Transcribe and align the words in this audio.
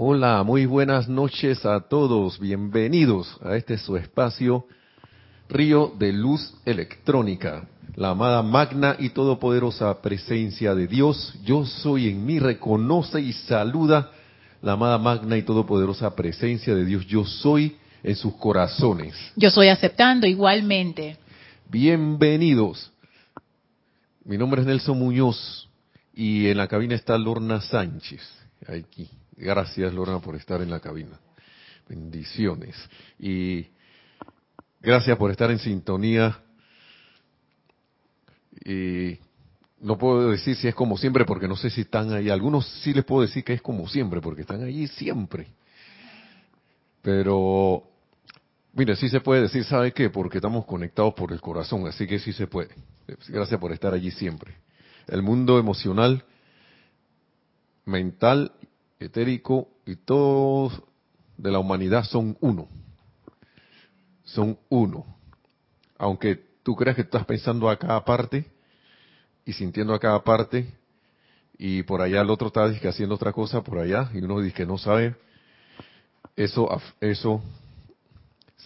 Hola, 0.00 0.44
muy 0.44 0.64
buenas 0.64 1.08
noches 1.08 1.66
a 1.66 1.80
todos. 1.80 2.38
Bienvenidos 2.38 3.36
a 3.42 3.56
este 3.56 3.76
su 3.78 3.96
espacio 3.96 4.64
Río 5.48 5.92
de 5.98 6.12
Luz 6.12 6.54
Electrónica. 6.64 7.66
La 7.96 8.10
amada 8.10 8.40
magna 8.44 8.94
y 8.96 9.08
todopoderosa 9.08 10.00
presencia 10.00 10.76
de 10.76 10.86
Dios, 10.86 11.34
yo 11.44 11.66
soy 11.66 12.10
en 12.10 12.24
mí, 12.24 12.38
reconoce 12.38 13.20
y 13.20 13.32
saluda 13.32 14.12
la 14.62 14.74
amada 14.74 14.98
magna 14.98 15.36
y 15.36 15.42
todopoderosa 15.42 16.14
presencia 16.14 16.76
de 16.76 16.84
Dios, 16.84 17.04
yo 17.08 17.24
soy 17.24 17.76
en 18.04 18.14
sus 18.14 18.36
corazones. 18.36 19.16
Yo 19.34 19.50
soy 19.50 19.66
aceptando 19.66 20.28
igualmente. 20.28 21.16
Bienvenidos. 21.68 22.92
Mi 24.24 24.38
nombre 24.38 24.60
es 24.60 24.66
Nelson 24.68 24.96
Muñoz 24.96 25.68
y 26.14 26.46
en 26.46 26.56
la 26.56 26.68
cabina 26.68 26.94
está 26.94 27.18
Lorna 27.18 27.60
Sánchez. 27.60 28.22
Aquí. 28.68 29.10
Gracias, 29.40 29.94
Lorna, 29.94 30.18
por 30.18 30.34
estar 30.34 30.60
en 30.62 30.70
la 30.70 30.80
cabina. 30.80 31.16
Bendiciones. 31.88 32.74
Y 33.20 33.68
gracias 34.80 35.16
por 35.16 35.30
estar 35.30 35.48
en 35.52 35.60
sintonía. 35.60 36.42
Y 38.64 39.16
no 39.78 39.96
puedo 39.96 40.32
decir 40.32 40.56
si 40.56 40.66
es 40.66 40.74
como 40.74 40.98
siempre, 40.98 41.24
porque 41.24 41.46
no 41.46 41.54
sé 41.54 41.70
si 41.70 41.82
están 41.82 42.12
ahí. 42.12 42.30
Algunos 42.30 42.66
sí 42.82 42.92
les 42.92 43.04
puedo 43.04 43.22
decir 43.22 43.44
que 43.44 43.52
es 43.52 43.62
como 43.62 43.88
siempre, 43.88 44.20
porque 44.20 44.40
están 44.40 44.64
allí 44.64 44.88
siempre. 44.88 45.46
Pero, 47.00 47.84
mire, 48.72 48.96
sí 48.96 49.08
se 49.08 49.20
puede 49.20 49.42
decir, 49.42 49.62
¿sabe 49.62 49.92
qué? 49.92 50.10
Porque 50.10 50.38
estamos 50.38 50.66
conectados 50.66 51.14
por 51.14 51.32
el 51.32 51.40
corazón, 51.40 51.86
así 51.86 52.08
que 52.08 52.18
sí 52.18 52.32
se 52.32 52.48
puede. 52.48 52.74
Gracias 53.28 53.60
por 53.60 53.70
estar 53.70 53.94
allí 53.94 54.10
siempre. 54.10 54.56
El 55.06 55.22
mundo 55.22 55.60
emocional, 55.60 56.24
mental 57.84 58.52
etérico 59.00 59.68
y 59.86 59.96
todos 59.96 60.82
de 61.36 61.50
la 61.50 61.58
humanidad 61.58 62.04
son 62.04 62.36
uno. 62.40 62.68
Son 64.24 64.58
uno. 64.68 65.06
Aunque 65.96 66.36
tú 66.62 66.76
creas 66.76 66.96
que 66.96 67.02
estás 67.02 67.24
pensando 67.24 67.68
a 67.70 67.78
cada 67.78 68.04
parte 68.04 68.46
y 69.44 69.52
sintiendo 69.52 69.94
a 69.94 69.98
cada 69.98 70.22
parte 70.22 70.72
y 71.56 71.82
por 71.82 72.02
allá 72.02 72.20
el 72.20 72.30
otro 72.30 72.48
está 72.48 72.64
haciendo 72.64 73.14
otra 73.14 73.32
cosa 73.32 73.62
por 73.62 73.78
allá 73.78 74.10
y 74.14 74.18
uno 74.18 74.40
dice 74.40 74.54
que 74.54 74.66
no 74.66 74.78
sabe, 74.78 75.16
eso, 76.36 76.68
eso 77.00 77.42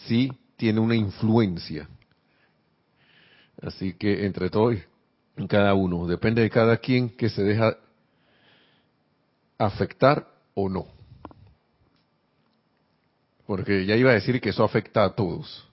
sí 0.07 0.31
tiene 0.57 0.81
una 0.81 0.95
influencia. 0.95 1.89
Así 3.63 3.95
que 3.95 4.27
entre 4.27 4.51
todos, 4.51 4.77
cada 5.49 5.73
uno, 5.75 6.07
depende 6.07 6.43
de 6.43 6.51
cada 6.51 6.77
quien 6.77 7.09
que 7.09 7.31
se 7.31 7.43
deja 7.43 7.77
afectar 9.67 10.27
o 10.55 10.69
no. 10.69 10.87
Porque 13.47 13.85
ya 13.87 13.97
iba 13.97 14.11
a 14.11 14.15
decir 14.15 14.41
que 14.41 14.51
eso 14.51 14.65
afecta 14.65 15.05
a 15.05 15.15
todos. 15.15 15.69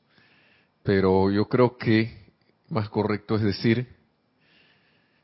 Pero 0.83 1.29
yo 1.31 1.45
creo 1.47 1.77
que 1.77 2.19
más 2.69 2.89
correcto 2.89 3.35
es 3.35 3.41
decir, 3.41 3.87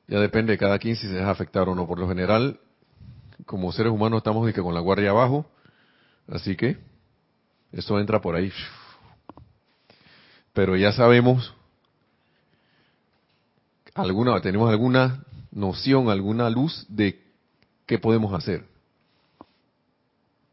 ya 0.08 0.20
depende 0.20 0.54
de 0.54 0.58
cada 0.58 0.78
quien 0.80 0.96
si 0.96 1.08
se 1.08 1.14
deja 1.14 1.32
afectar 1.32 1.68
o 1.68 1.76
no. 1.76 1.88
Por 1.88 2.00
lo 2.00 2.08
general, 2.08 2.60
como 3.46 3.72
seres 3.72 3.92
humanos 3.92 4.18
estamos 4.18 4.52
con 4.54 4.74
la 4.74 4.80
guardia 4.80 5.10
abajo, 5.10 5.46
así 6.28 6.56
que 6.56 6.78
eso 7.72 8.00
entra 8.00 8.22
por 8.22 8.36
ahí. 8.36 8.52
Pero 10.54 10.78
ya 10.78 10.94
sabemos, 10.94 11.54
alguna, 13.94 14.40
tenemos 14.42 14.70
alguna 14.70 15.24
noción, 15.52 16.10
alguna 16.10 16.50
luz 16.50 16.86
de 16.88 17.25
qué 17.86 18.00
podemos 18.00 18.34
hacer. 18.34 18.66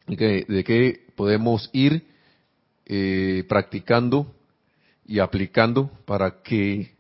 De 0.07 0.65
qué 0.65 1.07
podemos 1.17 1.71
ir 1.73 2.07
eh, 2.87 3.45
practicando 3.49 4.35
y 5.07 5.19
aplicando 5.21 5.91
para 6.05 6.43
que 6.43 6.95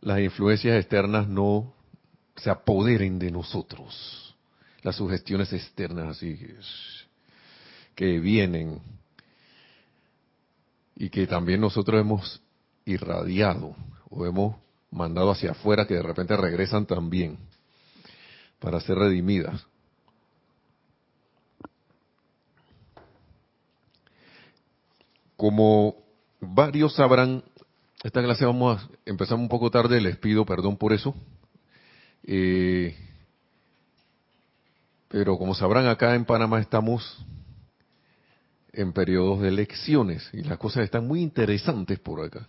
las 0.00 0.20
influencias 0.20 0.76
externas 0.76 1.28
no 1.28 1.74
se 2.36 2.50
apoderen 2.50 3.18
de 3.18 3.30
nosotros. 3.30 4.34
Las 4.82 4.96
sugestiones 4.96 5.52
externas 5.52 6.16
así 6.16 6.38
que 7.94 8.18
vienen 8.18 8.80
y 10.96 11.10
que 11.10 11.26
también 11.26 11.60
nosotros 11.60 12.00
hemos 12.00 12.42
irradiado 12.86 13.76
o 14.08 14.24
hemos 14.24 14.56
mandado 14.90 15.30
hacia 15.30 15.50
afuera 15.50 15.86
que 15.86 15.94
de 15.94 16.02
repente 16.02 16.36
regresan 16.36 16.86
también 16.86 17.49
para 18.60 18.80
ser 18.80 18.96
redimidas. 18.96 19.66
Como 25.36 25.96
varios 26.40 26.94
sabrán, 26.94 27.42
esta 28.04 28.22
clase 28.22 28.44
vamos 28.44 28.82
a 28.82 28.88
empezar 29.06 29.38
un 29.38 29.48
poco 29.48 29.70
tarde, 29.70 30.00
les 30.00 30.18
pido 30.18 30.44
perdón 30.44 30.76
por 30.76 30.92
eso. 30.92 31.14
Eh, 32.24 32.94
pero 35.08 35.38
como 35.38 35.54
sabrán, 35.54 35.86
acá 35.86 36.14
en 36.14 36.26
Panamá 36.26 36.60
estamos 36.60 37.24
en 38.72 38.92
periodos 38.92 39.40
de 39.40 39.48
elecciones 39.48 40.28
y 40.32 40.42
las 40.42 40.58
cosas 40.58 40.84
están 40.84 41.06
muy 41.06 41.22
interesantes 41.22 41.98
por 41.98 42.24
acá. 42.24 42.46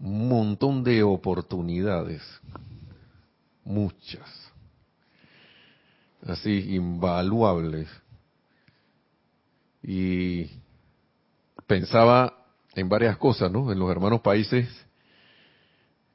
Un 0.00 0.28
montón 0.28 0.82
de 0.82 1.04
oportunidades 1.04 2.20
muchas, 3.64 4.28
así 6.26 6.74
invaluables. 6.74 7.88
Y 9.82 10.50
pensaba 11.66 12.46
en 12.74 12.88
varias 12.88 13.16
cosas, 13.16 13.50
¿no? 13.50 13.70
En 13.72 13.78
los 13.78 13.90
hermanos 13.90 14.20
países 14.20 14.68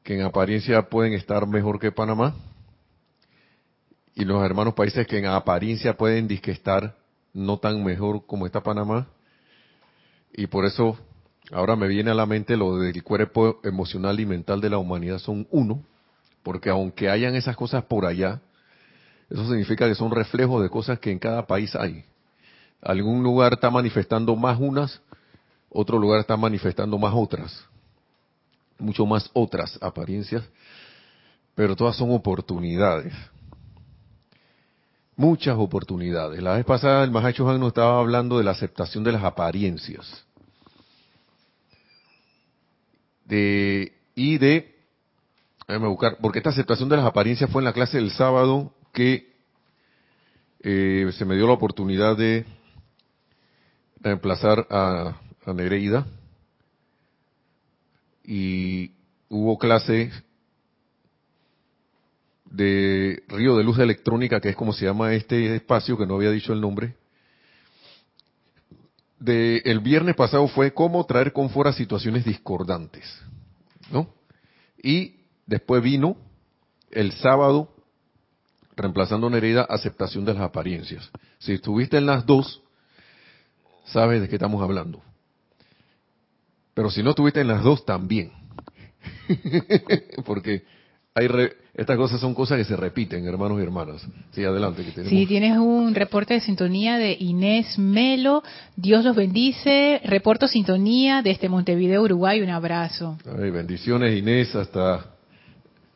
que 0.03 0.15
en 0.15 0.21
apariencia 0.21 0.89
pueden 0.89 1.13
estar 1.13 1.45
mejor 1.47 1.79
que 1.79 1.91
Panamá 1.91 2.35
y 4.15 4.25
los 4.25 4.43
hermanos 4.43 4.73
países 4.73 5.05
que 5.07 5.19
en 5.19 5.27
apariencia 5.27 5.95
pueden 5.95 6.27
disque 6.27 6.51
estar 6.51 6.97
no 7.33 7.57
tan 7.57 7.83
mejor 7.83 8.25
como 8.25 8.45
está 8.45 8.61
Panamá. 8.61 9.07
Y 10.33 10.47
por 10.47 10.65
eso 10.65 10.97
ahora 11.51 11.75
me 11.75 11.87
viene 11.87 12.11
a 12.11 12.15
la 12.15 12.25
mente 12.25 12.57
lo 12.57 12.77
del 12.77 13.03
cuerpo 13.03 13.59
emocional 13.63 14.19
y 14.19 14.25
mental 14.25 14.61
de 14.61 14.69
la 14.69 14.77
humanidad 14.77 15.19
son 15.19 15.47
uno 15.51 15.83
porque 16.43 16.69
aunque 16.69 17.09
hayan 17.09 17.35
esas 17.35 17.55
cosas 17.55 17.83
por 17.83 18.05
allá, 18.05 18.41
eso 19.29 19.47
significa 19.47 19.87
que 19.87 19.95
son 19.95 20.11
reflejos 20.11 20.61
de 20.63 20.69
cosas 20.69 20.99
que 20.99 21.11
en 21.11 21.19
cada 21.19 21.45
país 21.45 21.75
hay. 21.75 22.03
Algún 22.81 23.21
lugar 23.23 23.53
está 23.53 23.69
manifestando 23.69 24.35
más 24.35 24.59
unas, 24.59 25.01
otro 25.69 25.99
lugar 25.99 26.21
está 26.21 26.35
manifestando 26.37 26.97
más 26.97 27.13
otras, 27.15 27.65
mucho 28.79 29.05
más 29.05 29.29
otras 29.33 29.77
apariencias, 29.81 30.43
pero 31.53 31.75
todas 31.75 31.95
son 31.95 32.11
oportunidades. 32.11 33.13
Muchas 35.15 35.57
oportunidades. 35.57 36.41
La 36.41 36.53
vez 36.53 36.63
pasada 36.63 37.03
el 37.03 37.11
Mahacho 37.11 37.47
Han 37.49 37.59
nos 37.59 37.69
estaba 37.69 37.99
hablando 37.99 38.37
de 38.37 38.45
la 38.45 38.51
aceptación 38.51 39.03
de 39.03 39.11
las 39.11 39.23
apariencias. 39.23 40.23
De, 43.25 43.91
y 44.15 44.37
de 44.37 44.78
Déjame 45.69 45.87
buscar, 45.87 46.17
porque 46.19 46.39
esta 46.39 46.49
aceptación 46.49 46.89
de 46.89 46.97
las 46.97 47.05
apariencias 47.05 47.47
fue 47.51 47.61
en 47.61 47.65
la 47.65 47.73
clase 47.73 47.97
del 47.97 48.09
sábado 48.09 48.73
que 48.91 49.35
eh, 50.61 51.11
se 51.15 51.25
me 51.25 51.35
dio 51.35 51.45
la 51.45 51.53
oportunidad 51.53 52.17
de 52.17 52.43
reemplazar 54.01 54.65
a, 54.71 55.21
a 55.45 55.53
Nereida 55.53 56.07
y 58.23 58.93
hubo 59.29 59.59
clase 59.59 60.11
de 62.45 63.21
Río 63.27 63.55
de 63.55 63.63
Luz 63.63 63.77
Electrónica, 63.77 64.41
que 64.41 64.49
es 64.49 64.55
como 64.55 64.73
se 64.73 64.85
llama 64.85 65.13
este 65.13 65.55
espacio, 65.55 65.99
que 65.99 66.07
no 66.07 66.15
había 66.15 66.31
dicho 66.31 66.51
el 66.51 66.61
nombre. 66.61 66.95
De, 69.19 69.57
el 69.65 69.81
viernes 69.81 70.15
pasado 70.15 70.47
fue 70.47 70.73
cómo 70.73 71.05
traer 71.05 71.31
confort 71.31 71.69
a 71.69 71.73
situaciones 71.73 72.25
discordantes, 72.25 73.05
¿no? 73.91 74.11
Y 74.81 75.18
Después 75.49 75.81
vino 75.81 76.15
el 76.91 77.11
sábado, 77.13 77.73
reemplazando 78.77 79.31
Nereida, 79.31 79.63
aceptación 79.63 80.23
de 80.23 80.35
las 80.35 80.43
apariencias. 80.43 81.09
Si 81.39 81.53
estuviste 81.53 81.97
en 81.97 82.05
las 82.05 82.23
dos, 82.27 82.61
sabes 83.85 84.21
de 84.21 84.29
qué 84.29 84.35
estamos 84.35 84.61
hablando. 84.61 85.01
Pero 86.75 86.91
si 86.91 87.01
no 87.01 87.09
estuviste 87.09 87.41
en 87.41 87.47
las 87.47 87.63
dos, 87.63 87.83
también. 87.83 88.31
Porque 90.25 90.65
hay 91.15 91.27
estas 91.73 91.97
cosas 91.97 92.21
son 92.21 92.35
cosas 92.35 92.59
que 92.59 92.65
se 92.65 92.75
repiten, 92.75 93.25
hermanos 93.25 93.59
y 93.59 93.63
hermanas. 93.63 94.05
Sí, 94.31 94.43
adelante. 94.43 94.85
Que 94.85 95.03
Sí, 95.05 95.25
tienes 95.25 95.57
un 95.57 95.95
reporte 95.95 96.35
de 96.35 96.41
sintonía 96.41 96.99
de 96.99 97.17
Inés 97.19 97.79
Melo. 97.79 98.43
Dios 98.75 99.03
los 99.03 99.15
bendice. 99.15 99.99
Reporto 100.03 100.47
sintonía 100.47 101.23
desde 101.23 101.49
Montevideo, 101.49 102.03
Uruguay. 102.03 102.39
Un 102.39 102.51
abrazo. 102.51 103.17
Ay, 103.25 103.49
bendiciones, 103.49 104.15
Inés, 104.15 104.53
hasta 104.55 105.15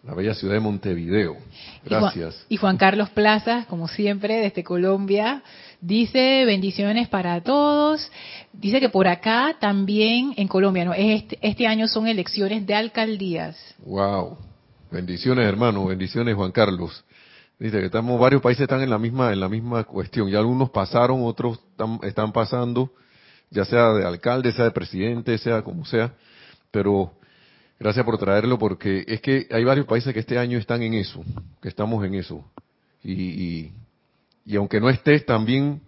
la 0.04 0.14
bella 0.14 0.34
ciudad 0.34 0.56
de 0.56 0.60
Montevideo. 0.60 1.38
Gracias. 1.86 2.46
Y 2.50 2.58
Juan, 2.58 2.78
Carlos 2.78 3.10
Plaza, 3.12 3.66
como 3.70 3.88
siempre, 3.88 4.36
desde 4.36 4.64
Colombia, 4.64 5.44
dice 5.80 6.44
bendiciones 6.46 7.08
para 7.08 7.42
todos. 7.42 8.12
Dice 8.52 8.82
que 8.82 8.90
por 8.90 9.08
acá 9.08 9.56
también 9.60 10.34
en 10.36 10.50
Colombia, 10.50 10.84
¿no? 10.84 10.94
Este, 10.94 11.40
este 11.42 11.68
año 11.68 11.88
son 11.88 12.08
elecciones 12.08 12.66
de 12.68 12.76
alcaldías. 12.76 13.58
Wow. 13.86 14.38
Bendiciones, 14.92 15.48
hermano. 15.48 15.86
Bendiciones, 15.86 16.36
Juan 16.36 16.52
Carlos. 16.52 17.04
Dice 17.58 17.80
que 17.80 17.86
estamos, 17.86 18.20
varios 18.20 18.42
países 18.42 18.64
están 18.64 18.82
en 18.82 18.90
la 18.90 18.98
misma, 18.98 19.32
en 19.32 19.40
la 19.40 19.48
misma 19.48 19.86
cuestión. 19.86 20.30
Ya 20.30 20.40
algunos 20.40 20.70
pasaron, 20.70 21.24
otros 21.24 21.60
están, 21.72 22.00
están 22.04 22.34
pasando, 22.34 22.92
ya 23.50 23.64
sea 23.64 23.94
de 23.94 24.06
alcalde, 24.06 24.52
sea 24.52 24.66
de 24.66 24.72
presidente, 24.72 25.38
sea 25.38 25.62
como 25.62 25.86
sea. 25.86 26.14
Pero 26.72 27.14
Gracias 27.80 28.06
por 28.06 28.18
traerlo 28.18 28.58
porque 28.58 29.04
es 29.08 29.22
que 29.22 29.48
hay 29.52 29.64
varios 29.64 29.86
países 29.86 30.14
que 30.14 30.20
este 30.20 30.38
año 30.38 30.58
están 30.58 30.82
en 30.84 30.94
eso, 30.94 31.24
que 31.62 31.70
estamos 31.70 32.06
en 32.06 32.16
eso. 32.16 32.46
Y, 33.04 33.72
y, 34.46 34.56
aunque 34.56 34.80
no 34.80 34.90
estés, 34.90 35.26
también 35.26 35.82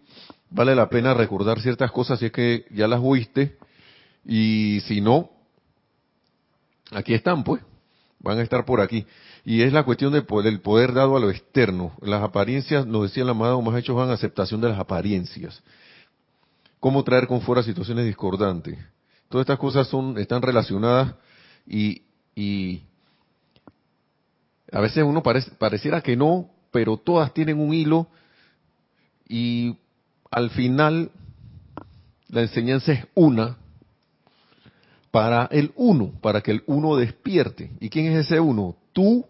vale 0.50 0.76
la 0.76 0.90
pena 0.90 1.14
recordar 1.14 1.62
ciertas 1.62 1.92
cosas 1.92 2.20
si 2.20 2.26
es 2.26 2.32
que 2.32 2.66
ya 2.72 2.88
las 2.88 3.00
oíste. 3.02 3.58
Y 4.26 4.82
si 4.88 5.02
no, 5.02 5.30
aquí 6.92 7.14
están 7.14 7.44
pues, 7.44 7.62
van 8.20 8.40
a 8.40 8.42
estar 8.42 8.66
por 8.66 8.82
aquí. 8.82 9.06
Y 9.46 9.62
es 9.62 9.72
la 9.72 9.84
cuestión 9.84 10.12
del 10.12 10.26
poder, 10.26 10.94
dado 10.94 11.16
a 11.16 11.20
lo 11.20 11.30
externo. 11.30 11.94
Las 12.02 12.24
apariencias, 12.24 12.86
nos 12.86 13.04
decía 13.04 13.24
el 13.24 13.30
amado 13.30 13.62
más 13.62 13.78
hechos 13.78 13.96
van 13.96 14.10
aceptación 14.10 14.60
de 14.60 14.70
las 14.70 14.80
apariencias. 14.80 15.62
Cómo 16.80 17.04
traer 17.04 17.28
con 17.28 17.42
fuera 17.42 17.62
situaciones 17.62 18.06
discordantes. 18.06 18.80
Todas 19.30 19.44
estas 19.44 19.60
cosas 19.60 19.88
son, 19.88 20.18
están 20.18 20.42
relacionadas 20.42 21.16
y, 21.68 22.04
y 22.36 22.82
a 24.72 24.80
veces 24.80 25.04
uno 25.04 25.24
parece, 25.24 25.52
pareciera 25.52 26.02
que 26.02 26.16
no, 26.16 26.50
pero 26.72 26.98
todas 26.98 27.34
tienen 27.34 27.60
un 27.60 27.74
hilo 27.74 28.08
y 29.28 29.78
al 30.30 30.50
final 30.50 31.12
la 32.28 32.42
enseñanza 32.42 32.92
es 32.92 33.06
una 33.14 33.58
para 35.12 35.46
el 35.46 35.72
uno, 35.76 36.12
para 36.22 36.42
que 36.42 36.52
el 36.52 36.64
uno 36.66 36.98
despierte. 36.98 37.72
¿Y 37.80 37.90
quién 37.90 38.08
es 38.08 38.26
ese 38.26 38.38
uno? 38.38 38.76
Tú, 38.92 39.26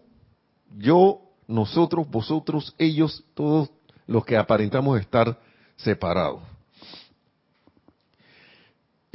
yo, 0.76 1.20
nosotros, 1.46 2.10
vosotros, 2.10 2.74
ellos, 2.76 3.22
todos 3.34 3.70
los 4.08 4.24
que 4.24 4.36
aparentamos 4.36 4.98
estar 4.98 5.38
separados. 5.76 6.42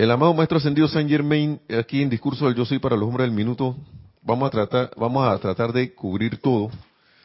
El 0.02 0.10
amado 0.10 0.34
Maestro 0.34 0.58
Ascendido 0.58 0.88
Saint 0.88 1.08
Germain, 1.08 1.62
aquí 1.78 2.02
en 2.02 2.10
Discurso 2.10 2.48
del 2.48 2.56
Yo 2.56 2.66
Soy 2.66 2.80
para 2.80 2.96
los 2.96 3.08
Hombres 3.08 3.28
del 3.28 3.36
Minuto, 3.36 3.78
vamos 4.24 4.48
a 4.48 4.50
tratar, 4.50 4.90
vamos 4.98 5.28
a 5.28 5.38
tratar 5.38 5.72
de 5.74 5.94
cubrir 5.94 6.38
todo, 6.38 6.72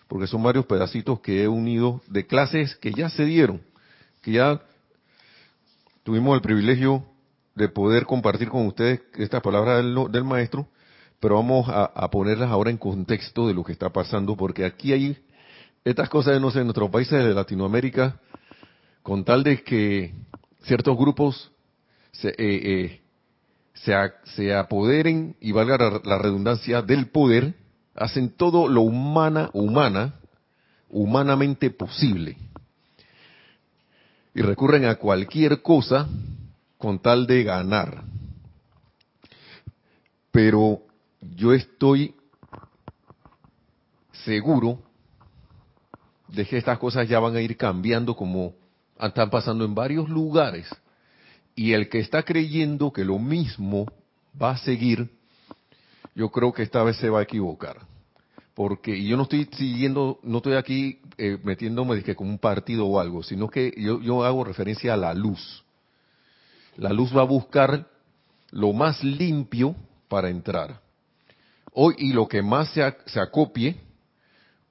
porque 0.08 0.26
son 0.26 0.43
varios 0.43 0.67
pedacitos 0.67 1.20
que 1.20 1.43
he 1.43 1.49
unido 1.49 2.02
de 2.06 2.26
clases 2.26 2.76
que 2.76 2.93
ya 2.93 3.08
se 3.08 3.25
dieron, 3.25 3.62
que 4.20 4.32
ya 4.32 4.61
tuvimos 6.02 6.34
el 6.34 6.43
privilegio 6.43 7.02
de 7.55 7.70
poder 7.70 8.05
compartir 8.05 8.50
con 8.50 8.67
ustedes 8.67 9.00
estas 9.14 9.40
palabras 9.40 9.82
del, 9.82 10.25
Maestro, 10.25 10.69
pero 11.19 11.37
vamos 11.37 11.70
a, 11.70 11.84
a, 11.84 12.11
ponerlas 12.11 12.50
ahora 12.50 12.69
en 12.69 12.76
contexto 12.76 13.49
de 13.49 13.55
lo 13.55 13.64
que 13.64 13.73
está 13.73 13.88
pasando, 13.88 14.37
porque 14.37 14.67
aquí 14.67 14.93
hay 14.93 15.17
estas 15.82 16.11
cosas, 16.11 16.38
no 16.43 16.50
sé, 16.50 16.58
en 16.58 16.67
nuestros 16.67 16.90
países 16.90 17.25
de 17.25 17.32
Latinoamérica, 17.32 18.20
con 19.02 19.25
tal 19.25 19.44
de 19.44 19.62
que 19.62 20.12
ciertos 20.61 20.94
grupos 20.99 21.50
se, 22.21 22.29
eh, 22.29 22.35
eh, 22.39 23.01
se, 24.25 24.55
apoderen, 24.55 25.37
y 25.41 25.53
valga 25.53 26.01
la, 26.05 26.19
redundancia, 26.19 26.83
del 26.83 27.09
poder, 27.09 27.55
hacen 27.95 28.31
todo 28.31 28.69
lo 28.69 28.83
humana, 28.83 29.51
humana, 29.53 30.15
humanamente 30.89 31.71
posible. 31.71 32.37
Y 34.35 34.43
recurren 34.43 34.85
a 34.85 34.97
cualquier 34.97 35.63
cosa 35.63 36.09
con 36.79 36.99
tal 36.99 37.27
de 37.27 37.43
ganar. 37.43 38.03
Pero 40.31 40.83
yo 41.21 41.55
estoy 41.55 42.15
seguro 44.25 44.83
de 46.29 46.45
que 46.45 46.59
estas 46.59 46.79
cosas 46.79 47.09
ya 47.09 47.19
van 47.19 47.37
a 47.37 47.41
ir 47.41 47.57
cambiando 47.57 48.15
como 48.15 48.55
están 49.01 49.31
pasando 49.31 49.65
en 49.65 49.75
varios 49.75 50.09
lugares 50.09 50.69
y 51.56 51.73
el 51.73 51.88
que 51.88 51.99
está 51.99 52.23
creyendo 52.23 52.93
que 52.93 53.05
lo 53.05 53.19
mismo 53.19 53.87
va 54.41 54.50
a 54.50 54.58
seguir, 54.58 55.11
yo 56.14 56.29
creo 56.29 56.53
que 56.53 56.62
esta 56.62 56.82
vez 56.85 56.99
se 56.99 57.08
va 57.08 57.20
a 57.20 57.23
equivocar. 57.23 57.79
Porque 58.55 59.03
yo 59.03 59.17
no 59.17 59.25
estoy 59.25 59.49
siguiendo, 59.53 60.20
no 60.23 60.38
estoy 60.38 60.55
aquí 60.55 61.00
eh, 61.17 61.38
metiéndome 61.43 62.03
que 62.03 62.14
como 62.14 62.31
un 62.31 62.38
partido 62.38 62.87
o 62.87 63.00
algo, 63.00 63.23
sino 63.23 63.49
que 63.49 63.73
yo, 63.76 64.00
yo 64.00 64.23
hago 64.23 64.44
referencia 64.44 64.94
a 64.94 64.97
la 64.99 65.14
luz. 65.14 65.64
La 66.76 66.93
luz 66.93 67.14
va 67.17 67.23
a 67.23 67.26
buscar 67.26 67.88
lo 68.50 68.75
más 68.75 69.02
limpio 69.02 69.75
para 70.09 70.29
entrar. 70.29 70.81
Hoy, 71.73 71.94
y 71.99 72.12
lo 72.12 72.29
que 72.29 72.43
más 72.43 72.70
se, 72.70 72.82
se 73.06 73.20
acopie 73.20 73.76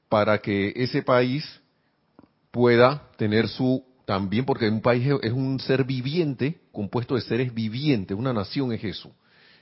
para 0.08 0.38
que 0.38 0.72
ese 0.76 1.02
país 1.02 1.44
pueda 2.52 3.10
tener 3.18 3.48
su 3.48 3.84
también 4.06 4.46
porque 4.46 4.70
un 4.70 4.82
país 4.82 5.08
es 5.22 5.32
un 5.32 5.60
ser 5.60 5.84
viviente, 5.84 6.60
compuesto 6.72 7.16
de 7.16 7.22
seres 7.22 7.54
vivientes, 7.54 8.18
una 8.18 8.34
nación 8.34 8.72
es 8.72 8.84
eso. 8.84 9.12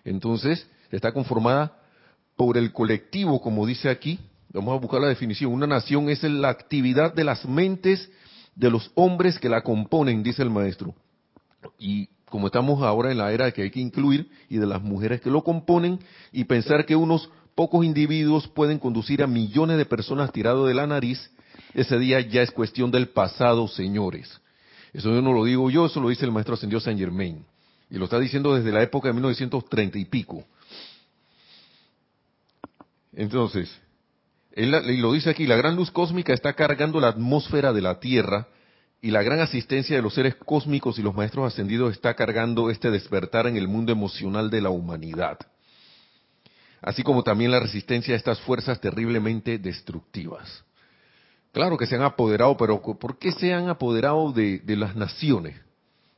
Entonces, 0.03 0.67
está 0.91 1.11
conformada 1.13 1.77
por 2.35 2.57
el 2.57 2.73
colectivo, 2.73 3.41
como 3.41 3.65
dice 3.65 3.89
aquí, 3.89 4.19
vamos 4.51 4.75
a 4.75 4.79
buscar 4.79 5.01
la 5.01 5.07
definición, 5.07 5.51
una 5.51 5.67
nación 5.67 6.09
es 6.09 6.23
la 6.23 6.49
actividad 6.49 7.13
de 7.13 7.23
las 7.23 7.45
mentes 7.45 8.11
de 8.55 8.69
los 8.69 8.91
hombres 8.95 9.39
que 9.39 9.49
la 9.49 9.61
componen, 9.61 10.23
dice 10.23 10.43
el 10.43 10.49
maestro. 10.49 10.93
Y 11.79 12.09
como 12.29 12.47
estamos 12.47 12.81
ahora 12.83 13.11
en 13.11 13.19
la 13.19 13.31
era 13.31 13.45
de 13.45 13.53
que 13.53 13.61
hay 13.63 13.71
que 13.71 13.79
incluir, 13.79 14.29
y 14.49 14.57
de 14.57 14.65
las 14.65 14.81
mujeres 14.81 15.21
que 15.21 15.29
lo 15.29 15.43
componen, 15.43 15.99
y 16.31 16.43
pensar 16.43 16.85
que 16.85 16.95
unos 16.95 17.29
pocos 17.55 17.85
individuos 17.85 18.47
pueden 18.47 18.79
conducir 18.79 19.23
a 19.23 19.27
millones 19.27 19.77
de 19.77 19.85
personas 19.85 20.31
tirados 20.31 20.67
de 20.67 20.73
la 20.73 20.87
nariz, 20.87 21.31
ese 21.73 21.97
día 21.99 22.21
ya 22.21 22.41
es 22.41 22.51
cuestión 22.51 22.91
del 22.91 23.09
pasado, 23.09 23.67
señores. 23.67 24.39
Eso 24.93 25.09
no 25.09 25.33
lo 25.33 25.43
digo 25.43 25.69
yo, 25.71 25.87
eso 25.87 25.99
lo 25.99 26.09
dice 26.09 26.25
el 26.25 26.31
maestro 26.31 26.53
ascendido 26.53 26.79
Saint 26.79 26.99
Germain. 26.99 27.43
Y 27.89 27.97
lo 27.97 28.05
está 28.05 28.19
diciendo 28.19 28.55
desde 28.55 28.71
la 28.71 28.83
época 28.83 29.07
de 29.07 29.13
1930 29.13 29.97
y 29.97 30.05
pico. 30.05 30.43
Entonces, 33.11 33.71
él, 34.51 34.71
lo 35.01 35.13
dice 35.13 35.29
aquí, 35.29 35.47
la 35.47 35.57
gran 35.57 35.75
luz 35.75 35.91
cósmica 35.91 36.33
está 36.33 36.53
cargando 36.53 36.99
la 36.99 37.09
atmósfera 37.09 37.73
de 37.73 37.81
la 37.81 37.99
Tierra 37.99 38.47
y 39.01 39.11
la 39.11 39.23
gran 39.23 39.39
asistencia 39.39 39.95
de 39.95 40.01
los 40.01 40.13
seres 40.13 40.35
cósmicos 40.35 40.97
y 40.97 41.01
los 41.01 41.15
maestros 41.15 41.51
ascendidos 41.51 41.91
está 41.91 42.13
cargando 42.13 42.69
este 42.69 42.89
despertar 42.89 43.47
en 43.47 43.57
el 43.57 43.67
mundo 43.67 43.91
emocional 43.91 44.49
de 44.49 44.61
la 44.61 44.69
humanidad. 44.69 45.39
Así 46.81 47.01
como 47.01 47.23
también 47.23 47.51
la 47.51 47.59
resistencia 47.59 48.13
a 48.13 48.17
estas 48.17 48.39
fuerzas 48.41 48.79
terriblemente 48.79 49.57
destructivas. 49.57 50.63
Claro 51.53 51.77
que 51.77 51.85
se 51.85 51.95
han 51.95 52.01
apoderado, 52.01 52.57
pero 52.57 52.81
¿por 52.81 53.19
qué 53.19 53.31
se 53.31 53.53
han 53.53 53.69
apoderado 53.69 54.31
de, 54.33 54.59
las 54.65 54.95
naciones? 54.95 55.55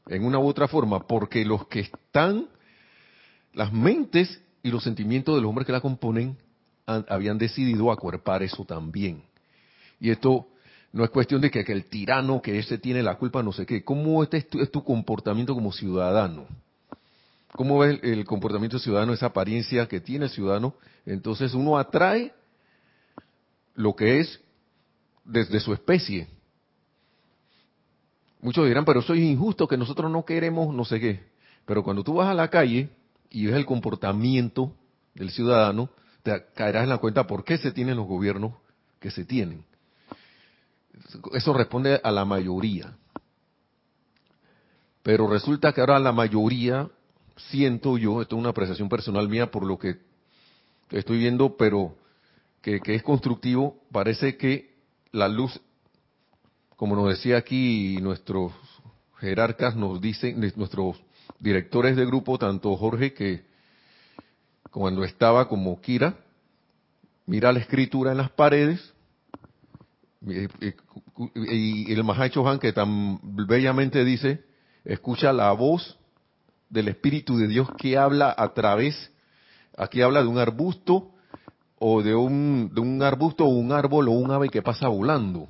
En 0.08 0.24
una 0.24 0.40
u 0.40 0.48
otra 0.48 0.70
forma, 0.70 1.06
porque 1.06 1.44
los 1.44 1.68
que 1.68 1.82
están, 1.82 2.48
las 3.54 3.74
mentes 3.74 4.42
y 4.64 4.72
los 4.72 4.82
sentimientos 4.82 5.36
de 5.36 5.42
los 5.42 5.50
hombres 5.50 5.66
que 5.66 5.74
la 5.74 5.82
componen, 5.82 6.38
habían 6.86 7.38
decidido 7.38 7.92
acuerpar 7.92 8.44
eso 8.44 8.64
también. 8.64 9.24
Y 10.00 10.10
esto 10.10 10.48
no 10.94 11.04
es 11.04 11.10
cuestión 11.10 11.42
de 11.42 11.52
que, 11.52 11.60
el 11.68 11.86
tirano, 11.90 12.42
que 12.42 12.58
ese 12.58 12.78
tiene 12.78 13.04
la 13.04 13.16
culpa, 13.16 13.44
no 13.44 13.52
sé 13.52 13.66
qué. 13.66 13.84
¿Cómo 13.84 14.24
este 14.24 14.38
es 14.38 14.72
tu, 14.72 14.86
comportamiento 14.86 15.54
como 15.54 15.74
ciudadano? 15.74 16.48
¿Cómo 17.52 17.80
ves 17.80 18.00
el, 18.04 18.24
comportamiento 18.24 18.80
ciudadano, 18.80 19.12
esa 19.12 19.26
apariencia 19.26 19.86
que 19.90 20.00
tiene 20.00 20.30
ciudadano? 20.30 20.76
Entonces 21.06 21.54
uno 21.54 21.78
atrae 21.78 22.32
lo 23.74 23.98
que 23.98 24.22
es 24.22 24.40
desde 25.26 25.60
su 25.60 25.74
especie. 25.74 26.28
Muchos 28.42 28.68
dirán, 28.68 28.86
pero 28.86 29.00
eso 29.00 29.14
es 29.14 29.22
injusto, 29.22 29.68
que 29.68 29.76
nosotros 29.76 30.12
no 30.12 30.24
queremos 30.24 30.74
no 30.74 30.86
sé 30.86 31.00
qué. 31.00 31.24
Pero 31.66 31.84
cuando 31.84 32.04
tú 32.04 32.14
vas 32.14 32.30
a 32.30 32.34
la 32.34 32.50
calle 32.50 32.90
y 33.32 33.48
ves 33.48 33.56
el 33.56 33.66
comportamiento 33.66 34.72
del 35.16 35.32
ciudadano, 35.32 35.90
te 36.22 36.46
caerás 36.54 36.84
en 36.84 36.90
la 36.90 37.00
cuenta 37.00 37.26
por 37.26 37.44
qué 37.44 37.58
se 37.58 37.72
tienen 37.72 37.98
los 37.98 38.06
gobiernos 38.06 38.54
que 39.00 39.10
se 39.10 39.26
tienen. 39.26 39.66
Eso 41.34 41.54
responde 41.54 42.00
a 42.04 42.12
la 42.12 42.24
mayoría. 42.24 42.96
Pero 45.02 45.28
resulta 45.28 45.74
que 45.74 45.82
ahora 45.82 46.00
la 46.00 46.12
mayoría, 46.12 46.88
siento 47.36 47.98
yo, 47.98 48.22
esto 48.22 48.36
es 48.36 48.40
una 48.40 48.50
apreciación 48.50 48.90
personal 48.90 49.28
mía 49.28 49.52
por 49.52 49.66
lo 49.66 49.78
que 49.78 49.98
estoy 50.92 51.18
viendo, 51.18 51.58
pero 51.58 51.96
que, 52.62 52.80
que 52.80 52.96
es 52.96 53.04
constructivo, 53.04 53.82
parece 53.92 54.38
que 54.38 54.75
la 55.16 55.30
luz, 55.30 55.62
como 56.76 56.96
nos 56.96 57.08
decía 57.10 57.38
aquí 57.38 57.98
nuestros 58.02 58.52
jerarcas, 59.18 59.76
nos 59.76 60.02
dicen, 60.02 60.42
nuestros 60.58 61.02
directores 61.40 61.96
de 61.96 62.06
grupo, 62.06 62.38
tanto 62.38 62.76
Jorge 62.76 63.14
que 63.14 63.46
cuando 64.72 65.06
estaba 65.06 65.48
como 65.48 65.80
Kira, 65.80 66.18
mira 67.26 67.54
la 67.54 67.60
escritura 67.60 68.12
en 68.12 68.18
las 68.18 68.30
paredes, 68.30 68.94
y 70.22 71.94
el 71.94 72.04
Mahacho 72.04 72.48
Han 72.48 72.60
que 72.60 72.74
tan 72.74 73.20
bellamente 73.48 74.04
dice, 74.04 74.44
escucha 74.84 75.32
la 75.32 75.52
voz 75.54 75.98
del 76.70 76.90
Espíritu 76.90 77.38
de 77.38 77.48
Dios 77.48 77.70
que 77.78 77.98
habla 77.98 78.36
a 78.38 78.54
través, 78.54 79.12
aquí 79.78 80.02
habla 80.02 80.24
de 80.24 80.28
un 80.28 80.40
arbusto, 80.40 81.15
o 81.88 82.02
de 82.02 82.16
un, 82.16 82.72
de 82.74 82.82
un 82.82 83.04
arbusto 83.04 83.46
o 83.46 83.50
un 83.50 83.72
árbol 83.72 84.08
o 84.08 84.14
un 84.14 84.32
ave 84.32 84.50
que 84.50 84.64
pasa 84.64 84.88
volando. 84.88 85.48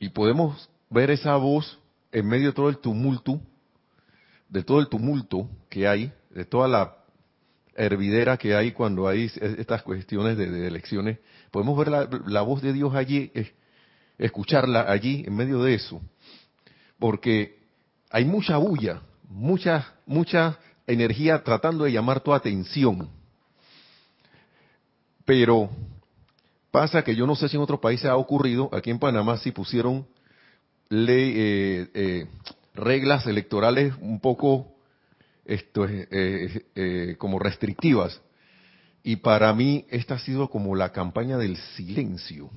Y 0.00 0.08
podemos 0.08 0.70
ver 0.88 1.10
esa 1.10 1.36
voz 1.36 1.78
en 2.12 2.26
medio 2.26 2.46
de 2.46 2.52
todo 2.54 2.70
el 2.70 2.78
tumulto, 2.78 3.42
de 4.48 4.62
todo 4.62 4.80
el 4.80 4.88
tumulto 4.88 5.50
que 5.68 5.86
hay, 5.86 6.10
de 6.30 6.46
toda 6.46 6.66
la 6.66 6.96
hervidera 7.74 8.38
que 8.38 8.54
hay 8.54 8.72
cuando 8.72 9.06
hay 9.06 9.30
estas 9.38 9.82
cuestiones 9.82 10.38
de, 10.38 10.66
elecciones. 10.66 11.18
Podemos 11.50 11.76
ver 11.76 11.88
la, 12.24 12.40
voz 12.40 12.62
de 12.62 12.72
Dios 12.72 12.94
allí, 12.94 13.30
escucharla 14.16 14.90
allí 14.90 15.24
en 15.26 15.36
medio 15.36 15.62
de 15.62 15.74
eso. 15.74 16.00
Porque 16.98 17.58
hay 18.08 18.24
mucha 18.24 18.56
bulla, 18.56 19.02
mucha, 19.28 19.94
mucha 20.06 20.58
energía 20.88 21.44
tratando 21.44 21.84
de 21.84 21.92
llamar 21.92 22.20
tu 22.20 22.32
atención. 22.32 23.08
Pero 25.24 25.70
pasa 26.70 27.04
que 27.04 27.14
yo 27.14 27.26
no 27.26 27.36
sé 27.36 27.48
si 27.48 27.56
en 27.56 27.62
otros 27.62 27.80
países 27.80 28.06
ha 28.06 28.16
ocurrido, 28.16 28.70
aquí 28.72 28.90
en 28.90 28.98
Panamá 28.98 29.36
sí 29.36 29.52
pusieron 29.52 30.06
ley, 30.88 31.34
eh, 31.36 31.90
eh, 31.94 32.26
reglas 32.74 33.26
electorales 33.26 33.94
un 34.00 34.20
poco 34.20 34.74
esto, 35.44 35.86
eh, 35.88 37.14
como 37.18 37.38
restrictivas. 37.38 38.20
Y 39.02 39.16
para 39.16 39.52
mí 39.54 39.86
esta 39.90 40.14
ha 40.14 40.18
sido 40.18 40.48
como 40.48 40.74
la 40.74 40.92
campaña 40.92 41.36
del 41.38 41.56
silencio. 41.76 42.50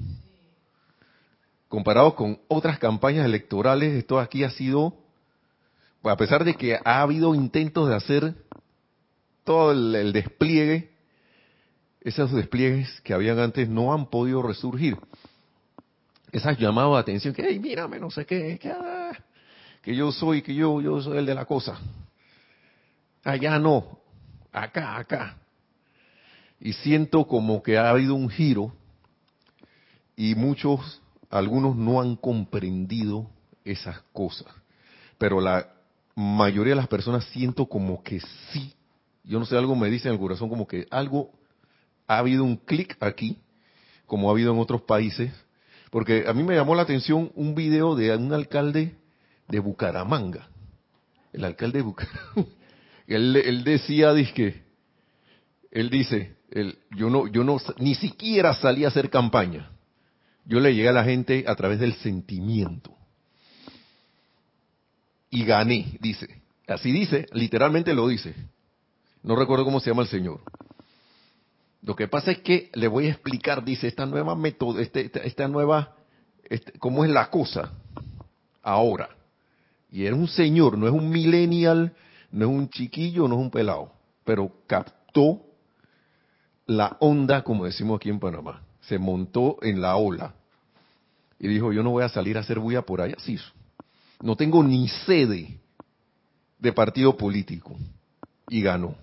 Comparado 1.68 2.16
con 2.16 2.40
otras 2.48 2.80
campañas 2.80 3.26
electorales, 3.26 3.94
esto 3.94 4.20
aquí 4.20 4.44
ha 4.44 4.50
sido 4.50 5.01
a 6.04 6.18
pesar 6.18 6.44
de 6.44 6.56
que 6.56 6.78
ha 6.84 7.02
habido 7.02 7.36
intentos 7.36 7.90
de 7.90 7.96
hacer 7.96 8.36
todo 9.44 9.72
el, 9.72 10.14
despliegue, 10.14 10.92
esos 12.02 12.32
despliegues 12.32 13.02
que 13.02 13.14
habían 13.14 13.40
antes 13.40 13.70
no 13.70 13.94
han 13.94 14.10
podido 14.10 14.42
resurgir. 14.42 14.98
Esas 16.32 16.58
llamadas 16.58 16.94
de 16.94 17.00
atención 17.00 17.34
que, 17.34 17.46
hey, 17.48 17.60
mírame, 17.60 18.00
no 18.00 18.10
sé 18.10 18.26
qué, 18.26 18.58
que, 18.58 18.72
ah, 18.72 19.12
que 19.82 19.96
yo 19.96 20.12
soy, 20.12 20.42
que 20.42 20.56
yo, 20.56 20.82
yo 20.82 21.02
soy 21.02 21.18
el 21.18 21.26
de 21.26 21.36
la 21.36 21.46
cosa. 21.46 21.80
Allá 23.24 23.60
no, 23.60 24.00
acá, 24.52 24.98
acá. 24.98 25.38
Y 26.60 26.74
siento 26.74 27.28
como 27.28 27.62
que 27.62 27.78
ha 27.78 27.90
habido 27.90 28.16
un 28.16 28.30
giro 28.30 28.74
y 30.16 30.36
muchos, 30.36 31.02
algunos 31.30 31.76
no 31.76 32.02
han 32.02 32.16
comprendido 32.16 33.30
esas 33.66 34.00
cosas. 34.14 34.48
Pero 35.18 35.42
la 35.42 35.68
mayoría 36.16 36.72
de 36.72 36.78
las 36.78 36.88
personas 36.88 37.26
siento 37.26 37.66
como 37.66 38.04
que 38.04 38.20
sí. 38.52 38.74
Yo 39.24 39.40
no 39.40 39.46
sé, 39.46 39.58
algo 39.58 39.76
me 39.76 39.90
dice 39.90 40.08
en 40.08 40.16
el 40.16 40.20
corazón 40.20 40.50
como 40.50 40.68
que 40.68 40.88
algo 40.90 41.32
ha 42.08 42.18
habido 42.18 42.44
un 42.44 42.58
clic 42.58 42.98
aquí, 43.00 43.38
como 44.06 44.28
ha 44.28 44.32
habido 44.32 44.52
en 44.54 44.60
otros 44.60 44.82
países, 44.82 45.32
porque 45.90 46.26
a 46.28 46.34
mí 46.34 46.44
me 46.44 46.56
llamó 46.56 46.76
la 46.76 46.82
atención 46.84 47.32
un 47.36 47.56
video 47.56 47.96
de 47.96 48.16
un 48.16 48.34
alcalde 48.34 48.96
de 49.48 49.60
Bucaramanga. 49.60 50.48
El 51.34 51.46
alcalde 51.46 51.80
de 51.80 51.84
Bucaramanga. 51.84 52.26
Él, 53.08 53.36
él 53.36 53.66
decía, 53.66 54.14
que 54.34 54.62
él 55.70 55.90
dice, 55.90 56.38
yo 56.92 57.10
no, 57.10 57.28
yo 57.28 57.44
no, 57.44 57.58
ni 57.78 57.94
siquiera 57.96 58.54
salí 58.54 58.86
a 58.86 58.88
hacer 58.88 59.10
campaña. 59.10 59.70
Yo 60.46 60.62
le 60.62 60.74
llegué 60.74 60.88
a 60.88 60.94
la 60.94 61.04
gente 61.04 61.44
a 61.46 61.56
través 61.56 61.80
del 61.80 61.94
sentimiento 61.96 62.96
y 65.32 65.46
gané, 65.46 65.98
dice. 66.00 66.42
Así 66.68 66.92
dice, 66.92 67.26
literalmente 67.32 67.94
lo 67.94 68.08
dice. 68.08 68.36
No 69.24 69.36
recuerdo 69.36 69.66
cómo 69.66 69.80
se 69.80 69.90
llama 69.90 70.04
el 70.04 70.10
Señor. 70.10 70.42
Lo 71.82 71.96
que 71.96 72.08
pasa 72.08 72.32
es 72.32 72.40
que 72.40 72.70
le 72.74 72.88
voy 72.88 73.08
a 73.08 73.12
explicar, 73.12 73.64
dice, 73.64 73.88
esta 73.88 74.06
nueva 74.06 74.36
método, 74.36 74.80
este, 74.80 75.10
esta, 75.26 75.48
nueva, 75.48 75.96
este, 76.44 76.74
cómo 76.78 77.04
es 77.04 77.10
la 77.10 77.30
cosa 77.32 77.72
ahora. 78.62 79.10
Y 79.90 80.06
era 80.06 80.16
un 80.16 80.28
señor, 80.28 80.78
no 80.78 80.86
es 80.86 80.94
un 80.94 81.10
millennial, 81.10 81.94
no 82.32 82.46
es 82.46 82.52
un 82.52 82.70
chiquillo, 82.70 83.28
no 83.28 83.36
es 83.36 83.42
un 83.42 83.52
pelado, 83.52 83.94
pero 84.24 84.52
captó 84.68 85.42
la 86.68 86.98
onda, 87.00 87.44
como 87.44 87.66
decimos 87.66 87.98
aquí 87.98 88.10
en 88.10 88.20
Panamá. 88.20 88.62
Se 88.82 89.00
montó 89.00 89.58
en 89.62 89.82
la 89.82 89.96
ola 89.96 90.36
y 91.40 91.48
dijo, 91.48 91.74
yo 91.74 91.84
no 91.84 91.92
voy 91.92 92.04
a 92.04 92.10
salir 92.10 92.38
a 92.38 92.42
hacer 92.42 92.60
bulla 92.60 92.84
por 92.84 93.02
allá. 93.02 93.16
Sí, 93.20 93.38
no 94.22 94.36
tengo 94.36 94.64
ni 94.64 94.88
sede 94.88 95.60
de 96.60 96.74
partido 96.74 97.18
político. 97.18 97.76
Y 98.50 98.62
ganó. 98.62 98.96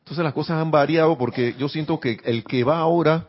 Entonces 0.00 0.22
las 0.22 0.34
cosas 0.34 0.60
han 0.60 0.70
variado 0.70 1.16
porque 1.16 1.54
yo 1.58 1.68
siento 1.68 1.98
que 1.98 2.18
el 2.24 2.44
que 2.44 2.62
va 2.62 2.78
ahora 2.78 3.26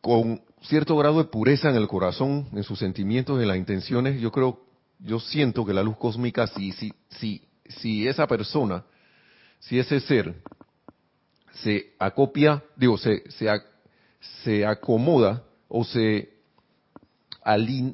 con 0.00 0.42
cierto 0.62 0.96
grado 0.96 1.18
de 1.18 1.24
pureza 1.24 1.70
en 1.70 1.76
el 1.76 1.88
corazón, 1.88 2.48
en 2.52 2.62
sus 2.62 2.78
sentimientos, 2.78 3.40
en 3.40 3.48
las 3.48 3.56
intenciones, 3.56 4.20
yo 4.20 4.30
creo, 4.30 4.60
yo 4.98 5.18
siento 5.18 5.64
que 5.64 5.72
la 5.72 5.82
luz 5.82 5.96
cósmica, 5.96 6.46
si, 6.46 6.72
si, 6.72 6.92
si, 7.08 7.42
si 7.66 8.06
esa 8.06 8.26
persona, 8.26 8.84
si 9.58 9.78
ese 9.78 10.00
ser 10.00 10.42
se 11.54 11.94
acopia, 11.98 12.62
digo, 12.76 12.96
se, 12.98 13.28
se, 13.30 13.48
se 14.42 14.66
acomoda 14.66 15.42
o 15.68 15.84
se 15.84 16.29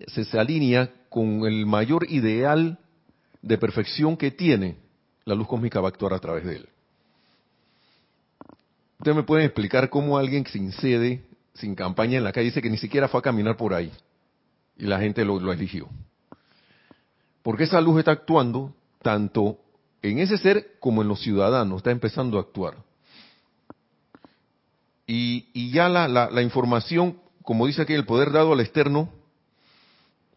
se, 0.09 0.39
alinea 0.39 0.91
con 1.09 1.47
el 1.47 1.67
mayor 1.67 2.07
ideal 2.11 2.79
de 3.43 3.59
perfección 3.59 4.17
que 4.17 4.31
tiene, 4.31 4.77
la 5.25 5.35
luz 5.35 5.47
cósmica 5.47 5.81
va 5.81 5.89
a 5.89 5.91
actuar 5.91 6.15
a 6.15 6.19
través 6.19 6.45
de 6.45 6.57
él. 6.57 6.69
Ustedes 8.99 9.17
me 9.17 9.23
pueden 9.23 9.47
explicar 9.47 9.89
cómo 9.91 10.19
alguien 10.19 10.47
sin 10.47 10.73
sede, 10.73 11.25
sin 11.55 11.75
campaña 11.75 12.19
en 12.19 12.25
la 12.25 12.33
calle, 12.33 12.47
dice 12.47 12.63
que 12.63 12.71
ni 12.71 12.79
siquiera 12.79 13.09
fue 13.09 13.21
a 13.21 13.23
caminar 13.23 13.57
por 13.57 13.75
ahí 13.75 13.93
y 14.77 14.87
la 14.87 14.99
gente 14.99 15.25
lo, 15.25 15.53
eligió. 15.53 15.89
Porque 17.43 17.65
esa 17.65 17.81
luz 17.81 17.99
está 17.99 18.13
actuando 18.13 18.75
tanto 19.03 19.59
en 20.03 20.19
ese 20.19 20.39
ser 20.39 20.79
como 20.81 21.03
en 21.03 21.09
los 21.09 21.21
ciudadanos, 21.21 21.79
está 21.79 21.91
empezando 21.91 22.39
a 22.39 22.43
actuar. 22.43 22.77
Y, 25.07 25.49
y 25.53 25.71
ya 25.71 25.89
la, 25.89 26.09
la, 26.09 26.31
la, 26.31 26.43
información, 26.43 27.21
como 27.43 27.67
dice 27.67 27.83
aquí, 27.83 27.93
el 27.93 28.07
poder 28.07 28.33
dado 28.33 28.53
al 28.53 28.61
externo, 28.61 29.11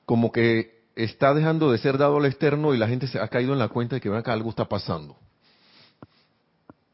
como 0.09 0.31
que 0.31 0.85
está 0.95 1.35
dejando 1.35 1.71
de 1.71 1.77
ser 1.77 1.99
dado 1.99 2.17
al 2.17 2.25
externo 2.25 2.73
y 2.73 2.79
la 2.79 2.87
gente 2.87 3.05
se 3.05 3.19
ha 3.19 3.27
caído 3.27 3.53
en 3.53 3.59
la 3.59 3.67
cuenta 3.67 3.93
de 3.93 4.01
que 4.01 4.09
acá 4.09 4.33
algo 4.33 4.49
está 4.49 4.65
pasando. 4.67 5.15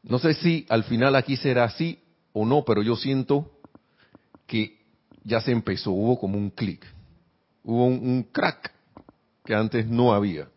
No 0.02 0.18
sé 0.18 0.34
si 0.34 0.66
al 0.68 0.84
final 0.84 1.16
aquí 1.16 1.34
será 1.38 1.64
así 1.64 1.98
o 2.34 2.44
no, 2.44 2.62
pero 2.66 2.82
yo 2.82 2.94
siento 2.94 3.50
que 4.46 4.78
ya 5.24 5.40
se 5.40 5.50
empezó, 5.50 5.92
hubo 5.92 6.18
como 6.18 6.36
un 6.36 6.50
clic, 6.50 6.86
hubo 7.64 7.86
un, 7.86 8.22
crack 8.24 8.70
que 9.46 9.54
antes 9.54 9.86
no 9.86 10.12
había. 10.12 10.50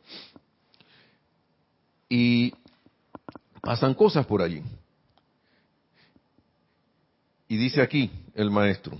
Y 2.09 2.53
pasan 3.61 3.93
cosas 3.93 4.25
por 4.25 4.41
allí. 4.41 4.61
Y 7.47 7.55
dice 7.55 7.81
aquí 7.81 8.11
el 8.35 8.51
maestro, 8.51 8.97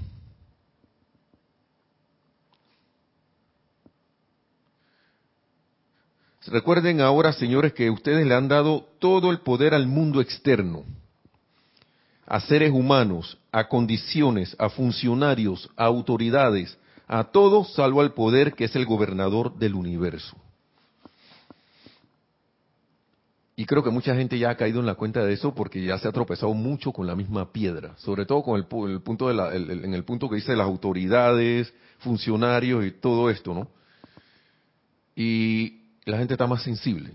Recuerden 6.50 7.00
ahora, 7.00 7.32
señores, 7.32 7.74
que 7.74 7.92
ustedes 7.92 8.26
le 8.26 8.34
han 8.34 8.48
dado 8.48 8.88
todo 8.98 9.30
el 9.30 9.40
poder 9.42 9.76
al 9.76 9.86
mundo 9.86 10.20
externo, 10.20 10.84
a 12.26 12.40
seres 12.40 12.72
humanos, 12.72 13.38
a 13.52 13.68
condiciones, 13.68 14.56
a 14.58 14.70
funcionarios, 14.70 15.70
a 15.76 15.86
autoridades, 15.86 16.76
a 17.08 17.26
todos 17.26 17.74
salvo 17.74 18.02
al 18.02 18.14
poder 18.14 18.54
que 18.54 18.66
es 18.66 18.76
el 18.76 18.86
gobernador 18.86 19.58
del 19.58 19.76
universo. 19.76 20.36
Y 23.56 23.66
creo 23.66 23.84
que 23.84 23.92
mucha 23.92 24.16
gente 24.16 24.40
ya 24.40 24.52
ha 24.52 24.58
caído 24.58 24.80
en 24.80 24.86
la 24.86 24.96
cuenta 24.96 25.24
de 25.24 25.34
eso 25.34 25.54
porque 25.54 25.84
ya 25.84 26.00
se 26.00 26.08
ha 26.08 26.12
tropezado 26.12 26.54
mucho 26.54 26.92
con 26.92 27.06
la 27.06 27.16
misma 27.16 27.52
piedra, 27.52 27.94
sobre 27.98 28.26
todo 28.26 28.42
con 28.42 28.58
el, 28.58 28.66
punto 28.66 29.30
en 29.30 29.94
el 29.94 30.04
punto 30.04 30.30
que 30.30 30.38
dice 30.38 30.56
las 30.56 30.66
autoridades, 30.66 31.72
funcionarios 32.00 32.86
y 32.86 32.92
todo 32.92 33.30
esto, 33.30 33.54
¿no? 33.54 33.68
Y 35.16 35.79
la 36.06 36.18
gente 36.18 36.34
está 36.34 36.48
más 36.48 36.64
sensible. 36.64 37.14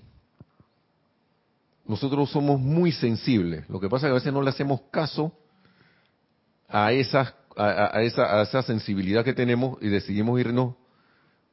Nosotros 1.86 2.30
somos 2.30 2.60
muy 2.60 2.92
sensibles. 2.92 3.68
Lo 3.68 3.78
que 3.78 3.88
pasa 3.88 4.06
es 4.06 4.08
que 4.08 4.12
a 4.12 4.20
veces 4.20 4.32
no 4.32 4.42
le 4.42 4.50
hacemos 4.50 4.80
caso 4.90 5.32
a 6.68 6.92
esa, 6.92 7.34
a, 7.56 8.02
esa, 8.02 8.40
a 8.40 8.42
esa 8.42 8.62
sensibilidad 8.62 9.24
que 9.24 9.34
tenemos 9.34 9.78
y 9.82 9.88
decidimos 9.88 10.40
irnos 10.40 10.74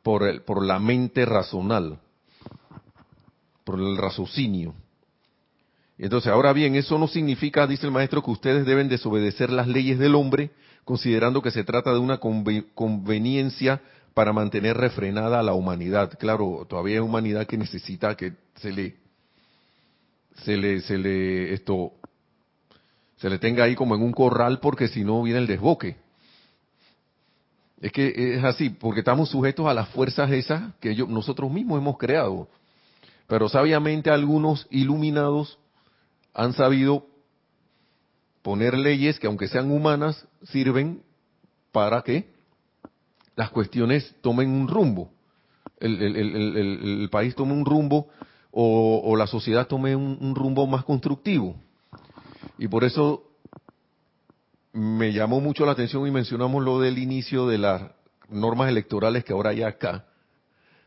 por, 0.03 0.23
el, 0.23 0.41
por 0.41 0.63
la 0.63 0.79
mente 0.79 1.25
razonal, 1.25 1.99
por 3.63 3.79
el 3.79 3.97
raciocinio. 3.97 4.73
Entonces, 5.97 6.31
ahora 6.31 6.53
bien, 6.53 6.75
eso 6.75 6.97
no 6.97 7.07
significa, 7.07 7.67
dice 7.67 7.85
el 7.85 7.91
maestro, 7.91 8.23
que 8.23 8.31
ustedes 8.31 8.65
deben 8.65 8.89
desobedecer 8.89 9.51
las 9.51 9.67
leyes 9.67 9.99
del 9.99 10.15
hombre, 10.15 10.49
considerando 10.83 11.43
que 11.43 11.51
se 11.51 11.63
trata 11.63 11.93
de 11.93 11.99
una 11.99 12.19
conveniencia 12.19 13.81
para 14.13 14.33
mantener 14.33 14.77
refrenada 14.77 15.39
a 15.39 15.43
la 15.43 15.53
humanidad. 15.53 16.17
Claro, 16.19 16.65
todavía 16.67 16.95
hay 16.95 16.99
humanidad 16.99 17.47
que 17.47 17.57
necesita 17.57 18.15
que 18.15 18.33
se 18.55 18.71
le, 18.71 18.95
se 20.43 20.57
le, 20.57 20.81
se 20.81 20.97
le, 20.97 21.53
esto, 21.53 21.93
se 23.17 23.29
le 23.29 23.39
tenga 23.39 23.63
ahí 23.63 23.75
como 23.75 23.95
en 23.95 24.01
un 24.01 24.11
corral 24.11 24.59
porque 24.59 24.87
si 24.87 25.03
no 25.03 25.23
viene 25.23 25.39
el 25.39 25.47
desboque. 25.47 25.95
Es 27.79 27.91
que 27.91 28.35
es 28.35 28.43
así, 28.43 28.69
porque 28.69 28.99
estamos 28.99 29.29
sujetos 29.29 29.65
a 29.65 29.73
las 29.73 29.89
fuerzas 29.89 30.29
esas 30.31 30.73
que 30.79 30.95
nosotros 30.95 31.51
mismos 31.51 31.79
hemos 31.79 31.97
creado. 31.97 32.47
Pero 33.27 33.49
sabiamente 33.49 34.11
algunos 34.11 34.67
iluminados 34.69 35.57
han 36.33 36.53
sabido 36.53 37.05
poner 38.41 38.77
leyes 38.77 39.19
que 39.19 39.27
aunque 39.27 39.47
sean 39.47 39.71
humanas, 39.71 40.27
sirven 40.43 41.01
para 41.71 42.01
que 42.01 42.29
las 43.35 43.49
cuestiones 43.49 44.15
tomen 44.21 44.49
un 44.49 44.67
rumbo, 44.67 45.09
el, 45.79 47.09
país 47.11 47.35
tome 47.35 47.53
un 47.53 47.65
rumbo 47.65 48.09
o, 48.51 49.15
la 49.15 49.27
sociedad 49.27 49.67
tome 49.67 49.95
un, 49.95 50.35
rumbo 50.35 50.67
más 50.67 50.83
constructivo. 50.83 51.55
Y 52.57 52.67
por 52.67 52.83
eso 52.83 53.23
me 54.73 55.11
llamó 55.11 55.41
mucho 55.41 55.65
la 55.65 55.71
atención 55.71 56.05
y 56.07 56.11
mencionamos 56.11 56.63
lo 56.63 56.79
del 56.79 56.97
inicio 56.97 57.47
de 57.47 57.57
las 57.57 57.81
normas 58.29 58.69
electorales 58.69 59.23
que 59.23 59.33
ahora 59.33 59.49
hay 59.49 59.63
acá, 59.63 60.05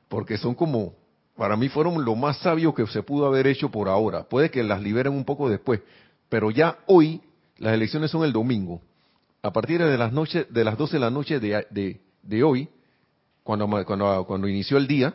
porque 0.09 0.39
son 0.39 0.55
como, 0.55 0.95
para 1.37 1.57
mí 1.57 1.69
fueron 1.69 2.05
lo 2.05 2.15
más 2.15 2.39
sabio 2.39 2.75
que 2.75 2.87
se 2.87 3.03
pudo 3.03 3.27
haber 3.27 3.47
hecho 3.47 3.71
por 3.71 3.89
ahora. 3.89 4.25
Puede 4.25 4.51
que 4.51 4.63
las 4.63 4.81
liberen 4.81 5.13
un 5.13 5.25
poco 5.25 5.49
después, 5.49 5.81
pero 6.29 6.51
ya 6.51 6.79
hoy 6.87 7.21
las 7.59 7.75
elecciones 7.75 8.11
son 8.11 8.25
el 8.25 8.33
domingo. 8.33 8.81
A 9.43 9.53
partir 9.53 9.83
de 9.83 9.99
las 9.99 10.13
noches, 10.13 10.47
de 10.49 10.65
las 10.65 10.79
12 10.79 10.95
de 10.95 11.01
la 11.01 11.11
noche 11.11 11.39
de, 11.39 11.67
de 11.71 12.01
hoy, 12.43 12.69
cuando, 13.43 13.69
cuando, 13.85 14.25
cuando 14.27 14.49
inició 14.49 14.77
el 14.77 14.87
día, 14.87 15.15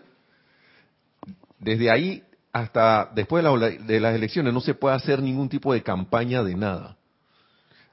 desde 1.59 1.91
ahí 1.91 2.23
hasta 2.51 3.11
después 3.13 3.43
de, 3.43 3.99
las 3.99 4.15
elecciones 4.15 4.53
no 4.53 4.61
se 4.61 4.73
puede 4.73 4.95
hacer 4.95 5.21
ningún 5.21 5.49
tipo 5.49 5.73
de 5.73 5.83
campaña 5.83 6.43
de 6.43 6.55
nada. 6.55 6.97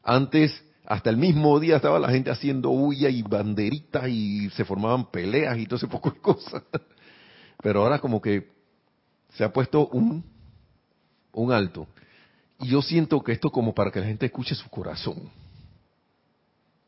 Antes, 0.02 0.64
hasta 0.86 1.10
el 1.10 1.16
mismo 1.16 1.58
día 1.58 1.76
estaba 1.76 1.98
la 1.98 2.10
gente 2.10 2.30
haciendo 2.30 2.70
huya 2.70 3.08
y 3.08 3.22
banderitas 3.22 4.08
y 4.08 4.48
se 4.50 4.64
formaban 4.64 5.10
peleas 5.10 5.58
y 5.58 5.66
todo 5.66 5.76
ese 5.76 5.88
poco 5.88 6.10
de 6.10 6.20
cosas. 6.20 6.62
Pero 7.62 7.82
ahora 7.82 7.98
como 7.98 8.20
que 8.20 8.48
se 9.34 9.44
ha 9.44 9.52
puesto 9.52 9.88
un, 9.88 10.24
un 11.32 11.52
alto. 11.52 11.86
Y 12.60 12.68
yo 12.68 12.80
siento 12.80 13.22
que 13.22 13.32
esto 13.32 13.50
como 13.50 13.74
para 13.74 13.90
que 13.90 14.00
la 14.00 14.06
gente 14.06 14.26
escuche 14.26 14.54
su 14.54 14.70
corazón. 14.70 15.30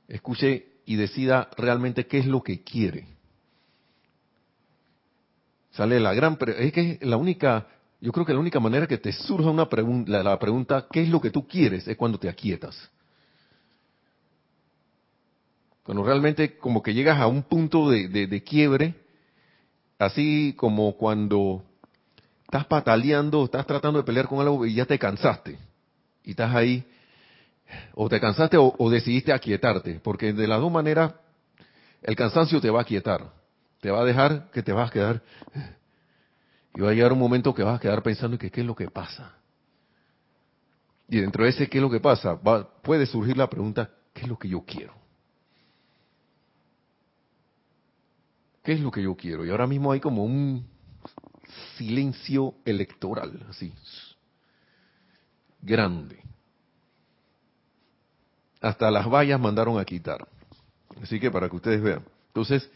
Escuche 0.06 0.77
y 0.88 0.96
decida 0.96 1.50
realmente 1.58 2.06
qué 2.06 2.16
es 2.16 2.24
lo 2.24 2.42
que 2.42 2.62
quiere. 2.62 3.06
Sale 5.72 6.00
la 6.00 6.14
gran 6.14 6.38
es 6.56 6.72
que 6.72 6.98
la 7.02 7.18
única 7.18 7.66
yo 8.00 8.10
creo 8.10 8.24
que 8.24 8.32
la 8.32 8.38
única 8.38 8.58
manera 8.58 8.86
que 8.86 8.96
te 8.96 9.12
surja 9.12 9.50
una 9.50 9.68
pregunta 9.68 10.22
la, 10.22 10.38
pregunta 10.38 10.86
qué 10.90 11.02
es 11.02 11.10
lo 11.10 11.20
que 11.20 11.28
tú 11.30 11.46
quieres 11.46 11.86
es 11.86 11.94
cuando 11.98 12.18
te 12.18 12.30
aquietas. 12.30 12.90
Cuando 15.82 16.04
realmente 16.04 16.56
como 16.56 16.82
que 16.82 16.94
llegas 16.94 17.20
a 17.20 17.26
un 17.26 17.42
punto 17.42 17.90
de, 17.90 18.08
de 18.08 18.42
quiebre, 18.42 18.94
así 19.98 20.54
como 20.56 20.96
cuando 20.96 21.64
estás 22.44 22.64
pataleando, 22.64 23.44
estás 23.44 23.66
tratando 23.66 23.98
de 23.98 24.06
pelear 24.06 24.26
con 24.26 24.40
algo 24.40 24.64
y 24.64 24.72
ya 24.72 24.86
te 24.86 24.98
cansaste. 24.98 25.58
Y 26.24 26.30
estás 26.30 26.54
ahí 26.54 26.82
o 27.94 28.08
te 28.08 28.20
cansaste 28.20 28.56
o, 28.58 28.90
decidiste 28.90 29.32
aquietarte, 29.32 30.00
porque 30.00 30.32
de 30.32 30.46
las 30.46 30.60
dos 30.60 30.70
maneras 30.70 31.14
el 32.02 32.16
cansancio 32.16 32.60
te 32.60 32.70
va 32.70 32.80
a 32.80 32.82
aquietar, 32.82 33.32
te 33.80 33.90
va 33.90 34.00
a 34.00 34.04
dejar 34.04 34.50
que 34.50 34.62
te 34.62 34.72
vas 34.72 34.90
a 34.90 34.92
quedar 34.92 35.22
y 36.74 36.80
va 36.80 36.90
a 36.90 36.94
llegar 36.94 37.12
un 37.12 37.18
momento 37.18 37.54
que 37.54 37.62
vas 37.62 37.76
a 37.76 37.80
quedar 37.80 38.02
pensando 38.02 38.38
que 38.38 38.50
qué 38.50 38.60
es 38.60 38.66
lo 38.66 38.74
que 38.74 38.90
pasa. 38.90 39.34
Y 41.08 41.20
dentro 41.20 41.44
de 41.44 41.50
ese 41.50 41.68
qué 41.68 41.78
es 41.78 41.82
lo 41.82 41.90
que 41.90 42.00
pasa, 42.00 42.38
puede 42.82 43.06
surgir 43.06 43.36
la 43.36 43.48
pregunta, 43.48 43.90
¿qué 44.12 44.22
es 44.22 44.28
lo 44.28 44.38
que 44.38 44.48
yo 44.48 44.62
quiero? 44.62 44.94
¿Qué 48.62 48.72
es 48.74 48.80
lo 48.80 48.90
que 48.90 49.02
yo 49.02 49.16
quiero? 49.16 49.46
Y 49.46 49.50
ahora 49.50 49.66
mismo 49.66 49.90
hay 49.92 50.00
como 50.00 50.24
un 50.24 50.66
silencio 51.78 52.54
electoral, 52.66 53.46
así, 53.48 53.72
grande 55.62 56.28
hasta 58.60 58.90
las 58.90 59.08
vallas 59.08 59.40
mandaron 59.40 59.78
a 59.78 59.84
quitar. 59.84 60.26
Así 61.02 61.20
que 61.20 61.30
para 61.30 61.48
que 61.48 61.56
ustedes 61.56 61.80
vean. 61.80 62.04
Entonces, 62.28 62.70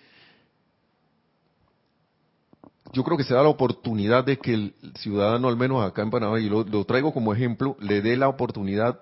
yo 2.92 3.02
creo 3.04 3.16
que 3.16 3.24
se 3.24 3.34
da 3.34 3.42
la 3.42 3.48
oportunidad 3.48 4.24
de 4.24 4.38
que 4.38 4.54
el 4.54 4.74
ciudadano, 4.96 5.48
al 5.48 5.56
menos 5.56 5.84
acá 5.84 6.02
en 6.02 6.10
Panamá, 6.10 6.38
y 6.40 6.48
lo, 6.48 6.84
traigo 6.84 7.12
como 7.12 7.32
ejemplo, 7.32 7.76
le 7.80 8.02
dé 8.02 8.16
la 8.16 8.28
oportunidad 8.28 9.00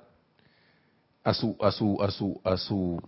a 1.25 1.35
su, 1.35 1.57
a 1.61 1.73
su, 1.73 2.01
a 2.01 2.11
su, 2.11 2.41
a 2.45 2.57
su 2.57 3.01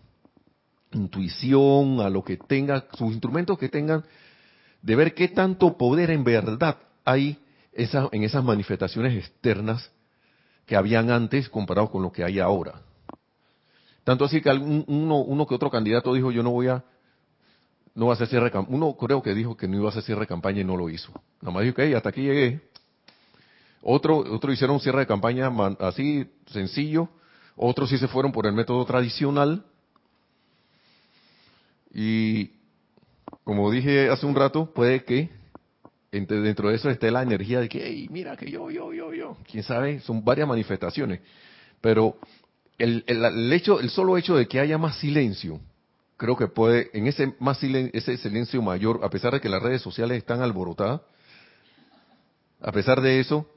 intuición, 0.93 2.01
a 2.01 2.11
lo 2.11 2.25
que 2.25 2.37
tenga, 2.37 2.87
sus 2.93 3.13
instrumentos 3.13 3.59
que 3.59 3.69
tengan, 3.69 4.05
de 4.83 4.97
ver 4.97 5.15
qué 5.15 5.29
tanto 5.29 5.77
poder 5.79 6.11
en 6.11 6.25
verdad 6.25 6.77
hay 7.05 7.39
en 7.73 8.23
esas 8.25 8.45
manifestaciones 8.45 9.17
externas 9.17 9.91
que 10.67 10.77
habían 10.77 11.11
antes 11.11 11.49
comparado 11.49 11.91
con 11.91 12.03
lo 12.03 12.13
que 12.13 12.25
hay 12.25 12.39
ahora. 12.39 12.83
Tanto 14.05 14.25
así 14.25 14.41
que 14.41 14.51
uno, 14.51 15.19
uno 15.19 15.47
que 15.47 15.55
otro 15.55 15.71
candidato 15.71 16.13
dijo, 16.13 16.33
yo 16.33 16.43
no 16.43 16.51
voy 16.51 16.69
a, 16.69 16.85
no 17.95 18.07
va 18.07 18.13
a 18.13 18.15
hacer 18.15 18.29
cierre 18.29 18.47
de 18.47 18.51
campaña. 18.51 18.77
Uno 18.77 18.97
creo 18.97 19.23
que 19.23 19.35
dijo 19.35 19.57
que 19.57 19.69
no 19.69 19.77
iba 19.77 19.87
a 19.87 19.91
hacer 19.91 20.03
cierre 20.03 20.23
de 20.23 20.27
campaña 20.27 20.61
y 20.61 20.65
no 20.65 20.77
lo 20.77 20.89
hizo. 20.91 21.13
Nada 21.41 21.53
más 21.53 21.63
dijo 21.63 21.77
que 21.77 21.95
hasta 21.95 22.09
aquí 22.09 22.23
llegué. 22.23 22.61
Otro, 23.83 24.19
otro 24.19 24.53
hicieron 24.53 24.75
un 24.75 24.81
cierre 24.81 25.01
de 25.01 25.07
campaña 25.07 25.51
así, 25.81 26.27
sencillo. 26.47 27.09
Otros 27.57 27.91
sí 27.91 27.99
se 27.99 28.09
fueron 28.09 28.33
por 28.33 28.47
el 28.47 28.53
método 28.53 28.85
tradicional. 28.85 29.65
Y 31.95 32.51
como 33.45 33.71
dije 33.71 34.09
hace 34.09 34.25
un 34.25 34.35
rato, 34.35 34.73
puede 34.73 35.05
que 35.05 35.31
dentro 36.11 36.69
de 36.69 36.77
eso 36.77 36.91
esté 36.91 37.11
la 37.11 37.23
energía 37.23 37.61
de 37.61 37.69
que, 37.69 38.07
mira 38.11 38.37
que 38.37 38.51
yo, 38.51 38.71
yo, 38.71 38.93
yo, 38.93 39.13
yo. 39.13 39.37
Quién 39.51 39.63
sabe, 39.63 40.01
son 40.01 40.25
varias 40.25 40.49
manifestaciones. 40.49 41.21
Pero 41.81 42.17
el, 42.83 43.53
hecho, 43.53 43.79
el 43.79 43.91
solo 43.91 44.19
hecho 44.19 44.35
de 44.35 44.49
que 44.49 44.59
haya 44.59 44.77
más 44.77 44.97
silencio, 44.99 45.61
creo 46.17 46.37
que 46.37 46.49
puede, 46.49 46.91
en 46.93 47.07
ese 47.07 47.35
más 47.39 47.59
silencio, 47.59 47.93
ese 47.95 48.17
silencio 48.17 48.61
mayor, 48.61 49.01
a 49.05 49.09
pesar 49.09 49.33
de 49.33 49.41
que 49.41 49.49
las 49.49 49.63
redes 49.63 49.83
sociales 49.83 50.19
están 50.19 50.43
alborotadas, 50.43 51.01
a 52.61 52.73
pesar 52.73 53.01
de 53.01 53.21
eso, 53.21 53.49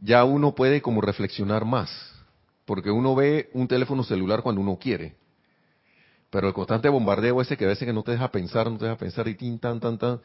ya 0.00 0.24
uno 0.24 0.54
puede 0.54 0.82
como 0.82 1.00
reflexionar 1.00 1.64
más, 1.64 1.90
porque 2.64 2.90
uno 2.90 3.14
ve 3.14 3.50
un 3.52 3.68
teléfono 3.68 4.02
celular 4.02 4.42
cuando 4.42 4.60
uno 4.62 4.78
quiere, 4.80 5.14
pero 6.30 6.48
el 6.48 6.54
constante 6.54 6.88
bombardeo 6.88 7.40
ese 7.40 7.56
que 7.56 7.64
a 7.66 7.68
veces 7.68 7.86
que 7.86 7.92
no 7.92 8.02
te 8.02 8.12
deja 8.12 8.30
pensar, 8.32 8.68
no 8.68 8.78
te 8.78 8.84
deja 8.84 8.96
pensar 8.96 9.28
y 9.28 9.36
tin, 9.36 9.60
tan, 9.60 9.78
tan, 9.78 9.96
tan, 9.96 10.20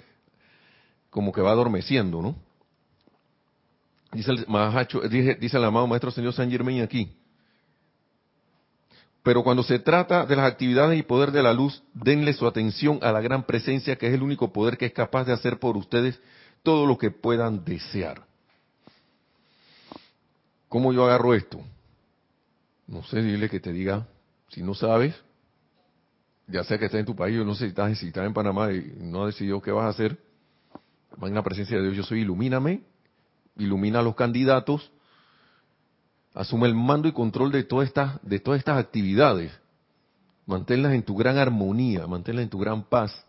como 1.12 1.32
que 1.32 1.42
va 1.42 1.52
adormeciendo, 1.52 2.24
¿no? 2.24 2.36
Dice 4.14 4.32
el, 4.32 5.10
dice, 5.10 5.36
dice 5.36 5.58
el 5.58 5.64
amado 5.64 5.88
maestro 5.88 6.12
señor 6.12 6.34
San 6.34 6.50
Germain 6.50 6.82
aquí, 6.82 7.16
pero 9.24 9.42
cuando 9.42 9.64
se 9.64 9.80
trata 9.80 10.26
de 10.26 10.36
las 10.36 10.52
actividades 10.52 11.00
y 11.00 11.04
poder 11.04 11.32
de 11.32 11.42
la 11.42 11.54
luz, 11.54 11.82
denle 11.94 12.34
su 12.34 12.46
atención 12.46 13.00
a 13.02 13.12
la 13.14 13.22
gran 13.22 13.44
presencia 13.44 13.96
que 13.96 14.08
es 14.08 14.14
el 14.14 14.22
único 14.22 14.52
poder 14.52 14.78
que 14.78 14.86
es 14.86 14.94
capaz 14.94 15.24
de 15.24 15.32
hacer 15.32 15.60
por 15.60 15.78
ustedes 15.78 16.20
todo 16.62 16.86
lo 16.86 16.98
que 16.98 17.10
puedan 17.10 17.64
desear. 17.64 18.26
¿Cómo 20.68 20.92
yo 20.92 21.06
agarro 21.06 21.34
esto? 21.34 21.62
No 22.86 23.02
sé, 23.04 23.22
dile 23.22 23.50
que 23.50 23.62
te 23.62 23.72
diga, 23.72 24.06
si 24.50 24.62
no 24.62 24.74
sabes, 24.74 25.16
ya 26.48 26.66
sea 26.66 26.78
que 26.78 26.86
estés 26.86 27.00
en 27.00 27.06
tu 27.06 27.16
país, 27.16 27.40
o 27.40 27.46
no 27.46 27.56
sé 27.56 27.66
si 27.66 27.70
estás, 27.70 27.98
si 27.98 28.08
estás 28.08 28.26
en 28.26 28.34
Panamá 28.34 28.74
y 28.74 28.94
no 28.98 29.24
has 29.24 29.34
decidido 29.34 29.62
qué 29.62 29.72
vas 29.72 29.86
a 29.86 29.90
hacer, 29.90 30.18
en 31.22 31.34
la 31.34 31.44
presencia 31.44 31.78
de 31.78 31.84
Dios, 31.84 31.96
yo 31.96 32.04
soy 32.04 32.22
ilumíname, 32.22 32.82
ilumina 33.58 34.00
a 34.00 34.02
los 34.02 34.16
candidatos, 34.16 34.92
Asume 36.34 36.68
el 36.68 36.74
mando 36.74 37.08
y 37.08 37.12
control 37.12 37.52
de 37.52 37.64
todas 37.64 37.88
estas, 37.88 38.20
de 38.24 38.40
todas 38.40 38.60
estas 38.60 38.78
actividades. 38.78 39.52
Manténlas 40.46 40.94
en 40.94 41.04
tu 41.04 41.16
gran 41.16 41.38
armonía, 41.38 42.08
manténlas 42.08 42.44
en 42.44 42.50
tu 42.50 42.58
gran 42.58 42.84
paz. 42.84 43.24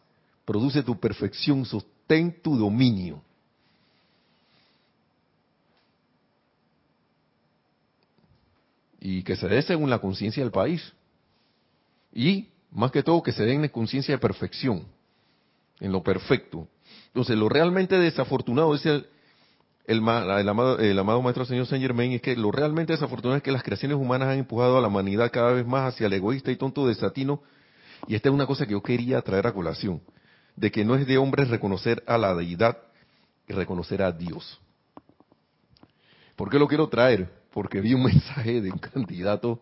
Produce 0.45 0.83
tu 0.83 0.99
perfección, 0.99 1.65
sostén 1.65 2.41
tu 2.43 2.57
dominio. 2.57 3.23
Y 9.01 9.23
que 9.23 9.37
se 9.37 9.49
dé 9.49 9.61
según 9.61 9.91
la 9.91 9.99
conciencia 9.99 10.43
del 10.43 10.51
país. 10.53 10.93
Y, 12.13 12.49
más 12.71 12.91
que 12.91 13.03
todo, 13.03 13.23
que 13.23 13.33
se 13.33 13.45
den 13.45 13.63
en 13.63 13.71
conciencia 13.71 14.15
de 14.15 14.19
perfección, 14.19 14.87
en 15.79 15.93
lo 15.93 16.03
perfecto. 16.03 16.67
Entonces, 17.09 17.37
lo 17.37 17.51
realmente 17.51 17.99
desafortunado 17.99 18.75
es 18.75 18.87
el, 18.87 19.07
el, 19.87 19.99
amado, 19.99 21.23
Maestro 21.23 21.45
Señor 21.45 21.67
Saint 21.67 21.83
Germain 21.83 22.13
es 22.13 22.23
que 22.23 22.37
lo 22.37 22.51
realmente 22.51 22.95
desafortunado 22.95 23.37
es 23.37 23.43
que 23.43 23.53
las 23.53 23.63
creaciones 23.63 23.99
humanas 23.99 24.29
han 24.29 24.39
empujado 24.39 24.79
a 24.79 24.81
la 24.81 24.89
humanidad 24.89 25.31
cada 25.31 25.53
vez 25.53 25.67
más 25.67 25.93
hacia 25.93 26.07
el 26.07 26.13
egoísta 26.15 26.51
y 26.51 26.57
tonto 26.57 26.87
desatino. 26.87 27.43
Y 28.07 28.15
esta 28.15 28.29
es 28.29 28.35
una 28.35 28.47
cosa 28.47 28.65
que 28.67 28.73
yo 28.73 28.83
quería 28.83 29.21
traer 29.23 29.47
a 29.47 29.53
colación, 29.53 30.01
de 30.57 30.71
que 30.71 30.85
no 30.85 30.95
es 30.95 31.07
de 31.07 31.19
hombres 31.19 31.49
reconocer 31.49 32.03
a 32.07 32.17
la 32.17 32.35
deidad 32.35 32.79
y 33.47 33.53
reconocer 33.53 34.03
a 34.03 34.13
Dios. 34.13 34.61
¿Por 36.37 36.51
qué 36.51 36.59
lo 36.59 36.67
quiero 36.67 36.89
traer? 36.89 37.31
Porque 37.53 37.81
vi 37.81 37.95
un 37.95 38.03
mensaje 38.05 38.61
de 38.61 38.71
un 38.71 38.79
candidato 38.79 39.61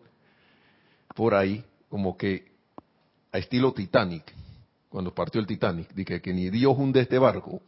por 1.15 1.35
ahí, 1.35 1.63
como 1.89 2.17
que 2.17 2.51
a 3.31 3.37
estilo 3.39 3.73
Titanic, 3.73 4.33
cuando 4.89 5.13
partió 5.13 5.41
el 5.41 5.47
Titanic, 5.47 5.89
de 5.93 6.05
que, 6.05 6.33
ni 6.33 6.49
Dios 6.49 6.75
hunde 6.77 7.01
este 7.01 7.17
barco. 7.17 7.61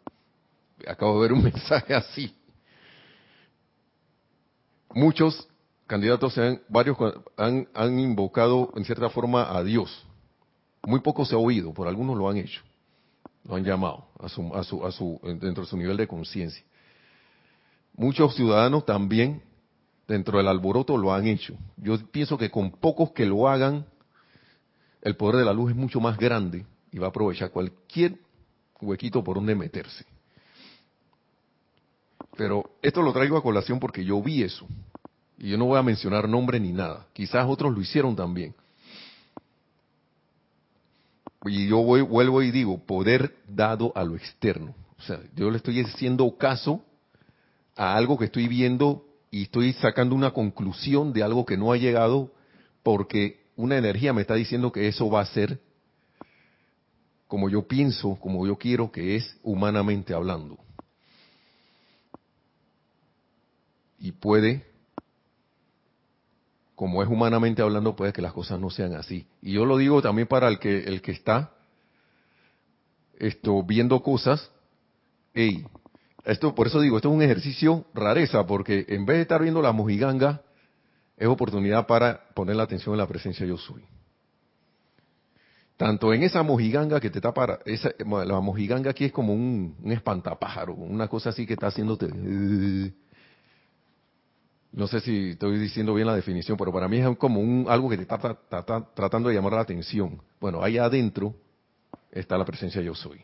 Acabo 0.88 1.16
de 1.16 1.22
ver 1.22 1.34
un 1.34 1.44
mensaje 1.52 1.94
así. 1.94 2.34
Muchos 4.96 5.50
candidatos, 5.88 6.38
han, 6.38 6.62
varios 6.70 6.98
han, 7.36 7.68
han 7.74 8.00
invocado 8.00 8.72
en 8.78 8.86
cierta 8.86 9.10
forma 9.10 9.54
a 9.54 9.62
Dios. 9.62 10.08
Muy 10.84 11.02
poco 11.02 11.26
se 11.26 11.36
ha 11.36 11.38
oído, 11.38 11.74
por 11.74 11.90
algunos 11.90 12.18
lo 12.18 12.30
han 12.30 12.38
hecho. 12.38 12.62
Lo 13.44 13.56
han 13.56 13.66
llamado 13.66 14.08
a 14.18 14.30
su, 14.30 14.56
a 14.56 14.64
su, 14.64 14.86
a 14.86 14.94
su, 14.94 15.20
dentro 15.22 15.66
de 15.66 15.70
su 15.70 15.76
nivel 15.76 15.98
de 15.98 16.08
conciencia. 16.08 16.64
Muchos 17.98 18.36
ciudadanos 18.36 18.86
también, 18.86 19.44
dentro 20.08 20.38
del 20.38 20.48
alboroto, 20.48 20.98
lo 20.98 21.14
han 21.14 21.28
hecho. 21.28 21.56
Yo 21.76 21.98
pienso 22.10 22.38
que 22.38 22.50
con 22.50 22.72
pocos 22.72 23.12
que 23.12 23.26
lo 23.26 23.50
hagan, 23.50 23.86
el 25.02 25.18
poder 25.18 25.36
de 25.36 25.46
la 25.46 25.52
luz 25.52 25.72
es 25.72 25.76
mucho 25.76 26.00
más 26.00 26.18
grande 26.18 26.66
y 26.94 27.00
va 27.00 27.08
a 27.08 27.10
aprovechar 27.10 27.52
cualquier 27.52 28.18
huequito 28.80 29.22
por 29.26 29.36
donde 29.36 29.56
meterse. 29.56 30.06
Pero 32.38 32.64
esto 32.82 33.02
lo 33.02 33.14
traigo 33.14 33.38
a 33.38 33.44
colación 33.44 33.80
porque 33.80 34.04
yo 34.04 34.22
vi 34.22 34.44
eso. 34.44 34.68
Y 35.38 35.50
yo 35.50 35.58
no 35.58 35.66
voy 35.66 35.78
a 35.78 35.84
mencionar 35.84 36.28
nombre 36.28 36.60
ni 36.60 36.72
nada. 36.72 37.08
Quizás 37.14 37.46
otros 37.48 37.74
lo 37.74 37.82
hicieron 37.82 38.16
también. 38.16 38.56
Y 41.46 41.68
yo 41.68 41.78
voy, 41.78 42.02
vuelvo 42.02 42.42
y 42.42 42.52
digo, 42.52 42.78
poder 42.86 43.36
dado 43.48 43.92
a 43.96 44.04
lo 44.04 44.16
externo. 44.16 44.74
O 44.98 45.02
sea, 45.02 45.20
yo 45.36 45.52
le 45.52 45.58
estoy 45.58 45.82
haciendo 45.82 46.36
caso 46.38 46.84
a 47.76 47.96
algo 47.96 48.18
que 48.18 48.26
estoy 48.26 48.48
viendo 48.48 49.06
y 49.30 49.44
estoy 49.44 49.74
sacando 49.74 50.16
una 50.16 50.32
conclusión 50.32 51.14
de 51.14 51.22
algo 51.22 51.46
que 51.46 51.58
no 51.58 51.72
ha 51.72 51.78
llegado 51.78 52.32
porque 52.84 53.44
una 53.56 53.78
energía 53.78 54.14
me 54.14 54.22
está 54.22 54.36
diciendo 54.36 54.72
que 54.72 54.88
eso 54.88 55.10
va 55.10 55.22
a 55.22 55.26
ser 55.26 55.60
como 57.28 57.50
yo 57.50 57.68
pienso, 57.68 58.16
como 58.16 58.46
yo 58.48 58.58
quiero 58.58 58.92
que 58.92 59.16
es 59.16 59.38
humanamente 59.44 60.14
hablando. 60.14 60.58
Y 64.06 64.12
puede, 64.12 64.64
como 66.76 67.02
es 67.02 67.10
humanamente 67.10 67.64
hablando, 67.64 67.96
puede 67.96 68.14
que 68.14 68.22
las 68.22 68.34
cosas 68.34 68.60
no 68.60 68.70
sean 68.70 68.94
así. 68.94 69.26
Y 69.42 69.54
yo 69.54 69.66
lo 69.66 69.78
digo 69.78 70.00
también 70.04 70.28
para 70.28 70.48
el 70.48 70.60
que 70.60 70.84
el 70.84 71.02
que 71.02 71.12
está 71.12 71.54
esto 73.18 73.64
viendo 73.64 74.04
cosas, 74.04 74.52
hey, 75.34 75.66
esto 76.24 76.54
por 76.54 76.68
eso 76.68 76.82
digo, 76.82 76.98
esto 76.98 77.10
es 77.10 77.16
un 77.16 77.24
ejercicio 77.24 77.86
rareza 77.96 78.46
porque 78.46 78.86
en 78.90 79.08
vez 79.08 79.16
de 79.16 79.22
estar 79.24 79.42
viendo 79.42 79.60
la 79.60 79.72
mojiganga 79.72 80.44
es 81.18 81.28
oportunidad 81.28 81.88
para 81.88 82.30
poner 82.36 82.58
la 82.58 82.64
atención 82.64 82.94
en 82.94 83.00
la 83.00 83.08
presencia 83.08 83.44
yo 83.48 83.58
soy. 83.58 83.82
Tanto 85.78 86.14
en 86.14 86.22
esa 86.22 86.44
mojiganga 86.44 87.00
que 87.00 87.10
te 87.10 87.18
está 87.18 87.34
para, 87.34 87.58
esa, 87.66 87.90
la 87.98 88.40
mojiganga 88.40 88.92
aquí 88.92 89.06
es 89.06 89.12
como 89.12 89.34
un, 89.34 89.76
espantapájaro, 89.86 90.76
una 90.76 91.08
cosa 91.08 91.32
así 91.32 91.48
que 91.48 91.54
está 91.54 91.68
haciéndote. 91.68 92.06
No 94.76 94.88
sé 94.88 95.00
si 95.00 95.30
estoy 95.30 95.58
diciendo 95.58 95.94
bien 95.94 96.06
la 96.06 96.16
definición, 96.16 96.58
pero 96.58 96.74
para 96.74 96.90
mí 96.90 96.98
es 96.98 97.18
como 97.18 97.40
un, 97.40 97.66
algo 97.70 97.90
que 97.90 97.96
te 97.96 98.04
está, 98.04 98.20
tratando 98.94 99.30
de 99.30 99.36
llamar 99.36 99.54
la 99.54 99.62
atención. 99.62 100.22
Bueno, 100.42 100.62
ahí 100.62 100.78
adentro 100.78 101.34
está 102.12 102.38
la 102.38 102.44
presencia 102.44 102.82
yo 102.82 102.94
soy. 102.94 103.22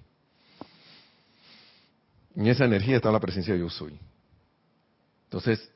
En 2.37 2.47
esa 2.47 2.63
energía 2.63 2.95
está 2.95 3.11
la 3.11 3.19
presencia 3.19 3.53
yo 3.57 3.69
soy. 3.69 3.99
Entonces, 5.25 5.69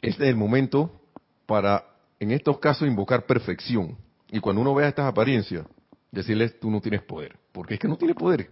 este 0.00 0.24
es 0.24 0.30
el 0.30 0.36
momento 0.36 0.98
para, 1.44 1.84
en 2.18 2.30
estos 2.30 2.58
casos, 2.58 2.88
invocar 2.88 3.26
perfección. 3.26 3.98
Y 4.30 4.40
cuando 4.40 4.62
uno 4.62 4.74
vea 4.74 4.88
estas 4.88 5.04
apariencias, 5.04 5.66
decirles, 6.10 6.58
tú 6.58 6.70
no 6.70 6.80
tienes 6.80 7.02
poder. 7.02 7.36
Porque 7.52 7.74
es 7.74 7.80
que 7.80 7.88
no 7.88 7.98
tiene 7.98 8.14
poder. 8.14 8.48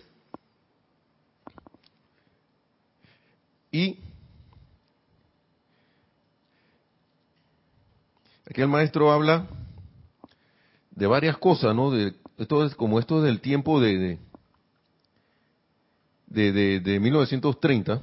Y 3.73 4.01
aquí 8.49 8.61
el 8.61 8.69
maestro 8.69 9.13
habla 9.13 9.47
de 10.91 11.07
varias 11.07 11.37
cosas, 11.39 11.75
¿no? 11.75 11.91
De, 11.91 12.15
esto 12.39 12.65
es 12.65 12.75
como 12.75 12.99
esto 12.99 13.21
del 13.23 13.41
tiempo 13.41 13.81
de, 13.81 14.19
de, 16.27 16.53
de, 16.53 16.81
de 16.81 17.01
1930 17.01 18.01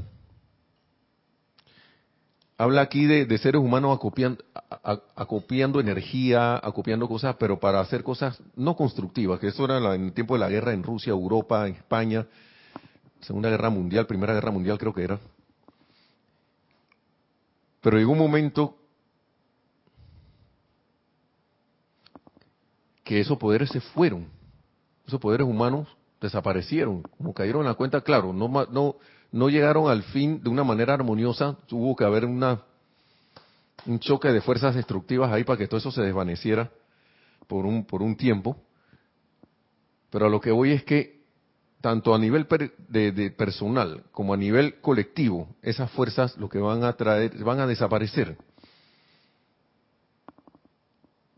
habla 2.58 2.82
aquí 2.82 3.06
de, 3.06 3.38
seres 3.38 3.62
humanos 3.62 3.98
acopiando, 5.16 5.80
energía, 5.80 6.56
acopiando 6.56 7.08
cosas, 7.08 7.36
pero 7.38 7.60
para 7.60 7.80
hacer 7.80 8.04
cosas 8.04 8.42
no 8.56 8.76
constructivas, 8.76 9.40
que 9.40 9.48
eso 9.48 9.66
era 9.66 9.96
en 9.96 10.06
el 10.06 10.14
tiempo 10.14 10.36
de 10.36 10.40
la 10.40 10.50
guerra 10.50 10.74
en 10.74 10.84
Rusia, 10.84 11.12
Europa, 11.12 11.68
España, 11.68 12.26
Segunda 13.22 13.50
Guerra 13.50 13.70
Mundial, 13.70 14.06
Primera 14.06 14.34
Guerra 14.34 14.52
Mundial 14.52 14.78
creo 14.78 14.94
que 14.94 15.04
era. 15.04 15.20
Pero 17.82 17.98
llegó 17.98 18.14
un 18.14 18.20
momento 18.20 18.78
que 23.06 23.22
esos 23.22 23.38
poderes 23.38 23.70
se 23.70 23.80
fueron, 23.80 24.28
esos 25.08 25.22
poderes 25.22 25.48
humanos 25.48 25.88
desaparecieron, 26.20 27.04
como 27.18 27.34
cayeron 27.34 27.62
en 27.62 27.68
la 27.68 27.76
cuenta, 27.76 28.02
claro, 28.02 28.34
no, 28.34 28.50
no, 28.50 28.96
no 29.32 29.50
llegaron 29.50 29.90
al 29.90 30.04
fin 30.04 30.44
de 30.44 30.50
una 30.50 30.66
manera 30.66 30.96
armoniosa, 30.96 31.56
tuvo 31.68 31.96
que 31.96 32.04
haber 32.04 32.26
una 32.26 32.62
un 33.86 34.00
choque 34.00 34.30
de 34.30 34.42
fuerzas 34.42 34.74
destructivas 34.74 35.32
ahí 35.32 35.44
para 35.44 35.58
que 35.58 35.68
todo 35.68 35.78
eso 35.78 35.92
se 35.92 36.02
desvaneciera 36.02 36.72
por 37.48 37.66
un 37.66 37.86
por 37.86 38.02
un 38.02 38.18
tiempo. 38.18 38.58
Pero 40.10 40.26
a 40.26 40.30
lo 40.30 40.42
que 40.42 40.52
voy 40.52 40.72
es 40.72 40.84
que 40.84 41.22
tanto 41.82 42.16
a 42.16 42.18
nivel 42.18 42.48
de, 42.90 43.32
personal 43.38 44.04
como 44.12 44.34
a 44.34 44.38
nivel 44.38 44.82
colectivo, 44.82 45.50
esas 45.62 45.92
fuerzas 45.92 46.36
lo 46.38 46.50
que 46.50 46.58
van 46.58 46.84
a 46.84 46.94
traer, 46.94 47.38
van 47.44 47.60
a 47.60 47.68
desaparecer. 47.68 48.38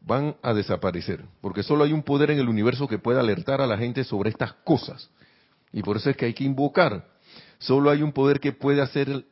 Van 0.08 0.38
a 0.42 0.54
desaparecer, 0.54 1.26
porque 1.42 1.64
solo 1.64 1.84
hay 1.84 1.92
un 1.92 2.02
poder 2.02 2.32
en 2.32 2.40
el 2.40 2.48
universo 2.48 2.88
que 2.88 2.98
puede 2.98 3.20
alertar 3.20 3.60
a 3.62 3.68
la 3.68 3.78
gente 3.78 4.06
sobre 4.06 4.30
estas 4.30 4.54
cosas. 4.64 5.10
Y 5.74 5.84
por 5.84 5.98
eso 5.98 6.10
es 6.10 6.16
que 6.16 6.26
hay 6.26 6.34
que 6.34 6.46
invocar 6.46 7.04
Solo 7.60 7.90
hay 7.90 8.04
un 8.04 8.12
poder 8.12 8.40
que 8.40 8.54
puede 8.54 8.82
hacer, 8.82 9.26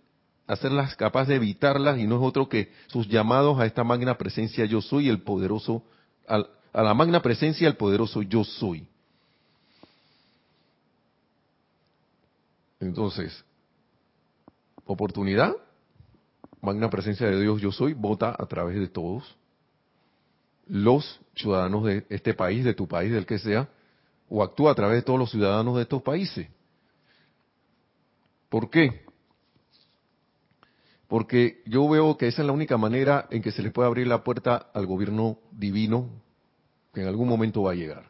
hacerlas 0.48 0.96
capaz 0.96 1.28
de 1.28 1.36
evitarlas 1.36 2.00
y 2.00 2.08
no 2.08 2.16
es 2.16 2.22
otro 2.24 2.50
que 2.50 2.72
sus 2.88 3.08
llamados 3.08 3.60
a 3.60 3.66
esta 3.66 3.84
magna 3.84 4.18
presencia 4.18 4.66
yo 4.66 4.82
soy, 4.82 5.10
el 5.10 5.22
poderoso, 5.22 5.84
a 6.28 6.84
la 6.84 6.94
magna 6.94 7.22
presencia 7.22 7.68
el 7.68 7.78
poderoso 7.78 8.22
yo 8.24 8.44
soy. 8.44 8.88
Entonces, 12.80 13.46
oportunidad, 14.86 15.56
magna 16.62 16.90
presencia 16.90 17.28
de 17.28 17.40
Dios 17.40 17.62
yo 17.62 17.72
soy, 17.72 17.94
vota 17.94 18.36
a 18.38 18.46
través 18.48 18.78
de 18.78 18.88
todos 18.88 19.24
los 20.68 21.20
ciudadanos 21.36 21.84
de 21.86 22.06
este 22.10 22.34
país, 22.34 22.64
de 22.64 22.74
tu 22.74 22.88
país, 22.88 23.12
del 23.12 23.26
que 23.26 23.40
sea, 23.40 23.70
o 24.30 24.44
actúa 24.44 24.72
a 24.72 24.76
través 24.76 24.98
de 24.98 25.02
todos 25.04 25.20
los 25.20 25.32
ciudadanos 25.32 25.76
de 25.76 25.84
estos 25.84 26.02
países. 26.02 26.48
¿Por 28.50 28.70
qué? 28.70 29.06
Porque 31.08 31.62
yo 31.66 31.88
veo 31.88 32.18
que 32.18 32.28
esa 32.28 32.42
es 32.42 32.48
la 32.48 32.54
única 32.54 32.78
manera 32.78 33.28
en 33.30 33.42
que 33.42 33.52
se 33.52 33.62
le 33.62 33.72
puede 33.72 33.88
abrir 33.88 34.08
la 34.08 34.24
puerta 34.24 34.70
al 34.74 34.86
gobierno 34.86 35.40
divino 35.52 36.10
que 36.94 37.02
en 37.02 37.08
algún 37.08 37.28
momento 37.28 37.64
va 37.64 37.74
a 37.74 37.76
llegar. 37.76 38.10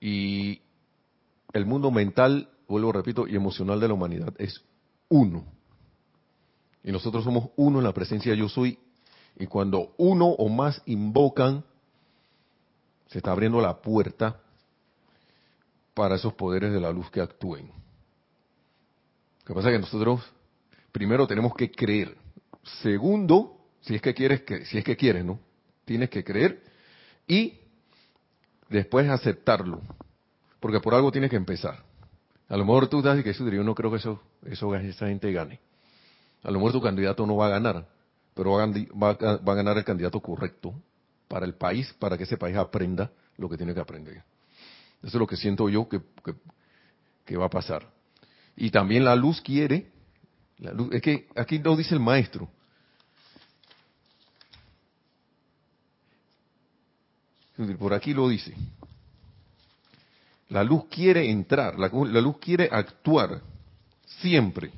Y 0.00 0.62
el 1.52 1.66
mundo 1.66 1.90
mental, 1.90 2.48
vuelvo 2.68 2.92
repito, 2.92 3.26
y 3.26 3.36
emocional 3.36 3.80
de 3.80 3.88
la 3.88 3.94
humanidad 3.94 4.32
es 4.38 4.64
uno. 5.08 5.44
Y 6.82 6.90
nosotros 6.90 7.24
somos 7.24 7.50
uno 7.56 7.78
en 7.78 7.84
la 7.84 7.92
presencia 7.92 8.32
de 8.32 8.38
yo 8.38 8.48
soy. 8.48 8.78
Y 9.36 9.46
cuando 9.46 9.94
uno 9.96 10.26
o 10.26 10.48
más 10.48 10.82
invocan, 10.86 11.64
se 13.08 13.18
está 13.18 13.32
abriendo 13.32 13.60
la 13.60 13.80
puerta 13.80 14.40
para 15.94 16.16
esos 16.16 16.32
poderes 16.34 16.72
de 16.72 16.80
la 16.80 16.90
luz 16.90 17.10
que 17.10 17.20
actúen. 17.20 17.66
Lo 19.40 19.46
que 19.46 19.54
pasa 19.54 19.68
es 19.68 19.74
que 19.74 19.80
nosotros 19.80 20.22
primero 20.92 21.26
tenemos 21.26 21.54
que 21.54 21.70
creer. 21.70 22.16
Segundo, 22.82 23.58
si 23.80 23.94
es 23.94 24.02
que 24.02 24.14
quieres, 24.14 24.42
que, 24.42 24.64
si 24.64 24.78
es 24.78 24.84
que 24.84 24.96
quieres, 24.96 25.24
¿no? 25.24 25.40
Tienes 25.84 26.08
que 26.10 26.22
creer 26.22 26.62
y 27.26 27.58
después 28.68 29.08
aceptarlo, 29.08 29.80
porque 30.60 30.80
por 30.80 30.94
algo 30.94 31.10
tienes 31.10 31.30
que 31.30 31.36
empezar. 31.36 31.82
A 32.48 32.56
lo 32.56 32.64
mejor 32.64 32.88
tú 32.88 33.02
das 33.02 33.22
que 33.22 33.32
yo 33.32 33.64
no 33.64 33.74
creo 33.74 33.90
que 33.90 33.96
eso, 33.96 34.22
eso 34.46 34.74
esa 34.74 35.08
gente 35.08 35.32
gane. 35.32 35.58
A 36.42 36.50
lo 36.50 36.58
mejor 36.58 36.72
tu 36.72 36.80
candidato 36.80 37.26
no 37.26 37.36
va 37.36 37.46
a 37.46 37.50
ganar, 37.50 37.86
pero 38.34 38.52
va 38.52 39.10
a, 39.10 39.54
ganar 39.54 39.76
el 39.78 39.84
candidato 39.84 40.20
correcto 40.20 40.74
para 41.28 41.46
el 41.46 41.54
país, 41.54 41.92
para 41.98 42.16
que 42.16 42.24
ese 42.24 42.36
país 42.36 42.56
aprenda 42.56 43.10
lo 43.36 43.48
que 43.48 43.56
tiene 43.56 43.74
que 43.74 43.80
aprender. 43.80 44.22
Eso 44.98 45.08
es 45.08 45.14
lo 45.14 45.26
que 45.26 45.36
siento 45.36 45.68
yo 45.68 45.88
que, 45.88 47.36
va 47.36 47.46
a 47.46 47.50
pasar. 47.50 47.88
Y 48.56 48.70
también 48.70 49.04
la 49.04 49.16
luz 49.16 49.40
quiere, 49.40 49.90
la 50.58 50.72
luz, 50.72 50.92
es 50.92 51.02
que 51.02 51.28
aquí 51.34 51.58
lo 51.58 51.76
dice 51.76 51.94
el 51.94 52.00
maestro, 52.00 52.48
por 57.78 57.94
aquí 57.94 58.14
lo 58.14 58.28
dice. 58.28 58.54
La 60.48 60.62
luz 60.62 60.84
quiere 60.90 61.30
entrar, 61.30 61.78
la, 61.78 61.88
luz 61.88 62.38
quiere 62.38 62.68
actuar 62.70 63.40
siempre. 64.20 64.70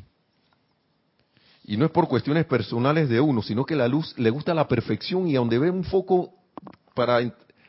Y 1.66 1.78
no 1.78 1.86
es 1.86 1.90
por 1.90 2.08
cuestiones 2.08 2.44
personales 2.44 3.08
de 3.08 3.20
uno, 3.20 3.42
sino 3.42 3.64
que 3.64 3.74
la 3.74 3.88
luz 3.88 4.14
le 4.18 4.28
gusta 4.28 4.52
la 4.52 4.68
perfección 4.68 5.26
y 5.26 5.32
donde 5.32 5.58
ve 5.58 5.70
un 5.70 5.82
foco 5.82 6.34
para, 6.94 7.20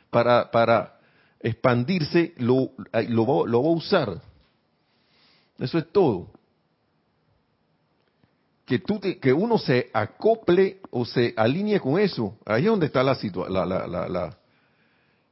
para, 0.09 0.51
para 0.51 0.99
expandirse, 1.39 2.33
lo, 2.37 2.71
lo, 3.07 3.25
va, 3.25 3.69
a 3.69 3.73
usar. 3.73 4.21
Eso 5.57 5.77
es 5.77 5.89
todo. 5.93 6.29
Que, 8.65 8.79
tú 8.79 8.99
que 8.99 9.31
uno 9.31 9.57
se 9.57 9.89
acople 9.93 10.81
o 10.91 11.05
se 11.05 11.33
alinee 11.37 11.79
con 11.79 11.97
eso. 11.97 12.37
Ahí 12.45 12.63
es 12.63 12.69
donde 12.69 12.87
está 12.87 13.01
la, 13.01 13.15
la, 13.49 13.65
la, 13.65 13.87
la, 13.87 14.37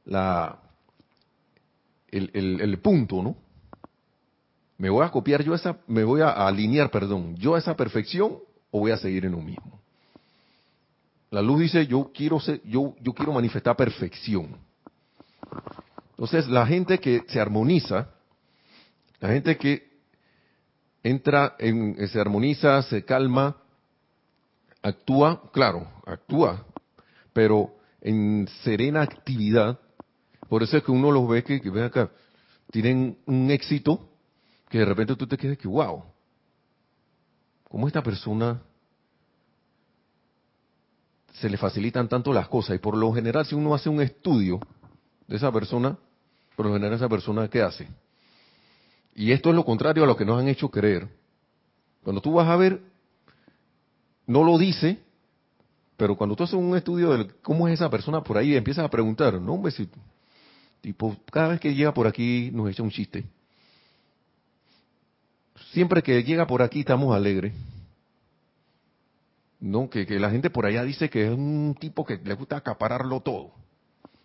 la 0.06 0.58
el, 2.10 2.60
el, 2.60 2.78
punto, 2.78 3.22
¿no? 3.22 3.36
Me 4.78 4.88
voy 4.88 5.04
a 5.04 5.10
copiar 5.10 5.42
yo 5.42 5.54
esa, 5.54 5.78
me 5.86 6.04
voy 6.04 6.22
a 6.22 6.30
alinear, 6.30 6.90
perdón, 6.90 7.36
yo 7.36 7.56
a 7.56 7.58
esa 7.58 7.76
perfección 7.76 8.38
o 8.74 8.80
voy 8.80 8.90
a 8.90 8.96
seguir 8.96 9.24
en 9.24 9.30
lo 9.30 9.38
mismo. 9.38 9.80
La 11.30 11.40
luz 11.40 11.60
dice, 11.60 11.86
yo 11.86 12.10
quiero 12.12 12.40
ser, 12.40 12.60
yo, 12.64 12.96
yo 13.00 13.12
quiero 13.12 13.32
manifestar 13.32 13.76
perfección. 13.76 14.56
Entonces, 16.10 16.48
la 16.48 16.66
gente 16.66 16.98
que 16.98 17.22
se 17.28 17.40
armoniza, 17.40 18.08
la 19.20 19.28
gente 19.28 19.56
que 19.56 19.88
entra 21.04 21.54
en, 21.60 22.08
se 22.08 22.20
armoniza, 22.20 22.82
se 22.82 23.04
calma, 23.04 23.56
actúa, 24.82 25.52
claro, 25.52 25.88
actúa, 26.04 26.66
pero 27.32 27.76
en 28.00 28.48
serena 28.64 29.02
actividad, 29.02 29.78
por 30.48 30.64
eso 30.64 30.76
es 30.78 30.82
que 30.82 30.90
uno 30.90 31.12
los 31.12 31.28
ve 31.28 31.44
que, 31.44 31.60
que 31.60 31.70
ven 31.70 31.84
acá, 31.84 32.10
tienen 32.72 33.18
un 33.26 33.52
éxito 33.52 34.10
que 34.68 34.78
de 34.78 34.84
repente 34.84 35.14
tú 35.14 35.28
te 35.28 35.36
quedas 35.36 35.58
que, 35.58 35.68
wow, 35.68 36.02
¿cómo 37.74 37.88
esta 37.88 38.04
persona 38.04 38.62
se 41.32 41.50
le 41.50 41.56
facilitan 41.56 42.08
tanto 42.08 42.32
las 42.32 42.46
cosas? 42.46 42.76
Y 42.76 42.78
por 42.78 42.96
lo 42.96 43.12
general, 43.12 43.44
si 43.46 43.56
uno 43.56 43.74
hace 43.74 43.88
un 43.88 44.00
estudio 44.00 44.60
de 45.26 45.34
esa 45.34 45.50
persona, 45.50 45.98
por 46.54 46.66
lo 46.66 46.72
general 46.72 46.94
esa 46.94 47.08
persona, 47.08 47.48
¿qué 47.48 47.62
hace? 47.62 47.88
Y 49.16 49.32
esto 49.32 49.50
es 49.50 49.56
lo 49.56 49.64
contrario 49.64 50.04
a 50.04 50.06
lo 50.06 50.16
que 50.16 50.24
nos 50.24 50.40
han 50.40 50.46
hecho 50.46 50.68
creer. 50.68 51.08
Cuando 52.04 52.22
tú 52.22 52.34
vas 52.34 52.46
a 52.46 52.54
ver, 52.54 52.80
no 54.24 54.44
lo 54.44 54.56
dice, 54.56 55.00
pero 55.96 56.16
cuando 56.16 56.36
tú 56.36 56.44
haces 56.44 56.54
un 56.54 56.76
estudio 56.76 57.18
de 57.18 57.26
cómo 57.42 57.66
es 57.66 57.74
esa 57.74 57.90
persona 57.90 58.22
por 58.22 58.38
ahí, 58.38 58.54
empiezas 58.54 58.84
a 58.84 58.88
preguntar, 58.88 59.40
no, 59.40 59.54
hombre, 59.54 59.72
si 59.72 59.88
Tipo, 60.80 61.16
cada 61.32 61.48
vez 61.48 61.60
que 61.60 61.74
llega 61.74 61.92
por 61.92 62.06
aquí 62.06 62.50
nos 62.52 62.70
echa 62.70 62.84
un 62.84 62.90
chiste. 62.90 63.24
Siempre 65.72 66.02
que 66.02 66.22
llega 66.22 66.46
por 66.46 66.62
aquí 66.62 66.80
estamos 66.80 67.14
alegres. 67.14 67.52
No, 69.60 69.88
que, 69.88 70.04
la 70.18 70.30
gente 70.30 70.50
por 70.50 70.66
allá 70.66 70.82
dice 70.82 71.08
que 71.08 71.26
es 71.26 71.30
un 71.32 71.74
tipo 71.78 72.04
que 72.04 72.18
le 72.18 72.34
gusta 72.34 72.56
acapararlo 72.56 73.20
todo. 73.20 73.52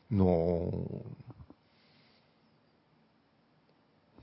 No. 0.10 0.70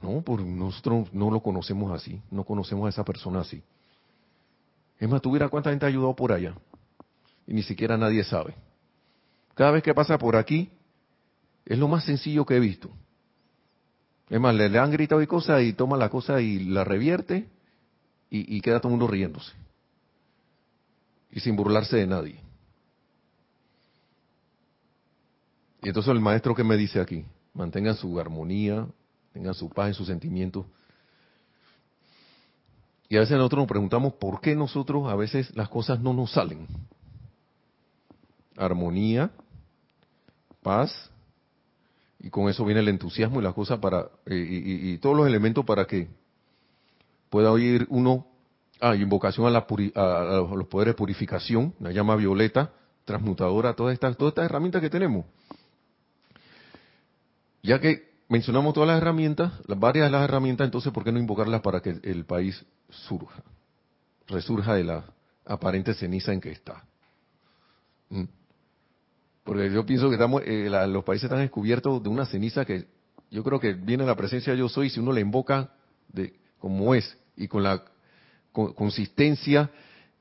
No, 0.03 0.21
por 0.23 0.41
nosotros 0.43 1.13
no 1.13 1.31
lo 1.31 1.41
conocemos 1.41 1.93
así. 1.93 2.21
No 2.31 2.45
conocemos 2.45 2.87
a 2.87 2.91
esa 2.91 3.05
persona 3.05 3.41
así. 3.41 3.63
Es 4.99 5.09
más, 5.09 5.23
tuviera 5.23 5.49
cuánta 5.49 5.71
gente 5.71 5.87
ayudado 5.87 6.15
por 6.15 6.33
allá. 6.33 6.55
Y 7.47 7.55
ni 7.55 7.63
siquiera 7.63 7.97
nadie 7.97 8.25
sabe. 8.25 8.55
Cada 9.55 9.71
vez 9.71 9.83
que 9.83 9.95
pasa 9.95 10.19
por 10.19 10.37
aquí, 10.37 10.71
es 11.65 11.79
lo 11.79 11.89
más 11.89 12.05
sencillo 12.05 12.45
que 12.45 12.57
he 12.57 12.61
visto. 12.61 12.91
Es 14.29 14.41
más, 14.41 14.55
le, 14.55 14.79
han 14.79 14.91
gritado 14.91 15.23
y 15.23 15.27
cosas 15.27 15.63
y 15.63 15.73
toma 15.73 15.97
la 15.97 16.09
cosa 16.09 16.41
y 16.41 16.59
la 16.65 16.85
revierte 16.85 17.49
y, 18.29 18.61
queda 18.61 18.81
todo 18.81 18.89
el 18.89 18.99
mundo 18.99 19.07
riéndose. 19.07 19.53
Y 21.31 21.41
sin 21.41 21.55
burlarse 21.55 21.97
de 21.97 22.07
nadie. 22.07 22.41
Y 25.83 25.89
entonces 25.89 26.11
el 26.13 26.21
maestro 26.21 26.55
que 26.55 26.65
me 26.65 26.77
dice 26.77 27.01
aquí, 27.01 27.25
mantengan 27.55 27.95
su 27.95 28.19
armonía, 28.19 28.87
tengan 29.33 29.55
su 29.55 29.71
paz 29.71 29.89
en 29.89 29.95
sus 29.95 30.09
sentimientos. 30.09 30.67
Y 33.09 33.17
a 33.17 33.21
veces 33.21 33.37
nosotros 33.37 33.61
nos 33.61 33.69
preguntamos 33.69 34.15
por 34.15 34.41
qué 34.41 34.57
nosotros 34.57 35.09
a 35.09 35.15
veces 35.15 35.55
las 35.55 35.69
cosas 35.69 36.01
no 36.01 36.13
nos 36.13 36.33
salen. 36.33 36.67
Armonía, 38.57 39.31
paz, 40.63 41.11
y 42.19 42.31
con 42.31 42.49
eso 42.49 42.65
viene 42.65 42.81
el 42.81 42.89
entusiasmo 42.89 43.41
y 43.41 43.45
las 43.45 43.55
cosas 43.55 43.79
para, 43.79 44.09
eh, 44.27 44.37
y, 44.37 44.99
todos 44.99 45.17
los 45.17 45.27
elementos 45.27 45.65
para 45.65 45.87
que 45.87 46.09
pueda 47.29 47.51
oír 47.53 47.87
uno, 47.91 48.27
ah, 48.81 48.97
invocación 48.97 49.47
a, 49.47 49.51
la 49.51 49.67
a, 49.95 50.55
los 50.55 50.67
poderes 50.69 50.95
de 50.95 50.99
purificación, 50.99 51.75
la 51.81 51.93
llama 51.93 52.17
violeta, 52.17 52.73
transmutadora, 53.05 53.75
todas 53.75 53.95
estas, 53.95 54.17
todas 54.17 54.33
estas 54.33 54.47
herramientas 54.47 54.81
que 54.81 54.91
tenemos. 54.91 55.27
Ya 57.63 57.81
que 57.81 58.11
mencionamos 58.29 58.75
todas 58.75 58.89
las 58.89 58.99
herramientas, 58.99 59.53
varias 59.67 60.07
de 60.07 60.11
las 60.11 60.23
herramientas, 60.23 60.65
entonces, 60.65 60.93
¿por 60.93 61.05
qué 61.05 61.13
no 61.13 61.19
invocarlas 61.19 61.61
para 61.61 61.81
que 61.81 62.01
el 62.03 62.25
país 62.25 62.65
surja, 62.89 63.43
resurja 64.27 64.75
de 64.75 64.85
la 64.85 65.05
aparente 65.45 65.95
ceniza 65.95 66.33
en 66.33 66.41
que 66.41 66.53
está? 66.53 66.85
¿Mm? 68.09 68.25
Porque 69.47 69.73
yo 69.73 69.87
pienso 69.87 70.09
que 70.09 70.17
estamos, 70.17 70.43
eh, 70.45 70.69
los 70.89 71.05
países 71.05 71.25
están 71.25 71.39
descubiertos 71.39 72.03
de 72.03 72.09
una 72.09 72.27
ceniza 72.27 72.65
que 72.65 72.89
yo 73.31 73.45
creo 73.45 73.61
que 73.61 73.75
viene 73.75 74.05
la 74.05 74.17
presencia 74.17 74.53
de 74.53 74.59
yo 74.59 74.69
soy 74.69 74.91
si 74.91 74.99
uno 74.99 75.13
la 75.13 75.21
invoca 75.21 75.71
de 76.09 76.35
como 76.59 76.97
es 76.97 77.17
y 77.37 77.47
con 77.47 77.63
la 77.63 77.85
consistencia 78.53 79.71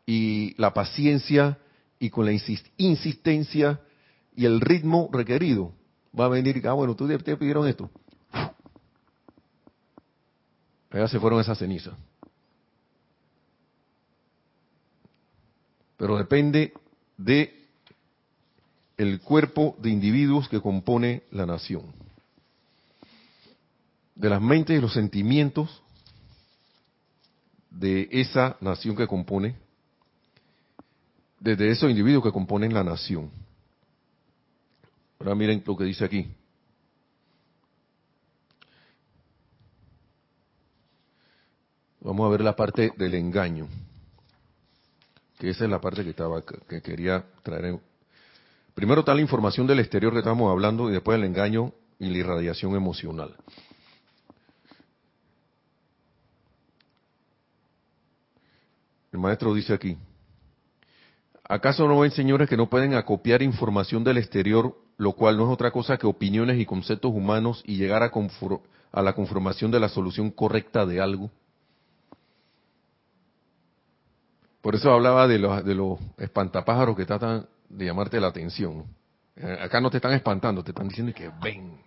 y 0.05 0.53
la 0.61 0.75
paciencia 0.75 1.57
y 1.97 2.11
con 2.11 2.27
la 2.27 2.33
insistencia 2.77 3.81
y 4.35 4.45
el 4.45 4.61
ritmo 4.61 5.09
requerido. 5.11 5.73
Va 6.17 6.25
a 6.25 6.29
venir, 6.29 6.61
ah, 6.67 6.73
bueno, 6.73 6.95
tú 6.95 7.07
te 7.07 7.35
pidieron 7.35 7.67
esto. 7.67 7.89
Allá 10.91 11.07
se 11.07 11.19
fueron 11.19 11.39
esas 11.41 11.57
cenizas. 11.57 11.95
Pero 15.97 16.15
depende 16.15 16.73
de 17.17 17.64
el 18.97 19.19
cuerpo 19.21 19.75
de 19.79 19.89
individuos 19.89 20.47
que 20.47 20.62
compone 20.62 21.23
la 21.31 21.45
nación. 21.45 21.84
De 24.15 24.29
las 24.29 24.41
mentes 24.41 24.77
y 24.77 24.81
los 24.81 24.93
sentimientos 24.93 25.81
de 27.69 28.08
esa 28.12 28.55
nación 28.62 28.95
que 28.95 29.08
compone, 29.08 29.58
desde 31.39 31.69
esos 31.69 31.89
individuos 31.89 32.23
que 32.23 32.31
componen 32.31 32.73
la 32.73 32.84
nación. 32.84 33.29
Ahora 35.19 35.36
miren 35.36 35.62
lo 35.65 35.75
que 35.75 35.84
dice 35.84 36.05
aquí. 36.05 36.27
Vamos 41.99 42.27
a 42.27 42.29
ver 42.29 42.41
la 42.41 42.55
parte 42.55 42.93
del 42.97 43.15
engaño, 43.15 43.67
que 45.39 45.49
esa 45.49 45.65
es 45.65 45.69
la 45.69 45.81
parte 45.81 46.03
que 46.03 46.12
estaba 46.12 46.43
que 46.43 46.81
quería 46.81 47.25
traer 47.43 47.65
en, 47.65 47.81
Primero 48.75 48.99
está 48.99 49.15
la 49.15 49.21
información 49.21 49.65
del 49.65 49.79
exterior 49.79 50.11
que 50.11 50.19
estamos 50.19 50.51
hablando 50.51 50.89
y 50.89 50.93
después 50.93 51.17
el 51.17 51.23
engaño 51.23 51.71
y 51.97 52.09
la 52.09 52.17
irradiación 52.17 52.75
emocional. 52.75 53.33
El 59.13 59.19
maestro 59.19 59.53
dice 59.53 59.73
aquí, 59.73 59.97
¿acaso 61.45 61.88
no 61.88 62.01
ven 62.01 62.11
señores 62.11 62.49
que 62.49 62.57
no 62.57 62.69
pueden 62.69 62.95
acopiar 62.95 63.41
información 63.41 64.03
del 64.03 64.17
exterior, 64.17 64.77
lo 64.97 65.13
cual 65.13 65.38
no 65.38 65.45
es 65.45 65.53
otra 65.53 65.71
cosa 65.71 65.95
que 65.97 66.05
opiniones 66.05 66.59
y 66.59 66.65
conceptos 66.65 67.13
humanos 67.13 67.63
y 67.65 67.77
llegar 67.77 68.03
a, 68.03 68.11
a 68.91 69.01
la 69.01 69.13
conformación 69.13 69.71
de 69.71 69.79
la 69.79 69.88
solución 69.88 70.31
correcta 70.31 70.85
de 70.85 70.99
algo? 70.99 71.31
Por 74.59 74.75
eso 74.75 74.91
hablaba 74.91 75.29
de 75.29 75.39
los, 75.39 75.63
de 75.63 75.75
los 75.75 75.97
espantapájaros 76.17 76.97
que 76.97 77.05
tratan 77.05 77.47
de 77.77 77.85
llamarte 77.85 78.19
la 78.19 78.27
atención. 78.27 78.85
Eh, 79.35 79.57
acá 79.61 79.81
no 79.81 79.89
te 79.89 79.97
están 79.97 80.13
espantando, 80.13 80.63
te 80.63 80.71
están 80.71 80.88
diciendo 80.88 81.13
que 81.13 81.29
ven, 81.41 81.77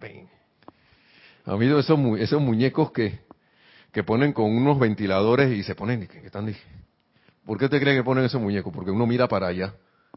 ven. 0.00 0.28
A 1.44 1.56
mí 1.56 1.66
esos, 1.66 1.98
esos 2.18 2.42
muñecos 2.42 2.90
que, 2.92 3.20
que 3.92 4.02
ponen 4.02 4.32
con 4.32 4.54
unos 4.54 4.78
ventiladores 4.78 5.50
y 5.56 5.62
se 5.62 5.74
ponen, 5.74 6.06
¿qué 6.06 6.26
están? 6.26 6.54
¿Por 7.46 7.58
qué 7.58 7.68
te 7.68 7.80
creen 7.80 7.96
que 7.96 8.04
ponen 8.04 8.24
esos 8.24 8.40
muñecos? 8.40 8.72
Porque 8.74 8.90
uno 8.90 9.06
mira 9.06 9.28
para 9.28 9.46
allá. 9.46 9.74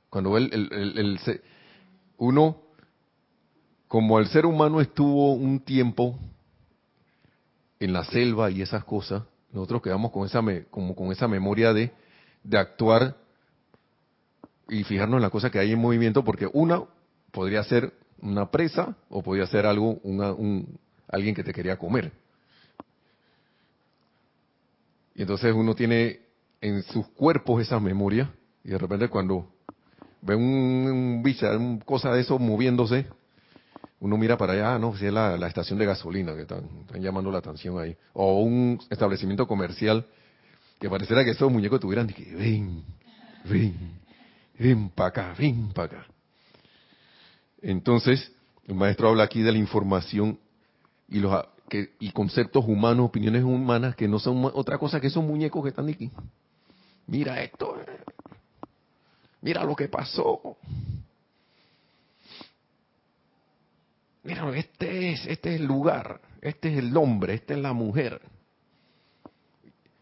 Cuando 0.10 0.38
el- 0.38 0.51
el- 0.53 0.97
el 0.97 1.19
se- 1.19 1.41
uno, 2.17 2.57
como 3.88 4.19
el 4.19 4.27
ser 4.27 4.45
humano 4.45 4.81
estuvo 4.81 5.34
un 5.34 5.60
tiempo 5.62 6.19
en 7.79 7.93
la 7.93 8.03
selva 8.05 8.51
y 8.51 8.62
esas 8.62 8.84
cosas, 8.84 9.23
nosotros 9.51 9.81
quedamos 9.81 10.12
con 10.12 10.25
esa 10.25 10.41
me- 10.41 10.65
como 10.65 10.95
con 10.95 11.12
esa 11.12 11.27
memoria 11.27 11.73
de, 11.73 11.91
de 12.43 12.57
actuar 12.57 13.15
y 14.71 14.86
fijarnos 14.86 15.17
en 15.17 15.21
las 15.23 15.31
cosas 15.31 15.51
que 15.51 15.60
hay 15.60 15.73
en 15.73 15.79
movimiento, 15.79 16.23
porque 16.23 16.49
una 16.51 16.84
podría 17.31 17.62
ser 17.65 17.91
una 18.21 18.49
presa 18.49 18.95
o 19.10 19.21
podría 19.21 19.45
ser 19.45 19.65
algo, 19.65 19.99
una- 20.03 20.31
un, 20.31 20.79
alguien 21.10 21.36
que 21.36 21.43
te 21.43 21.51
quería 21.53 21.77
comer. 21.77 22.12
Y 25.13 25.23
entonces 25.23 25.53
uno 25.53 25.75
tiene 25.75 26.21
en 26.62 26.84
sus 26.84 27.05
cuerpos 27.10 27.62
esas 27.62 27.81
memorias 27.81 28.29
y 28.63 28.69
de 28.69 28.77
repente 28.77 29.10
cuando 29.10 29.45
ve 30.21 30.36
un, 30.36 30.43
un 30.43 31.21
bicho, 31.21 31.45
una 31.51 31.84
cosa 31.84 32.13
de 32.13 32.21
eso 32.21 32.39
moviéndose, 32.39 33.07
uno 33.99 34.17
mira 34.17 34.38
para 34.38 34.53
allá, 34.53 34.75
ah, 34.75 34.79
no, 34.79 34.95
si 34.95 35.05
es 35.05 35.12
la, 35.13 35.36
estación 35.47 35.77
de 35.79 35.86
gasolina 35.86 36.34
que 36.34 36.43
están, 36.43 36.63
están 36.81 37.01
llamando 37.01 37.29
la 37.29 37.39
atención 37.39 37.77
ahí. 37.77 37.95
O 38.13 38.39
un 38.41 38.79
establecimiento 38.89 39.45
comercial 39.47 40.05
que 40.79 40.89
pareciera 40.89 41.25
que 41.25 41.31
esos 41.31 41.51
muñecos 41.51 41.81
tuvieran, 41.81 42.07
que 42.07 42.34
ven, 42.36 42.84
ven, 43.43 44.00
ven 44.57 44.89
para 44.89 45.09
acá, 45.09 45.35
ven 45.37 45.71
para 45.73 45.99
acá. 45.99 46.07
Entonces, 47.61 48.31
el 48.67 48.75
maestro 48.75 49.09
habla 49.09 49.23
aquí 49.23 49.41
de 49.41 49.51
la 49.51 49.57
información 49.57 50.39
y 51.07 51.19
los 51.19 51.45
que, 51.69 51.93
y 51.99 52.11
conceptos 52.11 52.65
humanos, 52.67 53.07
opiniones 53.07 53.43
humanas 53.43 53.95
que 53.95 54.07
no 54.07 54.19
son 54.19 54.45
otra 54.53 54.77
cosa 54.77 54.99
que 54.99 55.07
esos 55.07 55.23
muñecos 55.23 55.63
que 55.63 55.69
están 55.69 55.89
aquí. 55.89 56.11
Mira 57.07 57.41
esto, 57.43 57.79
eh. 57.79 57.85
mira 59.41 59.63
lo 59.63 59.75
que 59.75 59.87
pasó. 59.87 60.57
Mira, 64.23 64.55
este 64.55 65.11
es, 65.11 65.25
este 65.25 65.55
es 65.55 65.61
el 65.61 65.65
lugar, 65.65 66.21
este 66.41 66.71
es 66.71 66.77
el 66.77 66.95
hombre, 66.95 67.33
esta 67.33 67.53
es 67.53 67.59
la 67.59 67.73
mujer. 67.73 68.21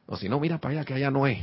O 0.08 0.18
si 0.18 0.28
no, 0.28 0.40
mira 0.40 0.58
para 0.58 0.74
allá 0.74 0.86
que 0.86 0.94
allá 0.96 1.12
no 1.12 1.26
es. 1.26 1.40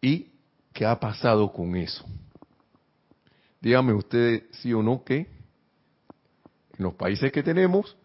¿Y 0.00 0.28
qué 0.72 0.86
ha 0.86 0.98
pasado 0.98 1.52
con 1.52 1.76
eso? 1.76 2.04
Dígame 3.60 3.92
usted 3.92 4.44
sí 4.52 4.72
o 4.72 4.82
no 4.82 5.04
que 5.04 5.16
en 6.78 6.84
los 6.84 6.94
países 6.94 7.30
que 7.30 7.42
tenemos, 7.42 7.96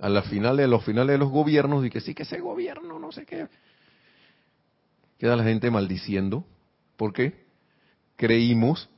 a 0.00 0.08
los 0.08 0.26
finales 0.26 0.64
de 0.66 1.18
los 1.18 1.30
gobiernos, 1.30 1.84
y 1.86 1.90
que 1.90 2.00
sí 2.00 2.14
que 2.14 2.24
ese 2.24 2.40
gobierno, 2.40 2.98
no 2.98 3.12
sé 3.12 3.24
qué, 3.24 3.46
queda 5.18 5.36
la 5.36 5.44
gente 5.44 5.70
maldiciendo, 5.70 6.44
porque 6.96 7.44
creímos 8.16 8.88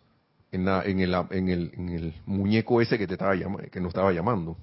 en, 0.50 0.64
la- 0.64 0.82
en, 0.84 1.00
el, 1.00 1.14
en, 1.30 1.48
el, 1.48 1.70
en 1.74 1.88
el 1.90 2.14
muñeco 2.24 2.80
ese 2.80 2.96
que 2.96 3.06
te 3.06 3.14
estaba 3.14 3.34
llamando, 3.34 3.70
que 3.70 3.80
nos 3.80 3.88
estaba 3.88 4.12
llamando. 4.12 4.56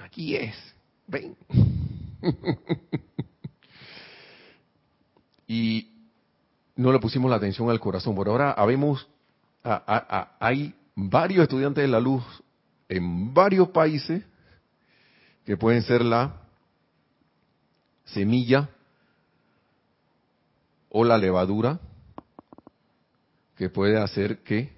Aquí 0.00 0.36
es, 0.36 0.54
ven. 1.08 1.36
y 5.48 5.91
no 6.76 6.92
le 6.92 6.98
pusimos 6.98 7.30
la 7.30 7.36
atención 7.36 7.70
al 7.70 7.80
corazón. 7.80 8.14
Por 8.14 8.28
ahora 8.28 8.52
habemos, 8.52 9.06
a- 9.62 9.82
a- 9.86 10.36
hay 10.40 10.74
varios 10.94 11.42
estudiantes 11.44 11.82
de 11.82 11.88
la 11.88 12.00
luz 12.00 12.22
en 12.88 13.32
varios 13.32 13.68
países 13.68 14.22
que 15.44 15.56
pueden 15.56 15.82
ser 15.82 16.04
la 16.04 16.34
semilla 18.04 18.68
o 20.90 21.04
la 21.04 21.16
levadura 21.16 21.80
que 23.56 23.68
puede 23.70 23.98
hacer 23.98 24.42
que 24.42 24.72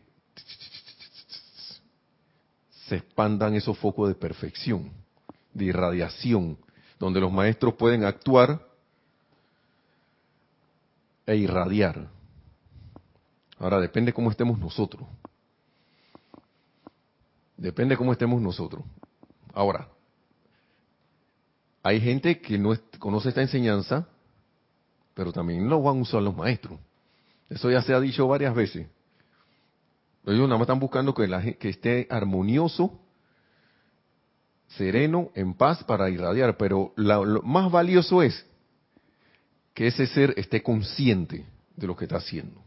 se 2.87 2.97
expandan 2.97 3.55
esos 3.55 3.79
focos 3.79 4.09
de 4.09 4.15
perfección, 4.15 4.93
de 5.53 5.65
irradiación, 5.67 6.59
donde 6.99 7.21
los 7.21 7.33
maestros 7.33 7.75
pueden 7.75 8.05
actuar 8.05 8.61
e 11.27 11.37
irradiar. 11.37 12.09
Ahora 13.59 13.81
depende 13.81 14.13
cómo 14.13 14.31
estemos 14.31 14.59
nosotros. 14.59 15.07
Depende 17.57 17.97
cómo 17.97 18.13
estemos 18.13 18.41
nosotros. 18.43 18.85
Ahora, 19.53 19.89
hay 21.83 22.01
gente 22.01 22.41
que 22.41 22.59
no 22.59 22.75
conoce 22.99 23.29
esta 23.29 23.43
enseñanza, 23.43 24.09
pero 25.15 25.33
también 25.33 25.69
lo 25.69 25.81
van 25.83 25.99
a 25.99 26.03
usar 26.03 26.23
los 26.23 26.37
maestros. 26.37 26.79
Eso 27.49 27.71
ya 27.71 27.83
se 27.83 27.95
ha 27.95 28.01
dicho 28.01 28.27
varias 28.27 28.55
veces. 28.55 28.89
Ellos 30.27 30.49
nada 30.49 30.59
más 30.59 30.63
están 30.63 30.81
buscando 30.81 31.15
que, 31.15 31.29
la, 31.29 31.41
que 31.53 31.69
esté 31.69 32.07
armonioso, 32.11 32.99
sereno, 34.69 35.31
en 35.35 35.55
paz 35.55 35.85
para 35.85 36.09
irradiar, 36.11 36.57
pero 36.57 36.93
la- 36.97 37.19
lo 37.19 37.43
más 37.43 37.71
valioso 37.71 38.23
es 38.23 38.45
que 39.75 39.89
ese 39.89 40.07
ser 40.07 40.33
esté 40.37 40.63
consciente 40.63 41.45
de 41.77 41.87
lo 41.87 41.97
que 41.97 42.05
está 42.05 42.17
haciendo. 42.17 42.63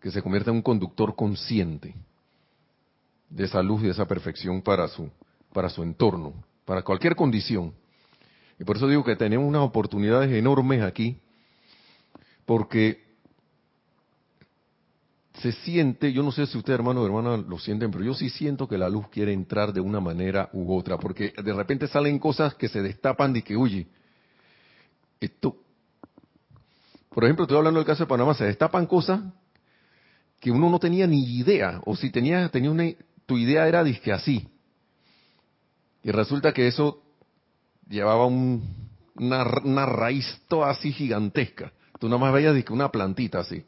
Que 0.00 0.10
se 0.10 0.22
convierta 0.22 0.50
en 0.50 0.56
un 0.56 0.62
conductor 0.62 1.16
consciente 1.16 1.94
de 3.28 3.44
esa 3.44 3.62
luz 3.62 3.82
y 3.82 3.86
de 3.86 3.90
esa 3.90 4.06
perfección 4.06 4.62
para 4.62 4.86
su, 4.86 5.10
para 5.52 5.68
su 5.68 5.82
entorno, 5.82 6.32
para 6.64 6.82
cualquier 6.82 7.16
condición. 7.16 7.74
Y 8.58 8.64
por 8.64 8.76
eso 8.76 8.86
digo 8.86 9.02
que 9.02 9.16
tenemos 9.16 9.48
unas 9.48 9.62
oportunidades 9.62 10.30
enormes 10.30 10.82
aquí, 10.82 11.18
porque 12.46 13.02
se 15.40 15.50
siente, 15.50 16.12
yo 16.12 16.22
no 16.22 16.30
sé 16.30 16.46
si 16.46 16.56
ustedes 16.56 16.78
hermanos 16.78 17.02
o 17.02 17.06
hermanas 17.06 17.44
lo 17.48 17.58
sienten, 17.58 17.90
pero 17.90 18.04
yo 18.04 18.14
sí 18.14 18.30
siento 18.30 18.68
que 18.68 18.78
la 18.78 18.88
luz 18.88 19.08
quiere 19.08 19.32
entrar 19.32 19.72
de 19.72 19.80
una 19.80 19.98
manera 19.98 20.48
u 20.52 20.72
otra, 20.72 20.96
porque 20.98 21.32
de 21.42 21.52
repente 21.52 21.88
salen 21.88 22.20
cosas 22.20 22.54
que 22.54 22.68
se 22.68 22.80
destapan 22.80 23.34
y 23.34 23.42
que, 23.42 23.56
oye, 23.56 23.88
esto, 25.20 25.63
por 27.14 27.24
ejemplo, 27.24 27.44
estoy 27.44 27.56
hablando 27.56 27.78
del 27.78 27.86
caso 27.86 28.02
de 28.02 28.08
Panamá, 28.08 28.34
se 28.34 28.44
destapan 28.44 28.86
cosas 28.86 29.20
que 30.40 30.50
uno 30.50 30.68
no 30.68 30.80
tenía 30.80 31.06
ni 31.06 31.38
idea, 31.38 31.80
o 31.86 31.94
si 31.94 32.10
tenía, 32.10 32.48
tenía 32.48 32.70
una, 32.72 32.84
tu 33.24 33.38
idea 33.38 33.68
era 33.68 33.84
disque 33.84 34.12
así, 34.12 34.48
y 36.02 36.10
resulta 36.10 36.52
que 36.52 36.66
eso 36.66 37.02
llevaba 37.88 38.26
un- 38.26 38.90
una, 39.14 39.44
una 39.62 39.86
raíz 39.86 40.26
toda 40.48 40.70
así 40.70 40.92
gigantesca, 40.92 41.72
tú 42.00 42.08
nada 42.08 42.20
más 42.20 42.32
veías 42.32 42.54
disque 42.54 42.72
una 42.72 42.90
plantita 42.90 43.38
así, 43.38 43.64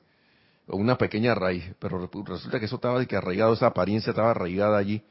o 0.66 0.76
una 0.76 0.98
pequeña 0.98 1.34
raíz, 1.36 1.64
pero 1.78 1.98
re- 1.98 2.10
resulta 2.24 2.58
que 2.58 2.66
eso 2.66 2.74
estaba 2.76 2.98
de 2.98 3.06
que 3.06 3.14
arraigado, 3.16 3.54
esa 3.54 3.68
apariencia 3.68 4.10
estaba 4.10 4.32
arraigada 4.32 4.76
allí, 4.76 5.02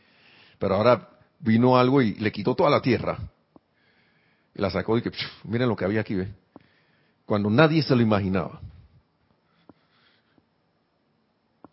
pero 0.60 0.76
ahora 0.76 1.10
vino 1.40 1.78
algo 1.78 2.02
y 2.02 2.16
le 2.16 2.32
quitó 2.34 2.54
toda 2.54 2.70
la 2.70 2.82
tierra, 2.82 3.18
y 4.54 4.62
la 4.62 4.70
sacó 4.70 4.98
y 4.98 5.02
que, 5.02 5.12
miren 5.46 5.70
lo 5.70 5.76
que 5.78 5.86
había 5.86 6.02
aquí, 6.02 6.16
¿ves? 6.16 6.30
Cuando 7.26 7.50
nadie 7.50 7.82
se 7.84 7.96
lo 7.96 8.02
imaginaba. 8.02 8.62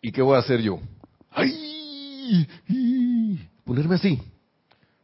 ¿Y 0.01 0.11
qué 0.11 0.21
voy 0.21 0.35
a 0.35 0.39
hacer 0.39 0.61
yo? 0.61 0.79
¡Ay! 1.31 2.47
Ponerme 3.63 3.95
así. 3.95 4.21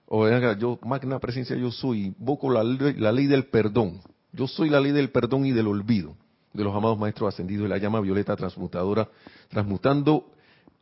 O 0.08 0.28
yo, 0.56 0.80
magna 0.84 1.20
presencia, 1.20 1.56
yo 1.56 1.72
soy, 1.72 2.08
invoco 2.08 2.50
la, 2.50 2.64
la 2.64 3.12
ley 3.12 3.28
del 3.28 3.46
perdón. 3.46 4.02
Yo 4.32 4.48
soy 4.48 4.70
la 4.70 4.80
ley 4.80 4.92
del 4.92 5.12
perdón 5.12 5.46
y 5.46 5.52
del 5.52 5.68
olvido 5.68 6.16
de 6.54 6.64
los 6.64 6.76
amados 6.76 6.98
maestros 6.98 7.34
ascendidos 7.34 7.64
de 7.64 7.70
la 7.70 7.78
llama 7.78 8.02
violeta 8.02 8.36
transmutadora, 8.36 9.08
transmutando 9.50 10.32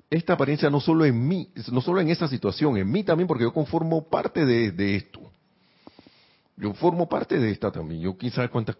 esta 0.10 0.34
apariencia 0.34 0.70
no 0.70 0.80
solo 0.80 1.06
en 1.06 1.28
mí, 1.28 1.50
no 1.72 1.82
solo 1.82 2.00
en 2.00 2.10
esa 2.10 2.28
situación, 2.28 2.78
en 2.78 2.90
mí 2.90 3.04
también, 3.04 3.28
porque 3.28 3.44
yo 3.44 3.54
conformo 3.54 4.08
parte 4.08 4.46
de, 4.46 4.72
de 4.72 4.96
esto. 4.96 5.20
Yo 6.56 6.74
formo 6.74 7.08
parte 7.08 7.38
de 7.38 7.52
esta 7.52 7.72
también. 7.72 8.02
Yo 8.02 8.16
sabe 8.32 8.50
cuántas 8.50 8.78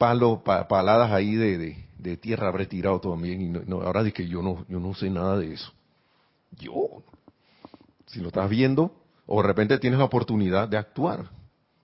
palos, 0.00 0.40
pa- 0.42 0.66
paladas 0.66 1.12
ahí 1.12 1.34
de, 1.34 1.76
de, 1.98 2.16
tierra 2.16 2.48
habré 2.48 2.64
tirado 2.64 2.98
también. 3.00 3.42
Y 3.42 3.48
no, 3.50 3.60
no, 3.66 3.82
ahora 3.82 4.10
que 4.10 4.26
yo 4.26 4.40
no, 4.40 4.64
yo 4.66 4.80
no 4.80 4.94
sé 4.94 5.10
nada 5.10 5.36
de 5.36 5.52
eso. 5.52 5.70
Yo, 6.58 7.02
si 8.06 8.20
lo 8.20 8.28
estás 8.28 8.48
viendo, 8.48 8.96
o 9.26 9.42
de 9.42 9.46
repente 9.46 9.78
tienes 9.78 9.98
la 9.98 10.06
oportunidad 10.06 10.66
de 10.68 10.78
actuar 10.78 11.28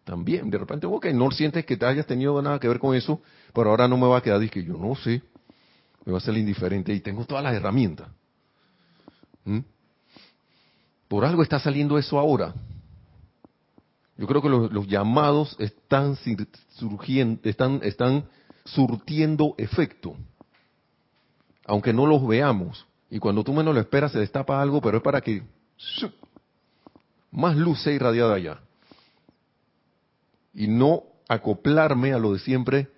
también. 0.05 0.49
De 0.49 0.57
repente, 0.57 0.87
ok, 0.87 1.07
no 1.13 1.31
sientes 1.31 1.67
que 1.67 1.77
te 1.77 1.85
hayas 1.85 2.07
tenido 2.07 2.41
nada 2.41 2.59
que 2.59 2.69
ver 2.69 2.79
con 2.79 2.97
eso, 2.97 3.21
pero 3.53 3.69
ahora 3.69 3.87
no 3.87 3.99
me 3.99 4.07
va 4.07 4.19
a 4.19 4.23
quedar, 4.23 4.49
que 4.49 4.65
yo 4.65 4.79
no 4.79 4.95
sé, 4.95 5.23
me 6.07 6.13
va 6.13 6.19
a 6.19 6.23
ser 6.23 6.39
indiferente 6.39 6.95
y 6.95 7.01
tengo 7.01 7.27
todas 7.27 7.45
las 7.45 7.55
herramientas. 7.55 8.09
¿Mm? 9.45 9.59
Por 11.07 11.25
algo 11.25 11.43
está 11.43 11.61
saliendo 11.61 11.99
eso 11.99 12.19
ahora. 12.19 12.55
Yo 14.19 14.27
creo 14.27 14.41
que 14.41 14.49
los, 14.49 14.87
llamados 14.87 15.57
están 15.59 16.17
surgiendo, 16.71 17.41
están, 17.45 18.25
surtiendo 18.65 19.55
efecto, 19.59 20.17
aunque 21.67 21.93
no 21.93 22.07
los 22.07 22.27
veamos. 22.27 22.87
Y 23.11 23.19
cuando 23.19 23.45
tú 23.45 23.53
menos 23.53 23.75
lo 23.75 23.81
esperas 23.81 24.13
se 24.13 24.19
destapa 24.19 24.61
algo, 24.61 24.81
pero 24.81 24.99
es 24.99 25.03
para 25.03 25.21
que 25.21 25.43
más 27.31 27.57
luz 27.57 27.83
sea 27.83 27.93
irradiada 27.93 28.35
allá. 28.35 28.61
Y 30.55 30.67
no 30.67 31.03
acoplarme 31.29 32.15
a 32.15 32.19
lo 32.19 32.33
de 32.33 32.39
siempre, 32.39 32.89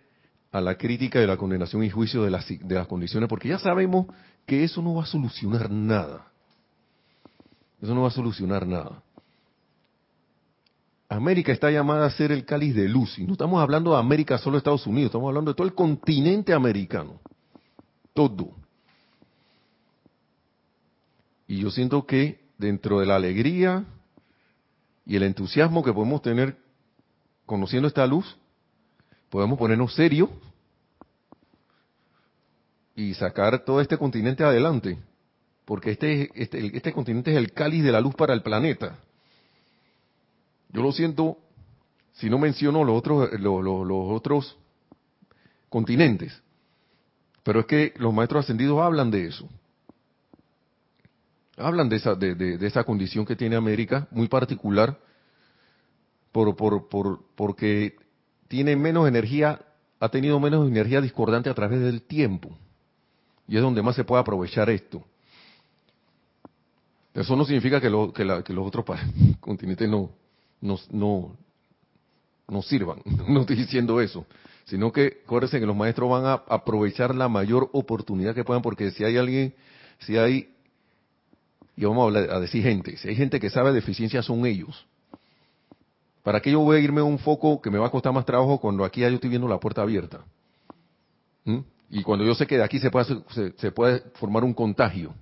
a 0.52 0.60
la 0.60 0.76
crítica 0.76 1.18
de 1.18 1.26
la 1.26 1.36
condenación 1.36 1.82
y 1.82 1.90
juicio 1.90 2.22
de 2.22 2.30
las, 2.30 2.46
de 2.46 2.74
las 2.74 2.86
condiciones, 2.86 3.28
porque 3.28 3.48
ya 3.48 3.58
sabemos 3.58 4.06
que 4.46 4.62
eso 4.62 4.80
no 4.80 4.94
va 4.94 5.02
a 5.02 5.06
solucionar 5.06 5.68
nada. 5.68 6.28
Eso 7.82 7.92
no 7.94 8.02
va 8.02 8.08
a 8.08 8.12
solucionar 8.12 8.66
nada. 8.66 9.02
América 11.09 11.52
está 11.52 11.70
llamada 11.70 12.06
a 12.06 12.11
ser 12.11 12.32
el 12.32 12.44
cáliz 12.44 12.74
de 12.74 12.86
luz, 12.88 13.18
y 13.18 13.24
no 13.24 13.32
estamos 13.32 13.62
hablando 13.62 13.92
de 13.92 13.98
América 13.98 14.36
solo 14.36 14.59
Estados 14.59 14.86
Unidos, 14.86 15.06
estamos 15.09 15.28
hablando 15.28 15.52
de 15.52 15.56
todo 15.56 15.66
el 15.66 15.74
continente 15.74 16.52
americano. 16.52 17.18
Todo. 18.12 18.50
Y 21.46 21.61
yo 21.61 21.70
siento 21.70 22.04
que 22.04 22.40
dentro 22.59 23.00
de 23.00 23.06
la 23.06 23.16
alegría 23.16 23.86
y 25.06 25.16
el 25.16 25.22
entusiasmo 25.22 25.82
que 25.82 25.94
podemos 25.94 26.20
tener 26.20 26.59
conociendo 27.46 27.88
esta 27.88 28.06
luz, 28.06 28.36
podemos 29.30 29.59
ponernos 29.59 29.94
serios 29.94 30.28
y 32.94 33.14
sacar 33.14 33.64
todo 33.64 33.80
este 33.80 33.96
continente 33.96 34.44
adelante, 34.44 34.98
porque 35.64 35.92
este, 35.92 36.30
este, 36.34 36.76
este 36.76 36.92
continente 36.92 37.30
es 37.30 37.38
el 37.38 37.52
cáliz 37.52 37.82
de 37.82 37.92
la 37.92 38.02
luz 38.02 38.14
para 38.14 38.34
el 38.34 38.42
planeta. 38.42 38.98
Yo 40.70 40.82
lo 40.82 40.92
siento, 40.92 41.38
si 42.12 42.28
no 42.28 42.38
menciono 42.38 42.84
los 42.84 42.96
otros, 42.96 43.30
los, 43.40 43.62
los 43.62 44.10
otros 44.10 44.56
continentes, 45.68 46.42
pero 47.42 47.60
es 47.60 47.66
que 47.66 47.94
los 47.96 48.12
maestros 48.12 48.44
ascendidos 48.44 48.80
hablan 48.80 49.10
de 49.10 49.26
eso. 49.26 49.48
Hablan 51.56 51.88
de 51.88 51.96
esa, 51.96 52.14
de, 52.14 52.34
de, 52.34 52.66
esa 52.66 52.84
condición 52.84 53.24
que 53.24 53.34
tiene 53.34 53.56
América, 53.56 54.06
muy 54.10 54.28
particular, 54.28 54.98
por, 56.30 56.54
por, 56.54 56.88
por, 56.88 57.24
porque 57.34 57.96
tiene 58.48 58.76
menos 58.76 59.08
energía, 59.08 59.60
ha 59.98 60.08
tenido 60.08 60.38
menos 60.38 60.68
energía 60.68 61.00
discordante 61.00 61.50
a 61.50 61.54
través 61.54 61.80
del 61.80 62.02
tiempo. 62.02 62.50
Y 63.48 63.56
es 63.56 63.62
donde 63.62 63.82
más 63.82 63.96
se 63.96 64.04
puede 64.04 64.20
aprovechar 64.20 64.68
esto. 64.68 65.02
Eso 67.14 67.34
no 67.34 67.44
significa 67.44 67.80
que, 67.80 67.90
lo, 67.90 68.12
que, 68.12 68.24
la, 68.24 68.42
que 68.42 68.52
los 68.52 68.66
otros 68.66 68.84
continentes 69.40 69.88
no, 69.88 70.10
no, 70.61 70.78
no, 72.48 72.62
sirvan. 72.62 73.00
No 73.28 73.40
estoy 73.40 73.56
diciendo 73.56 74.00
eso. 74.00 74.26
Sino 74.64 74.92
que, 74.92 75.22
acuérdense 75.24 75.61
que 75.61 75.66
los 75.66 75.76
maestros 75.76 76.11
van 76.11 76.26
a 76.26 76.42
aprovechar 76.48 77.14
la 77.14 77.28
mayor 77.28 77.70
oportunidad 77.72 78.34
que 78.34 78.44
puedan, 78.44 78.62
porque 78.62 78.90
si 78.90 79.02
hay 79.02 79.16
alguien, 79.16 79.54
si 80.00 80.18
hay 80.18 80.50
y 81.78 81.84
vamos 81.84 82.12
a, 82.12 82.40
decir 82.40 82.64
gente, 82.64 82.96
si 82.96 83.09
hay 83.09 83.14
gente 83.14 83.38
que 83.38 83.50
sabe 83.50 83.72
de 83.72 83.78
eficiencia 83.78 84.20
son 84.20 84.44
ellos. 84.44 84.84
¿Para 86.24 86.40
qué 86.40 86.50
yo 86.50 86.59
voy 86.59 86.78
a 86.78 86.80
irme 86.80 87.02
a 87.02 87.04
un 87.04 87.20
foco 87.20 87.62
que 87.62 87.70
me 87.70 87.78
va 87.78 87.86
a 87.86 87.90
costar 87.90 88.12
más 88.12 88.26
trabajo 88.26 88.59
cuando 88.59 88.84
aquí 88.84 89.02
ya 89.02 89.09
yo 89.09 89.14
estoy 89.14 89.30
viendo 89.30 89.46
la 89.46 89.61
puerta 89.61 89.82
abierta? 89.82 90.24
¿Mm? 91.44 91.59
Y 91.90 92.02
cuando 92.02 92.24
yo 92.24 92.34
sé 92.34 92.48
que 92.48 92.56
de 92.56 92.64
aquí 92.64 92.80
se 92.80 92.90
puede, 92.90 93.22
se, 93.56 93.70
puede 93.70 94.00
formar 94.14 94.42
un 94.42 94.54
contagio 94.54 95.14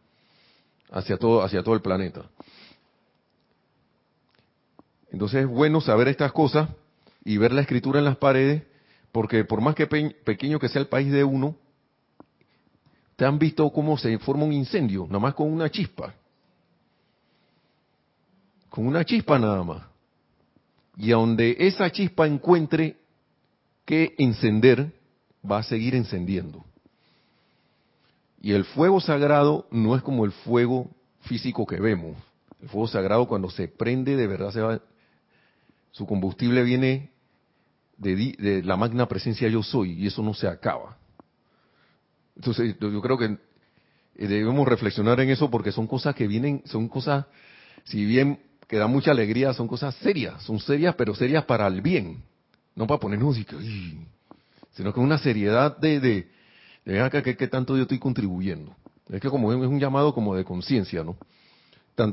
hacia 0.90 1.18
todo, 1.18 1.42
hacia 1.42 1.62
todo 1.62 1.74
el 1.74 1.82
planeta. 1.82 2.22
Entonces 5.10 5.42
es 5.42 5.46
bueno 5.46 5.80
saber 5.80 6.08
estas 6.08 6.32
cosas 6.32 6.68
y 7.24 7.38
ver 7.38 7.52
la 7.52 7.62
escritura 7.62 7.98
en 7.98 8.04
las 8.04 8.16
paredes, 8.16 8.62
porque 9.12 9.44
por 9.44 9.60
más 9.60 9.74
que 9.74 9.86
pequeño 9.86 10.58
que 10.58 10.68
sea 10.68 10.80
el 10.82 10.88
país 10.88 11.10
de 11.10 11.24
uno, 11.24 11.56
te 13.16 13.24
han 13.24 13.38
visto 13.38 13.70
cómo 13.70 13.96
se 13.96 14.18
forma 14.18 14.44
un 14.44 14.52
incendio, 14.52 15.06
nada 15.06 15.20
más 15.20 15.34
con 15.34 15.50
una 15.50 15.70
chispa 15.70 16.14
con 18.76 18.86
una 18.86 19.06
chispa 19.06 19.38
nada 19.38 19.64
más. 19.64 19.82
Y 20.98 21.10
a 21.10 21.16
donde 21.16 21.56
esa 21.60 21.90
chispa 21.90 22.26
encuentre 22.26 22.98
que 23.86 24.14
encender, 24.18 24.92
va 25.50 25.60
a 25.60 25.62
seguir 25.62 25.94
encendiendo. 25.94 26.62
Y 28.42 28.52
el 28.52 28.66
fuego 28.66 29.00
sagrado 29.00 29.66
no 29.70 29.96
es 29.96 30.02
como 30.02 30.26
el 30.26 30.32
fuego 30.32 30.90
físico 31.20 31.66
que 31.66 31.80
vemos. 31.80 32.18
El 32.60 32.68
fuego 32.68 32.86
sagrado 32.86 33.26
cuando 33.26 33.48
se 33.48 33.66
prende 33.66 34.14
de 34.14 34.26
verdad 34.26 34.50
se 34.50 34.60
va, 34.60 34.78
su 35.96 36.06
combustible 36.06 36.62
viene 36.62 37.10
de, 37.96 38.62
la 38.62 38.76
magna 38.76 39.08
presencia 39.08 39.48
yo 39.48 39.62
soy 39.62 39.92
y 39.92 40.06
eso 40.06 40.22
no 40.22 40.34
se 40.34 40.46
acaba. 40.46 40.98
Entonces 42.36 42.76
yo 42.78 43.00
creo 43.00 43.16
que 43.16 43.24
eh, 44.16 44.28
debemos 44.28 44.68
reflexionar 44.68 45.18
en 45.20 45.30
eso 45.30 45.50
porque 45.50 45.72
son 45.72 45.86
cosas 45.86 46.14
que 46.14 46.26
vienen, 46.26 46.60
son 46.66 46.88
cosas, 46.88 47.24
si 47.84 48.04
bien 48.04 48.40
que 48.68 48.76
da 48.76 48.86
mucha 48.86 49.10
alegría, 49.12 49.54
son 49.54 49.68
cosas 49.68 49.94
serias, 49.94 50.42
son 50.42 50.60
serias, 50.60 50.94
pero 50.96 51.14
serias 51.14 51.46
para 51.46 51.66
el 51.66 51.80
bien, 51.80 52.22
no 52.74 52.86
para 52.86 53.00
ponernos 53.00 53.38
y 53.38 53.46
que, 53.46 53.56
sino 54.72 54.92
que 54.92 55.00
una 55.00 55.16
seriedad 55.16 55.78
de, 55.78 55.98
de, 55.98 56.28
de 56.84 57.00
acá 57.00 57.22
que, 57.22 57.48
tanto 57.48 57.74
yo 57.74 57.84
estoy 57.84 57.98
contribuyendo. 57.98 58.76
Es 59.08 59.18
que 59.18 59.30
como 59.30 59.50
es 59.50 59.58
un 59.58 59.80
llamado 59.80 60.12
como 60.12 60.34
de 60.36 60.44
conciencia, 60.44 61.02
¿no? 61.02 61.16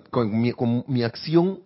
con 0.09 0.85
mi 0.87 1.03
acción 1.03 1.59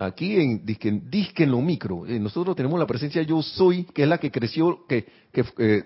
aquí 0.00 0.36
en 0.36 0.64
disque, 0.64 1.44
en 1.44 1.50
lo 1.50 1.60
micro, 1.60 2.06
eh, 2.06 2.18
nosotros 2.18 2.56
tenemos 2.56 2.78
la 2.80 2.86
presencia 2.86 3.22
yo 3.22 3.42
soy, 3.42 3.84
que 3.84 4.02
es 4.02 4.08
la 4.08 4.18
que 4.18 4.30
creció, 4.30 4.86
que, 4.88 5.06
que, 5.30 5.44
eh, 5.58 5.84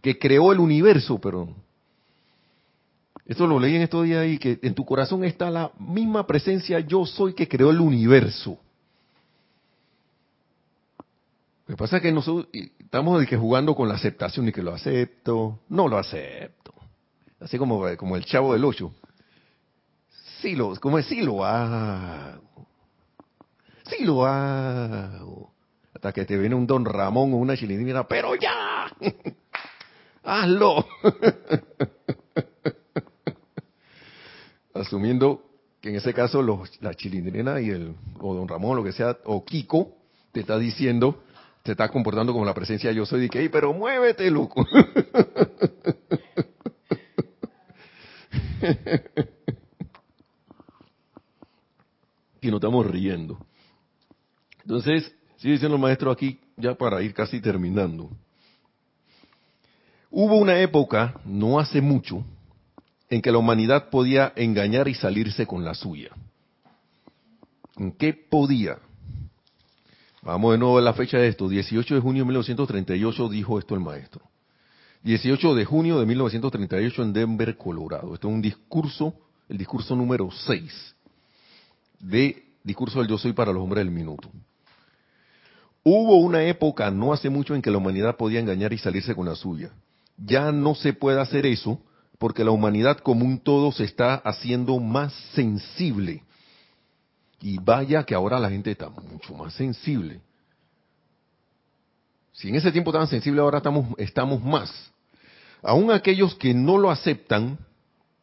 que 0.00 0.18
creó 0.18 0.52
el 0.52 0.58
universo, 0.58 1.20
pero 1.20 1.54
esto 3.26 3.46
lo 3.46 3.60
leí 3.60 3.76
en 3.76 3.82
estos 3.82 4.04
días 4.04 4.26
y 4.26 4.38
que 4.38 4.58
en 4.62 4.74
tu 4.74 4.84
corazón 4.84 5.24
está 5.24 5.50
la 5.50 5.70
misma 5.78 6.26
presencia 6.26 6.80
yo 6.80 7.04
soy 7.04 7.34
que 7.34 7.46
creó 7.46 7.70
el 7.70 7.80
universo. 7.80 8.58
Lo 11.66 11.76
que 11.76 11.78
pasa 11.78 11.96
es 11.98 12.02
que 12.02 12.12
nosotros 12.12 12.48
estamos 12.78 13.24
jugando 13.38 13.74
con 13.74 13.88
la 13.88 13.94
aceptación 13.94 14.48
y 14.48 14.52
que 14.52 14.62
lo 14.62 14.74
acepto, 14.74 15.60
no 15.68 15.88
lo 15.88 15.98
acepto. 15.98 16.74
Así 17.38 17.58
como, 17.58 17.84
como 17.96 18.16
el 18.16 18.24
chavo 18.24 18.52
del 18.52 18.64
ocho. 18.64 18.92
Sí 20.40 20.56
lo, 20.56 20.74
como 20.80 20.98
es, 20.98 21.06
sí 21.06 21.20
lo 21.22 21.44
hago. 21.44 22.52
Sí 23.96 24.04
lo 24.04 24.26
hago. 24.26 25.52
Hasta 25.94 26.12
que 26.12 26.24
te 26.24 26.36
viene 26.36 26.54
un 26.54 26.66
don 26.66 26.84
Ramón 26.84 27.32
o 27.34 27.36
una 27.36 27.56
chilindrina, 27.56 28.06
pero 28.08 28.34
ya. 28.34 28.86
Hazlo. 30.24 30.86
asumiendo 34.74 35.42
que 35.80 35.90
en 35.90 35.96
ese 35.96 36.14
caso 36.14 36.42
los, 36.42 36.80
la 36.80 36.94
chilindrina 36.94 37.60
y 37.60 37.70
el, 37.70 37.94
o 38.20 38.34
don 38.34 38.46
Ramón, 38.48 38.76
lo 38.76 38.84
que 38.84 38.92
sea, 38.92 39.18
o 39.24 39.44
Kiko, 39.44 39.96
te 40.32 40.40
está 40.40 40.58
diciendo, 40.58 41.22
te 41.62 41.72
está 41.72 41.88
comportando 41.88 42.32
como 42.32 42.44
la 42.44 42.54
presencia 42.54 42.92
yo 42.92 43.04
soy, 43.06 43.22
de 43.22 43.28
que, 43.28 43.50
pero 43.50 43.72
muévete, 43.72 44.30
loco. 44.30 44.64
y 52.40 52.46
nos 52.46 52.56
estamos 52.56 52.86
riendo. 52.86 53.44
Entonces, 54.62 55.12
sigue 55.36 55.54
diciendo 55.54 55.76
el 55.76 55.82
maestro 55.82 56.10
aquí, 56.10 56.38
ya 56.56 56.74
para 56.74 57.02
ir 57.02 57.14
casi 57.14 57.40
terminando. 57.40 58.10
Hubo 60.10 60.36
una 60.36 60.60
época, 60.60 61.20
no 61.24 61.58
hace 61.58 61.80
mucho, 61.80 62.24
en 63.08 63.22
que 63.22 63.32
la 63.32 63.38
humanidad 63.38 63.90
podía 63.90 64.32
engañar 64.36 64.88
y 64.88 64.94
salirse 64.94 65.46
con 65.46 65.64
la 65.64 65.74
suya. 65.74 66.10
¿En 67.76 67.92
qué 67.92 68.12
podía? 68.12 68.78
Vamos 70.22 70.52
de 70.52 70.58
nuevo 70.58 70.78
a 70.78 70.82
la 70.82 70.92
fecha 70.92 71.18
de 71.18 71.28
esto. 71.28 71.48
18 71.48 71.94
de 71.94 72.00
junio 72.00 72.22
de 72.22 72.26
1938 72.26 73.28
dijo 73.28 73.58
esto 73.58 73.74
el 73.74 73.80
maestro. 73.80 74.22
18 75.02 75.54
de 75.54 75.64
junio 75.64 75.98
de 75.98 76.06
1938 76.06 77.02
en 77.02 77.12
Denver, 77.12 77.56
Colorado. 77.56 78.14
Esto 78.14 78.28
es 78.28 78.34
un 78.34 78.42
discurso, 78.42 79.14
el 79.48 79.58
discurso 79.58 79.96
número 79.96 80.30
6 80.30 80.94
de 82.00 82.44
Discurso 82.62 83.00
del 83.00 83.08
Yo 83.08 83.18
Soy 83.18 83.32
para 83.32 83.52
los 83.52 83.62
Hombres 83.62 83.84
del 83.84 83.92
Minuto. 83.92 84.30
Hubo 85.84 86.16
una 86.16 86.44
época, 86.44 86.90
no 86.90 87.12
hace 87.12 87.28
mucho, 87.28 87.54
en 87.54 87.62
que 87.62 87.70
la 87.70 87.78
humanidad 87.78 88.16
podía 88.16 88.40
engañar 88.40 88.72
y 88.72 88.78
salirse 88.78 89.14
con 89.14 89.26
la 89.26 89.34
suya. 89.34 89.70
Ya 90.16 90.52
no 90.52 90.74
se 90.74 90.92
puede 90.92 91.20
hacer 91.20 91.46
eso 91.46 91.80
porque 92.18 92.44
la 92.44 92.52
humanidad 92.52 92.98
como 92.98 93.24
un 93.24 93.40
todo 93.40 93.72
se 93.72 93.82
está 93.84 94.14
haciendo 94.14 94.78
más 94.78 95.12
sensible. 95.34 96.22
Y 97.40 97.58
vaya 97.58 98.04
que 98.04 98.14
ahora 98.14 98.38
la 98.38 98.48
gente 98.48 98.70
está 98.70 98.88
mucho 98.88 99.34
más 99.34 99.54
sensible. 99.54 100.20
Si 102.32 102.48
en 102.48 102.54
ese 102.54 102.70
tiempo 102.70 102.90
estaban 102.90 103.08
sensibles, 103.08 103.40
ahora 103.40 103.58
estamos, 103.58 103.88
estamos 103.98 104.40
más. 104.40 104.72
Aún 105.62 105.90
aquellos 105.90 106.36
que 106.36 106.54
no 106.54 106.78
lo 106.78 106.90
aceptan, 106.92 107.58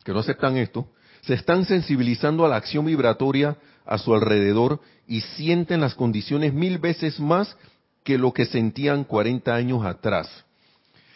que 0.05 0.13
no 0.13 0.19
aceptan 0.19 0.55
esto, 0.55 0.87
se 1.21 1.33
están 1.33 1.65
sensibilizando 1.65 2.45
a 2.45 2.49
la 2.49 2.55
acción 2.55 2.85
vibratoria 2.85 3.57
a 3.89 3.97
su 3.97 4.13
alrededor 4.13 4.79
y 5.07 5.21
sienten 5.21 5.81
las 5.81 5.95
condiciones 5.95 6.53
mil 6.53 6.77
veces 6.77 7.19
más 7.19 7.57
que 8.03 8.19
lo 8.19 8.31
que 8.31 8.45
sentían 8.45 9.03
40 9.03 9.51
años 9.53 9.83
atrás. 9.83 10.29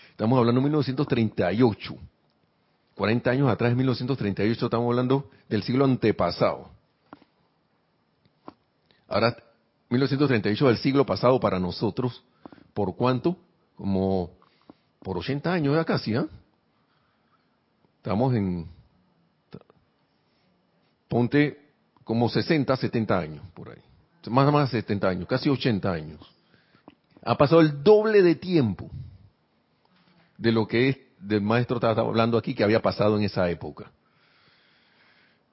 Estamos 0.09 0.39
hablando 0.39 0.59
de 0.59 0.63
1938. 0.63 1.95
40 2.95 3.29
años 3.29 3.49
atrás, 3.49 3.71
en 3.71 3.77
1938, 3.77 4.65
estamos 4.65 4.87
hablando 4.87 5.29
del 5.47 5.61
siglo 5.61 5.85
antepasado. 5.85 6.71
ahora 9.07 9.37
1938 9.89 10.67
del 10.67 10.77
siglo 10.77 11.05
pasado 11.05 11.39
para 11.39 11.59
nosotros, 11.59 12.23
¿por 12.73 12.95
cuánto? 12.95 13.37
Como 13.75 14.31
por 14.99 15.19
80 15.19 15.53
años 15.53 15.75
ya 15.75 15.85
casi, 15.85 16.15
¿ah? 16.15 16.25
Estamos 17.97 18.33
en, 18.33 18.67
ponte 21.07 21.62
como 22.03 22.29
60, 22.29 22.75
70 22.75 23.17
años 23.17 23.43
por 23.53 23.69
ahí. 23.69 23.81
Más 24.29 24.47
o 24.47 24.51
menos 24.51 24.69
70 24.69 25.07
años, 25.07 25.27
casi 25.27 25.49
80 25.49 25.91
años. 25.91 26.19
Ha 27.23 27.37
pasado 27.37 27.61
el 27.61 27.83
doble 27.83 28.21
de 28.21 28.35
tiempo 28.35 28.89
de 30.37 30.51
lo 30.51 30.67
que 30.67 30.89
es, 30.89 30.97
del 31.19 31.41
maestro 31.41 31.77
estaba 31.77 32.01
hablando 32.01 32.37
aquí, 32.37 32.53
que 32.53 32.63
había 32.63 32.81
pasado 32.81 33.17
en 33.17 33.23
esa 33.23 33.49
época. 33.49 33.91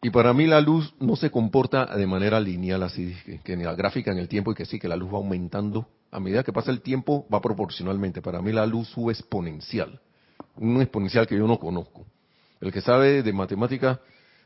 Y 0.02 0.10
para 0.10 0.32
mí 0.32 0.46
la 0.46 0.60
luz 0.60 0.94
no 0.98 1.14
se 1.14 1.30
comporta 1.30 1.84
de 1.84 2.06
manera 2.06 2.40
lineal, 2.40 2.82
así 2.82 3.14
que, 3.44 3.52
en 3.52 3.64
la 3.64 3.74
gráfica 3.74 4.10
en 4.10 4.18
el 4.18 4.28
tiempo 4.28 4.50
y 4.50 4.54
que 4.54 4.64
sí, 4.64 4.78
que 4.78 4.88
la 4.88 4.96
luz 4.96 5.12
va 5.12 5.18
aumentando. 5.18 5.86
A 6.10 6.18
medida 6.18 6.42
que 6.42 6.52
pasa 6.52 6.70
el 6.70 6.80
tiempo, 6.80 7.26
va 7.32 7.40
proporcionalmente. 7.40 8.22
Para 8.22 8.40
mí 8.40 8.50
la 8.50 8.66
luz 8.66 8.88
sube 8.88 9.12
exponencial. 9.12 10.00
Un 10.56 10.80
exponencial 10.80 11.26
que 11.26 11.36
yo 11.36 11.46
no 11.46 11.58
conozco. 11.58 12.06
El 12.60 12.72
que 12.72 12.80
sabe 12.80 13.22
de 13.22 13.32
matemática 13.32 14.00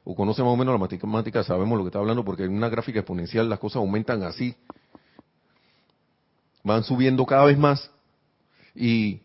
o 0.04 0.14
conoce 0.14 0.42
más 0.42 0.52
o 0.52 0.56
menos 0.56 0.74
la 0.74 0.78
matemática 0.78 1.42
sabemos 1.42 1.78
lo 1.78 1.84
que 1.84 1.88
está 1.88 1.98
hablando 1.98 2.24
porque 2.24 2.44
en 2.44 2.54
una 2.54 2.68
gráfica 2.68 3.00
exponencial 3.00 3.48
las 3.48 3.58
cosas 3.58 3.76
aumentan 3.76 4.22
así. 4.22 4.54
Van 6.62 6.84
subiendo 6.84 7.24
cada 7.24 7.46
vez 7.46 7.58
más. 7.58 7.90
Y 8.74 9.20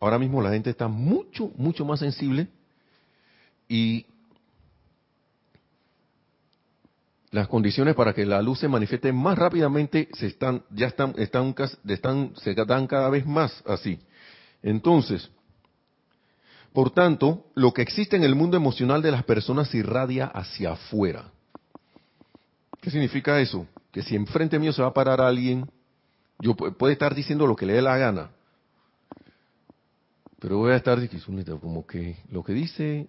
ahora 0.00 0.18
mismo 0.18 0.42
la 0.42 0.50
gente 0.50 0.70
está 0.70 0.88
mucho, 0.88 1.52
mucho 1.56 1.84
más 1.84 2.00
sensible. 2.00 2.48
Y 3.68 4.06
las 7.30 7.46
condiciones 7.46 7.94
para 7.94 8.12
que 8.12 8.26
la 8.26 8.42
luz 8.42 8.58
se 8.58 8.68
manifieste 8.68 9.12
más 9.12 9.38
rápidamente 9.38 10.08
se 10.14 10.26
están 10.26 10.64
ya 10.70 10.88
están 10.88 11.14
están 11.16 11.54
están 11.86 12.32
se 12.36 12.54
dan 12.54 12.88
cada 12.88 13.08
vez 13.10 13.24
más 13.24 13.62
así. 13.66 14.00
Entonces, 14.62 15.30
por 16.72 16.90
tanto, 16.90 17.46
lo 17.54 17.72
que 17.72 17.82
existe 17.82 18.16
en 18.16 18.24
el 18.24 18.34
mundo 18.34 18.56
emocional 18.56 19.02
de 19.02 19.10
las 19.10 19.24
personas 19.24 19.68
se 19.68 19.78
irradia 19.78 20.26
hacia 20.26 20.72
afuera. 20.72 21.32
¿Qué 22.80 22.90
significa 22.90 23.40
eso? 23.40 23.66
Que 23.92 24.02
si 24.02 24.16
enfrente 24.16 24.58
mío 24.58 24.72
se 24.72 24.82
va 24.82 24.88
a 24.88 24.94
parar 24.94 25.20
alguien, 25.20 25.70
yo 26.38 26.54
puede 26.54 26.92
estar 26.92 27.14
diciendo 27.14 27.46
lo 27.46 27.56
que 27.56 27.66
le 27.66 27.74
dé 27.74 27.82
la 27.82 27.98
gana, 27.98 28.30
pero 30.38 30.58
voy 30.58 30.72
a 30.72 30.76
estar 30.76 30.98
diciendo 30.98 31.60
como 31.60 31.86
que 31.86 32.16
lo 32.30 32.42
que 32.42 32.54
dice, 32.54 33.08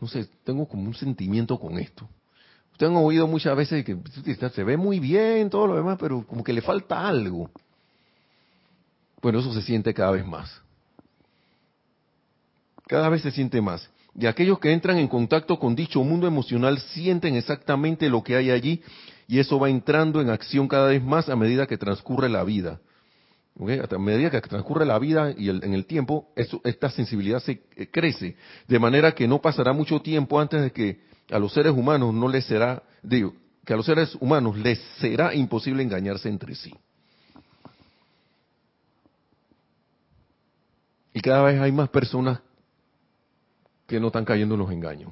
no 0.00 0.08
sé, 0.08 0.28
tengo 0.42 0.66
como 0.66 0.84
un 0.84 0.94
sentimiento 0.94 1.58
con 1.58 1.78
esto 1.78 2.08
Ustedes 2.80 2.96
han 2.96 3.04
oído 3.04 3.26
muchas 3.26 3.54
veces 3.54 3.84
que 3.84 3.94
se 4.48 4.64
ve 4.64 4.78
muy 4.78 5.00
bien, 5.00 5.50
todo 5.50 5.66
lo 5.66 5.76
demás, 5.76 5.98
pero 6.00 6.26
como 6.26 6.42
que 6.42 6.54
le 6.54 6.62
falta 6.62 7.06
algo. 7.06 7.50
Bueno, 9.20 9.40
eso 9.40 9.52
se 9.52 9.60
siente 9.60 9.92
cada 9.92 10.12
vez 10.12 10.26
más. 10.26 10.62
Cada 12.90 13.08
vez 13.08 13.22
se 13.22 13.30
siente 13.30 13.60
más. 13.60 13.88
Y 14.18 14.26
aquellos 14.26 14.58
que 14.58 14.72
entran 14.72 14.98
en 14.98 15.06
contacto 15.06 15.60
con 15.60 15.76
dicho 15.76 16.02
mundo 16.02 16.26
emocional 16.26 16.80
sienten 16.80 17.36
exactamente 17.36 18.10
lo 18.10 18.24
que 18.24 18.34
hay 18.34 18.50
allí 18.50 18.82
y 19.28 19.38
eso 19.38 19.60
va 19.60 19.70
entrando 19.70 20.20
en 20.20 20.28
acción 20.28 20.66
cada 20.66 20.88
vez 20.88 21.00
más 21.00 21.28
a 21.28 21.36
medida 21.36 21.68
que 21.68 21.78
transcurre 21.78 22.28
la 22.28 22.42
vida. 22.42 22.80
A 23.56 23.98
medida 23.98 24.28
que 24.32 24.40
transcurre 24.40 24.84
la 24.84 24.98
vida 24.98 25.32
y 25.38 25.50
en 25.50 25.72
el 25.72 25.86
tiempo, 25.86 26.32
esta 26.34 26.90
sensibilidad 26.90 27.40
se 27.40 27.62
eh, 27.76 27.86
crece, 27.92 28.34
de 28.66 28.78
manera 28.80 29.12
que 29.12 29.28
no 29.28 29.40
pasará 29.40 29.72
mucho 29.72 30.00
tiempo 30.00 30.40
antes 30.40 30.60
de 30.60 30.72
que 30.72 31.00
a 31.30 31.38
los 31.38 31.52
seres 31.52 31.72
humanos 31.72 32.12
no 32.12 32.26
les 32.26 32.44
será, 32.44 32.82
digo, 33.04 33.34
que 33.64 33.72
a 33.72 33.76
los 33.76 33.86
seres 33.86 34.16
humanos 34.18 34.58
les 34.58 34.80
será 34.98 35.32
imposible 35.32 35.84
engañarse 35.84 36.28
entre 36.28 36.56
sí. 36.56 36.74
Y 41.14 41.20
cada 41.20 41.44
vez 41.44 41.60
hay 41.60 41.70
más 41.70 41.88
personas 41.88 42.40
que 43.90 43.98
no 43.98 44.06
están 44.06 44.24
cayendo 44.24 44.54
en 44.54 44.60
los 44.60 44.70
engaños. 44.70 45.10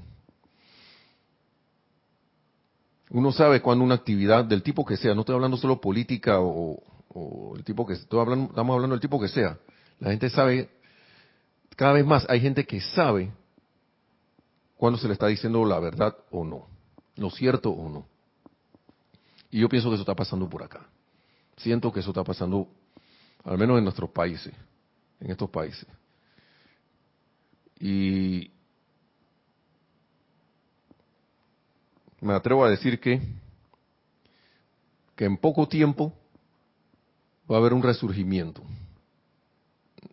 Uno 3.11 3.33
sabe 3.33 3.61
cuando 3.61 3.85
una 3.85 3.97
actividad 3.97 4.45
del 4.45 4.63
tipo 4.63 4.85
que 4.85 4.97
sea, 4.97 5.17
no 5.17 5.23
estoy 5.23 5.35
hablando 5.35 5.57
solo 5.57 5.81
política 5.81 6.39
o, 6.39 6.81
el 7.57 7.65
tipo 7.65 7.85
que 7.85 7.95
estoy 7.95 8.21
estamos 8.21 8.75
hablando 8.75 8.95
del 8.95 9.01
tipo 9.01 9.21
que 9.21 9.27
sea. 9.27 9.59
La 9.99 10.11
gente 10.11 10.31
sabe, 10.31 10.71
cada 11.75 11.95
vez 11.95 12.07
más 12.07 12.25
hay 12.31 12.41
gente 12.41 12.65
que 12.65 12.81
sabe 12.81 13.33
cuando 14.77 14.97
se 14.97 15.09
le 15.09 15.15
está 15.15 15.27
diciendo 15.27 15.65
la 15.65 15.81
verdad 15.81 16.17
o 16.31 16.45
no, 16.45 16.69
lo 17.17 17.31
cierto 17.31 17.71
o 17.71 17.89
no. 17.89 18.07
Y 19.51 19.59
yo 19.59 19.69
pienso 19.69 19.89
que 19.89 19.95
eso 19.95 20.03
está 20.03 20.15
pasando 20.15 20.49
por 20.49 20.63
acá. 20.63 20.87
Siento 21.57 21.93
que 21.93 21.99
eso 21.99 22.11
está 22.11 22.23
pasando, 22.23 22.69
al 23.43 23.59
menos 23.59 23.77
en 23.79 23.83
nuestros 23.83 24.11
países, 24.11 24.55
en 25.19 25.33
estos 25.33 25.51
países. 25.51 25.89
Y 27.81 28.53
me 32.21 32.33
atrevo 32.33 32.65
a 32.65 32.71
decir 32.71 33.01
que, 33.01 33.21
que 35.17 35.25
en 35.25 35.37
poco 35.37 35.69
tiempo 35.69 36.13
va 37.51 37.57
a 37.57 37.59
haber 37.59 37.73
un 37.73 37.83
resurgimiento, 37.83 38.63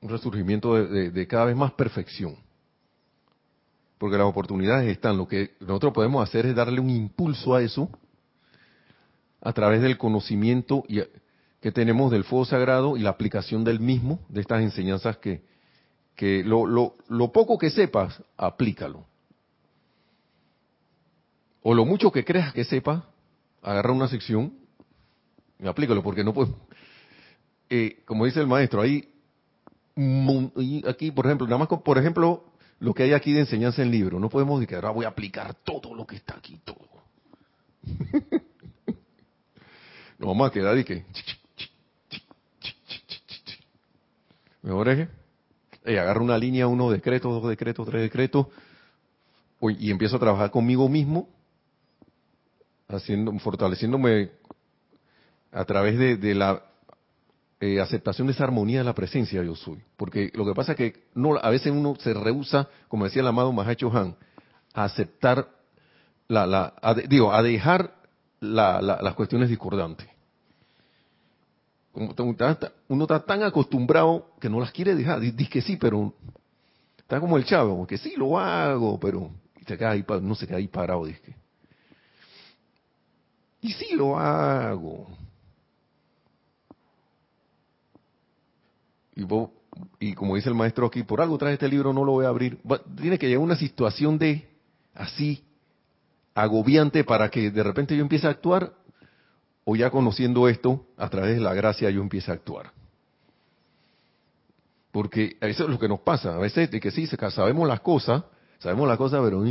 un 0.01 0.09
resurgimiento 0.09 0.75
de 0.75 1.27
cada 1.27 1.45
vez 1.45 1.55
más 1.55 1.71
perfección 1.73 2.37
porque 3.97 4.17
las 4.17 4.27
oportunidades 4.27 4.89
están. 4.89 5.17
Lo 5.17 5.27
que 5.27 5.51
nosotros 5.59 5.93
podemos 5.93 6.27
hacer 6.27 6.45
es 6.45 6.55
darle 6.55 6.79
un 6.79 6.89
impulso 6.89 7.55
a 7.55 7.61
eso 7.61 7.89
a 9.41 9.53
través 9.53 9.81
del 9.81 9.97
conocimiento 9.97 10.83
que 11.61 11.71
tenemos 11.71 12.11
del 12.11 12.23
fuego 12.23 12.45
sagrado 12.45 12.97
y 12.97 13.01
la 13.01 13.11
aplicación 13.11 13.63
del 13.63 13.79
mismo, 13.79 14.19
de 14.29 14.41
estas 14.41 14.61
enseñanzas 14.61 15.17
que, 15.17 15.43
que 16.15 16.43
lo, 16.43 16.65
lo, 16.65 16.95
lo 17.07 17.31
poco 17.31 17.57
que 17.57 17.69
sepas, 17.69 18.21
aplícalo. 18.37 19.05
O 21.67 21.73
lo 21.73 21.83
mucho 21.83 22.11
que 22.11 22.23
creas 22.23 22.53
que 22.53 22.63
sepas, 22.63 23.01
agarra 23.63 23.91
una 23.91 24.07
sección 24.07 24.53
y 25.59 25.65
aplícalo, 25.65 26.03
porque 26.03 26.23
no 26.23 26.31
puedo. 26.31 26.55
Eh, 27.71 28.03
como 28.05 28.25
dice 28.25 28.39
el 28.39 28.45
maestro, 28.45 28.81
ahí, 28.81 29.11
aquí, 30.87 31.09
por 31.09 31.25
ejemplo, 31.25 31.47
nada 31.47 31.57
más, 31.57 31.67
por 31.67 31.97
ejemplo, 31.97 32.43
lo 32.77 32.93
que 32.93 33.01
hay 33.01 33.13
aquí 33.13 33.33
de 33.33 33.39
enseñanza 33.39 33.81
en 33.81 33.89
libro. 33.89 34.19
No 34.19 34.29
podemos 34.29 34.59
decir 34.59 34.69
que 34.69 34.75
ahora 34.75 34.91
voy 34.91 35.05
a 35.05 35.07
aplicar 35.07 35.55
todo 35.55 35.95
lo 35.95 36.05
que 36.05 36.17
está 36.17 36.37
aquí, 36.37 36.61
todo. 36.63 36.87
no 40.19 40.27
vamos 40.27 40.47
a 40.47 40.53
quedar 40.53 40.77
y 40.77 40.83
que... 40.83 41.03
Mejor 44.61 44.89
es 44.89 45.09
que 45.83 45.99
agarro 45.99 46.23
una 46.23 46.37
línea, 46.37 46.67
uno 46.67 46.91
decreto, 46.91 47.31
dos 47.31 47.49
decretos, 47.49 47.87
tres 47.87 48.03
decretos, 48.03 48.45
y 49.79 49.89
empiezo 49.89 50.17
a 50.17 50.19
trabajar 50.19 50.51
conmigo 50.51 50.87
mismo, 50.87 51.33
haciendo, 52.87 53.37
fortaleciéndome 53.39 54.31
a 55.51 55.65
través 55.65 55.97
de 56.19 56.35
la 56.35 56.61
eh, 57.61 57.79
aceptación 57.79 58.27
de 58.27 58.33
esa 58.33 58.43
armonía 58.43 58.79
de 58.79 58.83
la 58.83 58.93
presencia 58.93 59.41
yo 59.41 59.55
soy. 59.55 59.81
Porque 59.95 60.29
lo 60.33 60.45
que 60.45 60.53
pasa 60.53 60.73
es 60.73 60.77
que 60.77 61.03
no, 61.13 61.37
a 61.37 61.49
veces 61.49 61.71
uno 61.71 61.95
se 61.97 62.13
rehúsa, 62.13 62.67
como 62.89 63.05
decía 63.05 63.21
el 63.21 63.27
amado 63.27 63.53
Mahacho 63.53 63.89
Han, 63.95 64.15
a 64.73 64.83
aceptar, 64.83 65.47
la, 66.27 66.45
la, 66.45 66.73
digo, 67.07 67.33
a 67.33 67.41
dejar 67.41 67.95
las 68.41 69.13
cuestiones 69.15 69.49
discordantes. 69.49 70.07
Uno 71.93 73.03
está 73.03 73.25
tan 73.25 73.43
acostumbrado 73.43 74.31
que 74.41 74.49
no 74.49 74.59
las 74.59 74.71
quiere 74.71 74.93
dejar. 74.93 75.21
Dice 75.21 75.47
que 75.49 75.61
sí, 75.61 75.77
pero 75.77 76.13
está 76.97 77.21
como 77.21 77.37
el 77.37 77.45
chavo, 77.45 77.87
que 77.87 77.97
sí 77.97 78.15
lo 78.17 78.37
hago, 78.37 78.99
pero 78.99 79.31
se 79.65 79.85
ahí, 79.85 80.05
no 80.21 80.35
se 80.35 80.45
queda 80.45 80.57
ahí 80.57 80.67
parado. 80.67 81.05
Dice. 81.05 81.35
Y 83.65 83.73
sí 83.73 83.95
lo 83.95 84.19
hago 84.19 85.07
y, 89.15 89.25
y 89.99 90.13
como 90.13 90.35
dice 90.35 90.49
el 90.49 90.55
maestro 90.55 90.85
aquí, 90.85 91.03
por 91.03 91.21
algo 91.21 91.37
trae 91.37 91.53
este 91.53 91.67
libro, 91.67 91.93
no 91.93 92.03
lo 92.03 92.11
voy 92.11 92.25
a 92.25 92.29
abrir. 92.29 92.59
Tiene 92.97 93.17
que 93.17 93.27
llegar 93.27 93.43
una 93.43 93.55
situación 93.55 94.17
de 94.17 94.47
así, 94.93 95.43
agobiante 96.33 97.03
para 97.03 97.29
que 97.29 97.49
de 97.49 97.63
repente 97.63 97.95
yo 97.95 98.01
empiece 98.01 98.27
a 98.27 98.31
actuar, 98.31 98.73
o 99.63 99.75
ya 99.75 99.89
conociendo 99.89 100.47
esto, 100.47 100.85
a 100.97 101.09
través 101.09 101.35
de 101.35 101.41
la 101.41 101.53
gracia 101.53 101.89
yo 101.89 102.01
empiece 102.01 102.29
a 102.29 102.35
actuar. 102.35 102.71
Porque 104.91 105.37
eso 105.41 105.63
es 105.63 105.69
lo 105.69 105.79
que 105.79 105.89
nos 105.89 106.01
pasa. 106.01 106.35
A 106.35 106.39
veces 106.39 106.69
de 106.69 106.79
que 106.79 106.91
sí, 106.91 107.07
sabemos 107.07 107.67
las 107.67 107.79
cosas, 107.79 108.23
sabemos 108.59 108.87
las 108.87 108.97
cosas, 108.97 109.21
pero... 109.23 109.43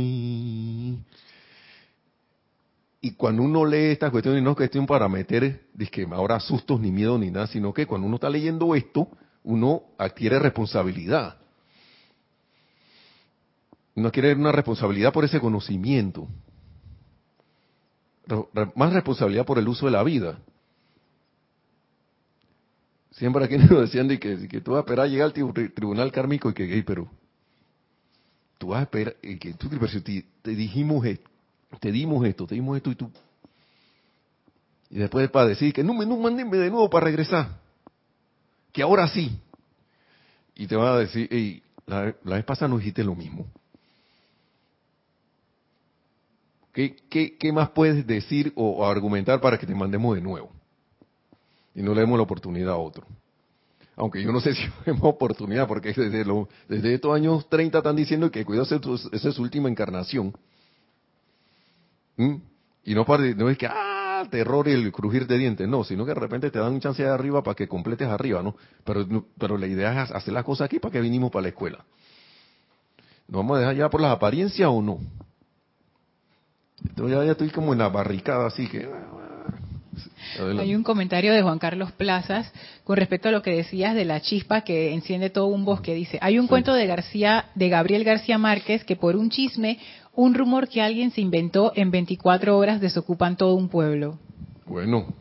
Y 3.05 3.11
cuando 3.11 3.43
uno 3.43 3.63
lee 3.67 3.91
estas 3.91 4.09
cuestiones, 4.09 4.41
no 4.41 4.49
es 4.49 4.55
cuestión 4.57 4.87
para 4.87 5.07
meter, 5.07 5.67
que 5.91 6.07
ahora 6.11 6.39
sustos 6.39 6.79
ni 6.81 6.91
miedo 6.91 7.19
ni 7.19 7.29
nada, 7.29 7.45
sino 7.45 7.71
que 7.71 7.85
cuando 7.85 8.07
uno 8.07 8.15
está 8.15 8.31
leyendo 8.31 8.73
esto, 8.73 9.07
uno 9.43 9.83
adquiere 9.99 10.39
responsabilidad. 10.39 11.37
Uno 13.93 14.07
adquiere 14.07 14.33
una 14.33 14.51
responsabilidad 14.51 15.13
por 15.13 15.23
ese 15.23 15.39
conocimiento. 15.39 16.27
más 18.73 18.91
responsabilidad 18.91 19.45
por 19.45 19.59
el 19.59 19.67
uso 19.67 19.85
de 19.85 19.91
la 19.91 20.01
vida. 20.01 20.39
Siempre 23.11 23.45
aquí 23.45 23.57
nos 23.69 23.81
decían 23.81 24.07
que, 24.17 24.47
que 24.47 24.61
tú 24.61 24.71
vas 24.71 24.79
a 24.79 24.81
esperar 24.81 25.05
a 25.05 25.09
llegar 25.09 25.31
al 25.31 25.71
tribunal 25.75 26.11
kármico 26.11 26.49
y 26.49 26.53
que, 26.55 26.67
hey, 26.73 26.83
pero 26.83 27.07
tú 28.57 28.69
vas 28.69 28.79
a 28.79 28.83
esperar, 28.85 29.15
y 29.21 29.37
que 29.37 29.53
tú 29.53 29.69
te 29.69 30.55
dijimos 30.55 31.05
esto, 31.05 31.29
te 31.79 31.91
dimos 31.91 32.25
esto, 32.25 32.47
te 32.47 32.55
dimos 32.55 32.77
esto 32.77 32.91
y 32.91 32.95
tú. 32.95 33.11
Y 34.89 34.97
después 34.97 35.29
para 35.29 35.47
decir 35.47 35.73
que 35.73 35.83
no 35.83 35.93
me 35.93 36.05
no 36.05 36.17
mandenme 36.17 36.57
de 36.57 36.69
nuevo 36.69 36.89
para 36.89 37.05
regresar. 37.05 37.59
Que 38.71 38.81
ahora 38.81 39.07
sí. 39.07 39.39
Y 40.55 40.67
te 40.67 40.75
van 40.75 40.87
a 40.87 40.97
decir, 40.97 41.27
hey, 41.31 41.61
la, 41.85 42.13
vez 42.23 42.45
pasada 42.45 42.69
no 42.69 42.77
dijiste 42.77 43.03
lo 43.03 43.15
mismo. 43.15 43.45
¿Qué, 46.71 46.95
qué, 47.09 47.37
qué 47.37 47.51
más 47.51 47.69
puedes 47.69 48.05
decir 48.05 48.51
o 48.55 48.85
argumentar 48.85 49.39
para 49.39 49.57
que 49.57 49.65
te 49.65 49.73
mandemos 49.73 50.15
de 50.15 50.21
nuevo? 50.21 50.51
y 51.75 51.81
no 51.81 51.93
le 51.93 52.01
demos 52.01 52.17
la 52.17 52.23
oportunidad 52.23 52.73
a 52.73 52.77
otro. 52.77 53.05
Aunque 53.97 54.23
yo 54.23 54.31
no 54.31 54.39
sé 54.39 54.55
si 54.55 54.63
vemos 54.85 55.03
oportunidad, 55.03 55.67
porque 55.67 55.93
desde, 55.93 56.25
lo, 56.25 56.47
desde 56.67 56.95
estos 56.95 57.13
años 57.13 57.47
30 57.49 57.77
están 57.77 57.95
diciendo 57.95 58.31
que 58.31 58.45
cuidado, 58.45 58.65
esa 59.11 59.29
es 59.29 59.35
su 59.35 59.41
última 59.41 59.69
encarnación. 59.69 60.33
¿Mm? 62.17 62.35
Y 62.85 62.93
no, 62.93 63.05
para, 63.05 63.23
no 63.33 63.49
es 63.49 63.57
que, 63.57 63.67
ah, 63.67 64.25
terror 64.29 64.67
y 64.67 64.71
el 64.71 64.91
crujir 64.91 65.27
de 65.27 65.37
dientes, 65.37 65.67
no, 65.67 65.83
sino 65.83 66.05
que 66.05 66.13
de 66.13 66.19
repente 66.19 66.51
te 66.51 66.59
dan 66.59 66.73
un 66.73 66.79
chance 66.79 67.01
de 67.01 67.09
arriba 67.09 67.43
para 67.43 67.55
que 67.55 67.67
completes 67.67 68.07
arriba, 68.07 68.43
¿no? 68.43 68.55
Pero, 68.83 69.25
pero 69.37 69.57
la 69.57 69.67
idea 69.67 70.03
es 70.03 70.11
hacer 70.11 70.33
las 70.33 70.43
cosas 70.43 70.65
aquí 70.65 70.79
para 70.79 70.91
que 70.91 71.01
vinimos 71.01 71.31
para 71.31 71.43
la 71.43 71.49
escuela. 71.49 71.85
¿Nos 73.27 73.39
vamos 73.39 73.57
a 73.57 73.59
dejar 73.61 73.75
ya 73.75 73.89
por 73.89 74.01
las 74.01 74.11
apariencias 74.11 74.69
o 74.69 74.81
no? 74.81 74.99
Entonces 76.87 77.17
ya, 77.17 77.25
ya 77.25 77.31
estoy 77.31 77.49
como 77.49 77.73
en 77.73 77.79
la 77.79 77.89
barricada, 77.89 78.45
así 78.45 78.67
que 78.67 78.87
hay 80.59 80.75
un 80.75 80.83
comentario 80.83 81.33
de 81.33 81.41
Juan 81.41 81.59
Carlos 81.59 81.91
Plazas 81.93 82.51
con 82.83 82.97
respecto 82.97 83.29
a 83.29 83.31
lo 83.31 83.41
que 83.41 83.51
decías 83.51 83.95
de 83.95 84.05
la 84.05 84.21
chispa 84.21 84.61
que 84.61 84.93
enciende 84.93 85.29
todo 85.29 85.47
un 85.47 85.65
bosque. 85.65 85.93
Dice, 85.93 86.17
hay 86.21 86.39
un 86.39 86.47
cuento 86.47 86.73
de 86.73 86.85
García, 86.85 87.45
de 87.55 87.69
Gabriel 87.69 88.03
García 88.03 88.37
Márquez 88.37 88.83
que 88.83 88.95
por 88.95 89.15
un 89.15 89.29
chisme, 89.29 89.79
un 90.15 90.33
rumor 90.33 90.67
que 90.67 90.81
alguien 90.81 91.11
se 91.11 91.21
inventó 91.21 91.71
en 91.75 91.91
24 91.91 92.57
horas 92.57 92.81
desocupan 92.81 93.37
todo 93.37 93.55
un 93.55 93.69
pueblo. 93.69 94.17
Bueno, 94.65 95.13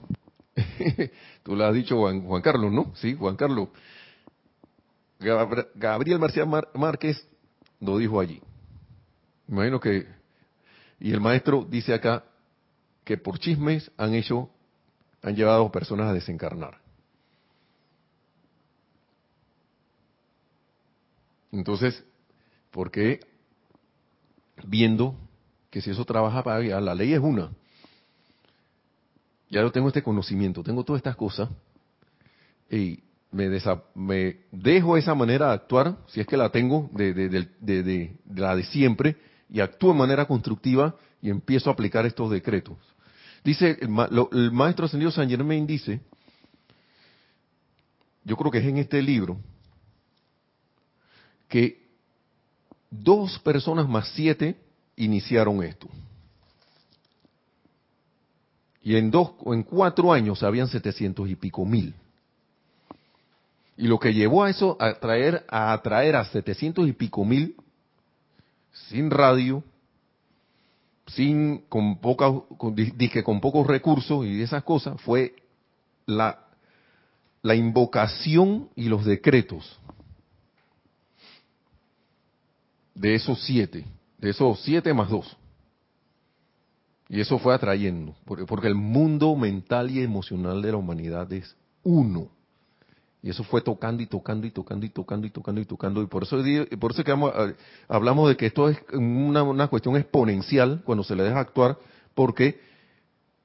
tú 1.42 1.57
lo 1.57 1.64
has 1.64 1.74
dicho 1.74 1.97
Juan, 1.99 2.42
Carlos, 2.42 2.72
¿no? 2.72 2.92
Sí, 2.95 3.14
Juan 3.14 3.36
Carlos. 3.36 3.68
Gabriel 5.74 6.18
García 6.18 6.45
Márquez 6.45 7.26
lo 7.80 7.99
dijo 7.99 8.20
allí. 8.20 8.40
Imagino 9.49 9.80
que, 9.80 10.07
y 11.01 11.12
el 11.12 11.20
maestro 11.20 11.66
dice 11.68 11.95
acá 11.95 12.24
que 13.05 13.16
por 13.18 13.38
chismes 13.38 13.90
han 13.97 14.14
hecho 14.14 14.51
han 15.22 15.34
llevado 15.34 15.72
personas 15.72 16.09
a 16.09 16.12
desencarnar. 16.12 16.78
Entonces, 21.51 22.05
¿por 22.70 22.90
qué 22.90 23.20
viendo 24.64 25.16
que 25.70 25.80
si 25.80 25.90
eso 25.90 26.04
trabaja 26.04 26.42
para 26.42 26.56
allá, 26.56 26.80
la 26.80 26.94
ley 26.94 27.12
es 27.12 27.20
una? 27.20 27.50
Ya 29.50 29.60
yo 29.60 29.70
tengo 29.70 29.88
este 29.88 30.02
conocimiento, 30.02 30.62
tengo 30.62 30.84
todas 30.84 30.98
estas 30.98 31.16
cosas, 31.16 31.48
y 32.70 33.00
me, 33.30 33.48
me 33.94 34.36
dejo 34.50 34.96
esa 34.96 35.14
manera 35.14 35.48
de 35.48 35.54
actuar, 35.54 35.96
si 36.08 36.20
es 36.20 36.26
que 36.26 36.36
la 36.36 36.50
tengo, 36.50 36.88
de, 36.92 37.12
de 37.14 38.16
la 38.34 38.56
de 38.56 38.62
siempre, 38.64 39.16
y 39.48 39.60
actúo 39.60 39.92
de 39.92 39.98
manera 39.98 40.26
constructiva 40.26 40.96
y 41.20 41.30
empiezo 41.30 41.70
a 41.70 41.72
aplicar 41.74 42.06
estos 42.06 42.30
decretos. 42.30 42.76
Dice, 43.44 43.78
el, 43.80 44.52
maestro 44.52 44.86
ascendido 44.86 45.10
San 45.10 45.28
Germain 45.28 45.66
dice, 45.66 46.00
yo 48.24 48.36
creo 48.36 48.50
que 48.50 48.58
es 48.58 48.64
en 48.64 48.78
este 48.78 49.02
libro, 49.02 49.38
que 51.48 51.84
dos 53.03 53.38
personas 53.40 53.88
más 53.88 54.09
siete 54.14 54.57
iniciaron 54.97 55.62
esto. 55.62 55.88
Y 58.82 58.97
en 58.97 59.11
dos, 59.11 59.32
en 59.47 59.62
cuatro 59.62 60.12
años 60.12 60.42
habían 60.42 60.68
setecientos 60.68 61.28
y 61.28 61.36
pico 61.36 61.64
mil. 61.64 61.95
Y 63.76 63.88
lo 63.88 63.99
que 63.99 64.12
llevó 64.12 64.45
a 64.45 64.51
eso, 64.51 64.76
a 64.78 64.95
traer, 64.95 65.45
a 65.49 65.72
atraer 65.72 66.16
a 66.16 66.24
setecientos 66.26 66.86
y 66.86 66.92
pico 66.92 67.24
mil, 67.24 67.57
sin 68.72 69.11
radio, 69.11 69.64
sin 71.07 71.59
con 71.68 71.99
poca 71.99 72.26
con, 72.57 72.76
con 73.24 73.40
pocos 73.40 73.66
recursos 73.66 74.24
y 74.26 74.40
esas 74.40 74.62
cosas 74.62 75.01
fue 75.01 75.34
la 76.07 76.40
la 77.42 77.55
invocación 77.55 78.70
y 78.74 78.84
los 78.84 79.05
decretos 79.05 79.78
de 82.95 83.14
esos 83.14 83.42
siete, 83.45 83.84
de 84.18 84.30
esos 84.30 84.61
siete 84.62 84.92
más 84.95 85.11
dos. 85.11 85.36
Y 87.09 87.20
eso 87.20 87.38
fue 87.38 87.55
atrayendo, 87.55 88.14
porque, 88.24 88.45
porque 88.45 88.66
el 88.66 88.74
mundo 88.74 89.36
mental 89.36 89.90
y 89.90 90.01
emocional 90.01 90.62
de 90.62 90.72
la 90.72 90.78
humanidad 90.78 91.30
es 91.32 91.57
uno. 91.82 92.28
Y 93.24 93.30
eso 93.30 93.42
fue 93.42 93.62
tocando 93.62 94.03
y 94.03 94.07
tocando 94.07 94.47
y 94.47 94.51
tocando 94.51 94.84
y 94.84 94.90
tocando 94.90 95.26
y 95.26 95.30
tocando 95.30 95.61
y 95.61 95.64
tocando. 95.64 96.03
Y 96.03 96.07
por 96.07 96.24
eso, 96.24 96.36
por 96.78 96.92
eso 96.92 97.03
que 97.03 97.14
hablamos 97.88 98.28
de 98.28 98.36
que 98.36 98.45
esto 98.45 98.68
es 98.68 98.78
una, 98.92 99.66
cuestión 99.68 99.97
exponencial 99.97 100.82
cuando 100.84 101.03
se 101.05 101.16
le 101.16 101.22
deja 101.22 101.40
actuar, 101.40 101.78
porque 102.14 102.61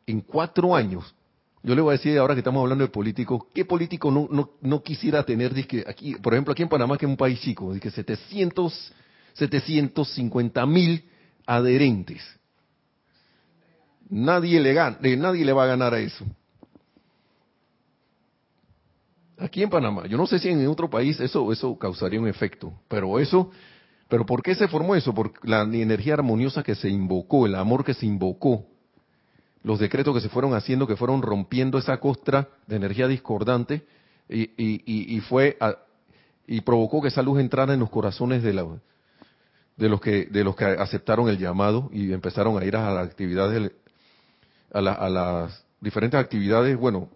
en 0.05 0.19
cuatro 0.19 0.75
años, 0.75 1.15
yo 1.63 1.75
le 1.75 1.81
voy 1.81 1.91
a 1.91 1.97
decir 1.97 2.17
ahora 2.17 2.33
que 2.33 2.39
estamos 2.39 2.61
hablando 2.61 2.83
de 2.83 2.89
políticos, 2.89 3.43
¿qué 3.53 3.63
político 3.63 4.11
no, 4.11 4.27
no, 4.29 4.49
no 4.59 4.83
quisiera 4.83 5.23
tener, 5.23 5.53
aquí, 5.87 6.15
por 6.15 6.33
ejemplo, 6.33 6.51
aquí 6.51 6.63
en 6.63 6.69
Panamá, 6.69 6.97
que 6.97 7.05
es 7.05 7.09
un 7.09 7.15
país 7.15 7.39
chico, 7.39 7.71
que 7.79 7.89
700, 7.89 8.93
750 9.39 10.65
mil 10.65 11.03
adherentes? 11.45 12.21
Nadie 14.09 14.59
le, 14.59 14.73
gana, 14.73 14.97
nadie 15.01 15.45
le 15.45 15.53
va 15.53 15.63
a 15.63 15.67
ganar 15.67 15.93
a 15.93 15.99
eso. 15.99 16.25
Aquí 19.37 19.63
en 19.63 19.69
Panamá. 19.69 20.05
Yo 20.07 20.17
no 20.17 20.27
sé 20.27 20.39
si 20.39 20.49
en 20.49 20.67
otro 20.67 20.89
país 20.89 21.19
eso, 21.19 21.51
eso 21.51 21.77
causaría 21.77 22.19
un 22.19 22.27
efecto, 22.27 22.73
pero 22.87 23.19
eso, 23.19 23.51
pero 24.09 24.25
¿por 24.25 24.43
qué 24.43 24.53
se 24.53 24.67
formó 24.67 24.95
eso? 24.95 25.13
Por 25.13 25.33
la 25.47 25.61
energía 25.61 26.15
armoniosa 26.15 26.61
que 26.61 26.75
se 26.75 26.89
invocó, 26.89 27.45
el 27.45 27.55
amor 27.55 27.85
que 27.85 27.93
se 27.93 28.05
invocó, 28.05 28.65
los 29.63 29.79
decretos 29.79 30.13
que 30.13 30.21
se 30.21 30.29
fueron 30.29 30.53
haciendo, 30.55 30.87
que 30.87 30.97
fueron 30.97 31.21
rompiendo 31.21 31.77
esa 31.77 31.97
costra 31.97 32.49
de 32.67 32.75
energía 32.75 33.07
discordante 33.07 33.85
y, 34.27 34.41
y, 34.57 34.83
y, 35.15 35.19
fue 35.21 35.57
y 36.47 36.61
provocó 36.61 37.01
que 37.01 37.07
esa 37.09 37.21
luz 37.21 37.39
entrara 37.39 37.73
en 37.73 37.79
los 37.79 37.89
corazones 37.89 38.43
de, 38.43 38.53
la, 38.53 38.65
de 39.79 39.89
los 39.89 40.01
que 40.01 40.25
de 40.25 40.43
los 40.43 40.55
que 40.55 40.65
aceptaron 40.65 41.29
el 41.29 41.37
llamado 41.37 41.89
y 41.91 42.11
empezaron 42.11 42.61
a 42.61 42.65
ir 42.65 42.75
a 42.75 42.91
las 42.91 43.07
actividades 43.07 43.71
a, 44.71 44.79
a 44.79 45.09
las 45.09 45.65
diferentes 45.79 46.19
actividades, 46.19 46.77
bueno, 46.77 47.09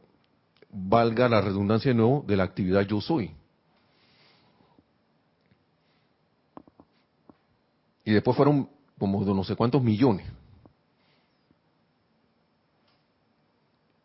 valga 0.69 1.27
la 1.27 1.41
redundancia 1.41 1.93
no, 1.93 2.23
de 2.25 2.37
la 2.37 2.43
actividad 2.43 2.81
yo 2.81 3.01
soy. 3.01 3.35
Y 8.05 8.11
después 8.11 8.35
fueron 8.35 8.69
como 8.97 9.23
de 9.23 9.33
no 9.33 9.43
sé 9.43 9.55
cuántos 9.55 9.83
millones. 9.83 10.25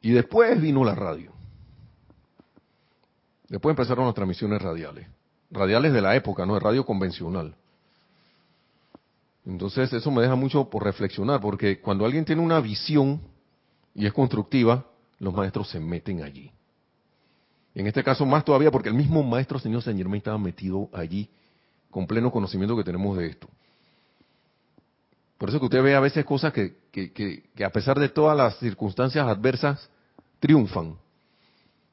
Y 0.00 0.10
después 0.12 0.60
vino 0.60 0.84
la 0.84 0.94
radio. 0.94 1.32
Después 3.48 3.72
empezaron 3.72 4.06
las 4.06 4.14
transmisiones 4.14 4.60
radiales. 4.60 5.06
Radiales 5.50 5.92
de 5.92 6.00
la 6.00 6.14
época, 6.14 6.44
no 6.44 6.54
de 6.54 6.60
radio 6.60 6.84
convencional. 6.84 7.54
Entonces 9.48 9.90
eso 9.94 10.10
me 10.10 10.20
deja 10.20 10.34
mucho 10.34 10.68
por 10.68 10.84
reflexionar, 10.84 11.40
porque 11.40 11.80
cuando 11.80 12.04
alguien 12.04 12.26
tiene 12.26 12.42
una 12.42 12.60
visión 12.60 13.18
y 13.94 14.04
es 14.04 14.12
constructiva, 14.12 14.84
los 15.18 15.32
maestros 15.32 15.70
se 15.70 15.80
meten 15.80 16.22
allí. 16.22 16.52
En 17.74 17.86
este 17.86 18.04
caso 18.04 18.26
más 18.26 18.44
todavía 18.44 18.70
porque 18.70 18.90
el 18.90 18.94
mismo 18.94 19.22
maestro 19.22 19.58
señor 19.58 19.80
Saint 19.82 19.98
Germain 19.98 20.18
estaba 20.18 20.36
metido 20.36 20.90
allí 20.92 21.30
con 21.90 22.06
pleno 22.06 22.30
conocimiento 22.30 22.76
que 22.76 22.84
tenemos 22.84 23.16
de 23.16 23.28
esto. 23.28 23.48
Por 25.38 25.48
eso 25.48 25.58
que 25.58 25.64
usted 25.64 25.82
ve 25.82 25.94
a 25.94 26.00
veces 26.00 26.26
cosas 26.26 26.52
que, 26.52 26.76
que, 26.92 27.64
a 27.64 27.70
pesar 27.70 27.98
de 27.98 28.10
todas 28.10 28.36
las 28.36 28.58
circunstancias 28.58 29.26
adversas 29.26 29.88
triunfan. 30.40 30.98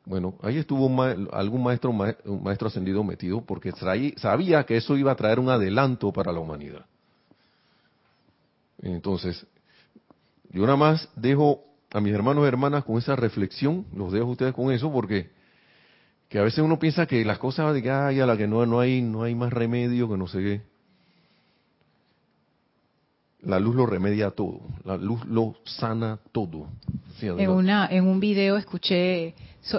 Bueno, 0.03 0.35
ahí 0.41 0.57
estuvo 0.57 0.89
algún 1.31 1.63
maestro, 1.63 1.91
un 1.91 2.43
maestro 2.43 2.67
ascendido 2.67 3.01
metido 3.01 3.45
porque 3.45 3.71
sabía 4.17 4.65
que 4.65 4.75
eso 4.75 4.97
iba 4.97 5.13
a 5.13 5.15
traer 5.15 5.39
un 5.39 5.49
adelanto 5.49 6.11
para 6.11 6.33
la 6.33 6.39
humanidad. 6.41 6.85
Entonces, 8.81 9.45
yo 10.49 10.61
nada 10.63 10.77
más 10.77 11.09
dejo 11.15 11.63
a 11.91 12.01
mis 12.01 12.13
hermanos 12.13 12.43
y 12.43 12.47
hermanas 12.47 12.83
con 12.83 12.97
esa 12.97 13.15
reflexión, 13.15 13.85
los 13.95 14.11
dejo 14.11 14.25
a 14.25 14.31
ustedes 14.31 14.53
con 14.53 14.71
eso 14.71 14.91
porque 14.91 15.29
que 16.29 16.39
a 16.39 16.43
veces 16.43 16.59
uno 16.59 16.79
piensa 16.79 17.05
que 17.05 17.23
las 17.23 17.37
cosas 17.37 17.73
de 17.73 17.81
que 17.81 17.91
a 17.91 18.11
la 18.11 18.35
que 18.35 18.47
no, 18.47 18.65
no 18.65 18.79
hay 18.79 19.01
no 19.01 19.23
hay 19.23 19.35
más 19.35 19.53
remedio 19.53 20.09
que 20.09 20.17
no 20.17 20.27
sé 20.27 20.39
qué 20.39 20.61
la 23.45 23.59
luz 23.59 23.75
lo 23.75 23.85
remedia 23.85 24.31
todo, 24.31 24.61
la 24.83 24.97
luz 24.97 25.23
lo 25.25 25.55
sana 25.65 26.19
todo. 26.31 26.67
en, 27.21 27.49
una, 27.49 27.87
en 27.89 28.07
un 28.07 28.19
video 28.19 28.57
escuché 28.57 29.35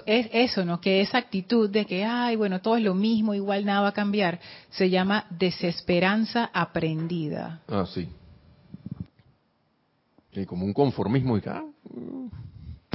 es 0.07 0.29
eso, 0.33 0.65
¿no? 0.65 0.81
Que 0.81 1.01
esa 1.01 1.19
actitud 1.19 1.71
de 1.71 1.85
que, 1.85 2.05
ay, 2.05 2.37
bueno, 2.37 2.61
todo 2.61 2.77
es 2.77 2.83
lo 2.83 2.95
mismo, 2.95 3.35
igual 3.35 3.65
nada 3.65 3.83
va 3.83 3.89
a 3.89 3.93
cambiar, 3.93 4.41
se 4.71 4.91
llama 4.91 5.27
desesperanza 5.31 6.51
aprendida. 6.53 7.61
Ah, 7.69 7.87
sí. 7.87 8.09
Y 10.41 10.47
como 10.47 10.65
un 10.65 10.73
conformismo 10.73 11.39
y 11.39 11.43
ah, 11.47 11.65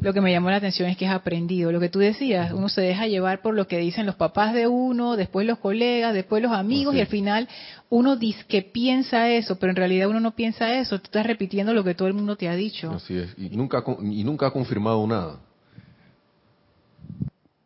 lo 0.02 0.14
que 0.14 0.22
me 0.22 0.32
llamó 0.32 0.50
la 0.50 0.56
atención 0.56 0.90
es 0.90 0.98
que 0.98 1.06
es 1.06 1.12
aprendido. 1.12 1.72
Lo 1.72 1.80
que 1.80 1.90
tú 1.90 2.00
decías, 2.00 2.52
uno 2.54 2.70
se 2.70 2.82
deja 2.82 3.06
llevar 3.06 3.44
por 3.44 3.54
lo 3.54 3.68
que 3.68 3.78
dicen 3.78 4.08
los 4.08 4.16
papás 4.16 4.52
de 4.54 4.68
uno, 4.68 5.16
después 5.16 5.46
los 5.46 5.60
colegas, 5.60 6.16
después 6.16 6.42
los 6.42 6.52
amigos, 6.52 6.96
y 6.96 7.02
al 7.02 7.08
final 7.08 7.48
uno 7.90 8.16
dice 8.16 8.44
que 8.48 8.64
piensa 8.64 9.30
eso, 9.30 9.60
pero 9.60 9.70
en 9.70 9.76
realidad 9.76 10.10
uno 10.10 10.20
no 10.20 10.32
piensa 10.32 10.74
eso. 10.80 10.98
Tú 10.98 11.06
estás 11.06 11.28
repitiendo 11.28 11.74
lo 11.76 11.84
que 11.84 11.94
todo 11.94 12.08
el 12.08 12.16
mundo 12.16 12.36
te 12.36 12.50
ha 12.50 12.56
dicho. 12.56 12.92
Así 12.92 13.16
es, 13.16 13.36
y 13.38 13.50
nunca, 13.56 13.84
y 14.02 14.24
nunca 14.24 14.48
ha 14.48 14.52
confirmado 14.52 15.06
nada. 15.06 15.40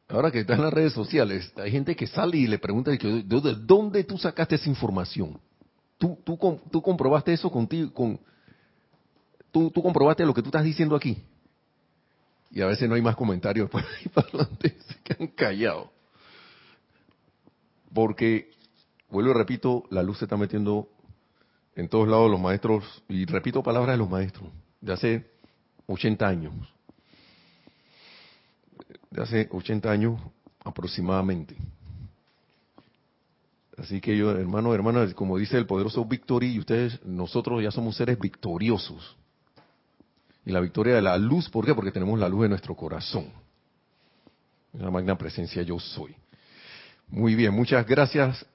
Ahora 0.09 0.29
que 0.29 0.41
está 0.41 0.55
en 0.55 0.61
las 0.61 0.73
redes 0.73 0.91
sociales, 0.91 1.51
hay 1.55 1.71
gente 1.71 1.95
que 1.95 2.05
sale 2.05 2.37
y 2.37 2.47
le 2.47 2.59
pregunta, 2.59 2.91
¿de 2.91 3.55
dónde 3.65 4.03
tú 4.03 4.17
sacaste 4.17 4.55
esa 4.55 4.69
información? 4.69 5.39
¿Tú, 5.97 6.19
tú, 6.25 6.37
tú 6.69 6.81
comprobaste 6.81 7.31
eso 7.31 7.49
contigo? 7.49 7.93
Con, 7.93 8.19
¿tú, 9.55 9.71
¿Tú 9.71 9.81
comprobaste 9.81 10.25
lo 10.25 10.33
que 10.33 10.41
tú 10.41 10.49
estás 10.49 10.65
diciendo 10.65 10.97
aquí? 10.97 11.23
y 12.51 12.61
a 12.61 12.67
veces 12.67 12.87
no 12.87 12.95
hay 12.95 13.01
más 13.01 13.15
comentarios 13.15 13.69
por 13.69 13.81
ahí 13.81 14.07
para 14.13 14.27
adelante, 14.27 14.77
se 14.87 14.95
quedan 15.01 15.27
callados. 15.27 15.89
Porque, 17.93 18.51
vuelvo 19.09 19.31
y 19.31 19.33
repito, 19.33 19.83
la 19.89 20.03
luz 20.03 20.19
se 20.19 20.25
está 20.25 20.37
metiendo 20.37 20.89
en 21.75 21.89
todos 21.89 22.07
lados 22.07 22.29
los 22.31 22.39
maestros, 22.39 23.03
y 23.09 23.25
repito 23.25 23.61
palabras 23.63 23.95
de 23.95 23.97
los 23.97 24.09
maestros, 24.09 24.49
de 24.79 24.93
hace 24.93 25.31
80 25.87 26.27
años. 26.27 26.53
De 29.09 29.21
hace 29.21 29.49
80 29.51 29.91
años 29.91 30.21
aproximadamente. 30.63 31.55
Así 33.77 33.99
que 33.99 34.15
yo, 34.15 34.31
hermano, 34.31 34.73
hermana, 34.73 35.13
como 35.13 35.37
dice 35.37 35.57
el 35.57 35.65
poderoso 35.65 36.05
Victory, 36.05 36.53
y 36.53 36.59
ustedes, 36.59 37.03
nosotros 37.05 37.61
ya 37.61 37.71
somos 37.71 37.97
seres 37.97 38.17
victoriosos 38.17 39.17
y 40.45 40.51
la 40.51 40.59
victoria 40.59 40.95
de 40.95 41.01
la 41.01 41.17
luz. 41.17 41.49
¿Por 41.49 41.65
qué? 41.65 41.73
Porque 41.73 41.91
tenemos 41.91 42.19
la 42.19 42.29
luz 42.29 42.43
de 42.43 42.49
nuestro 42.49 42.75
corazón. 42.75 43.25
La 44.73 44.91
magna 44.91 45.17
presencia 45.17 45.63
yo 45.63 45.79
soy. 45.79 46.15
Muy 47.07 47.35
bien, 47.35 47.53
muchas 47.53 47.85
gracias 47.85 48.45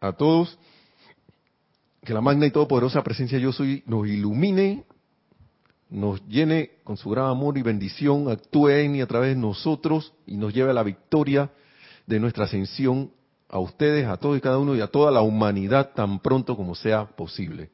a 0.00 0.12
todos. 0.12 0.58
Que 2.02 2.14
la 2.14 2.20
magna 2.20 2.46
y 2.46 2.50
todopoderosa 2.50 3.02
presencia 3.02 3.38
yo 3.38 3.52
soy 3.52 3.82
nos 3.86 4.06
ilumine, 4.06 4.84
nos 5.90 6.24
llene 6.26 6.70
con 6.84 6.96
su 6.96 7.10
gran 7.10 7.26
amor 7.26 7.58
y 7.58 7.62
bendición, 7.62 8.30
actúe 8.30 8.68
en 8.68 8.96
y 8.96 9.00
a 9.00 9.06
través 9.06 9.34
de 9.34 9.40
nosotros 9.40 10.12
y 10.24 10.36
nos 10.36 10.54
lleve 10.54 10.70
a 10.70 10.74
la 10.74 10.84
victoria 10.84 11.50
de 12.06 12.20
nuestra 12.20 12.44
ascensión 12.44 13.10
a 13.48 13.58
ustedes, 13.58 14.06
a 14.06 14.16
todos 14.16 14.38
y 14.38 14.40
cada 14.40 14.58
uno 14.58 14.76
y 14.76 14.80
a 14.80 14.86
toda 14.86 15.10
la 15.10 15.22
humanidad 15.22 15.92
tan 15.94 16.20
pronto 16.20 16.56
como 16.56 16.74
sea 16.74 17.06
posible. 17.06 17.70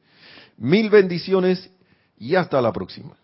Mil 0.57 0.89
bendiciones 0.89 1.69
y 2.17 2.35
hasta 2.35 2.61
la 2.61 2.71
próxima. 2.71 3.15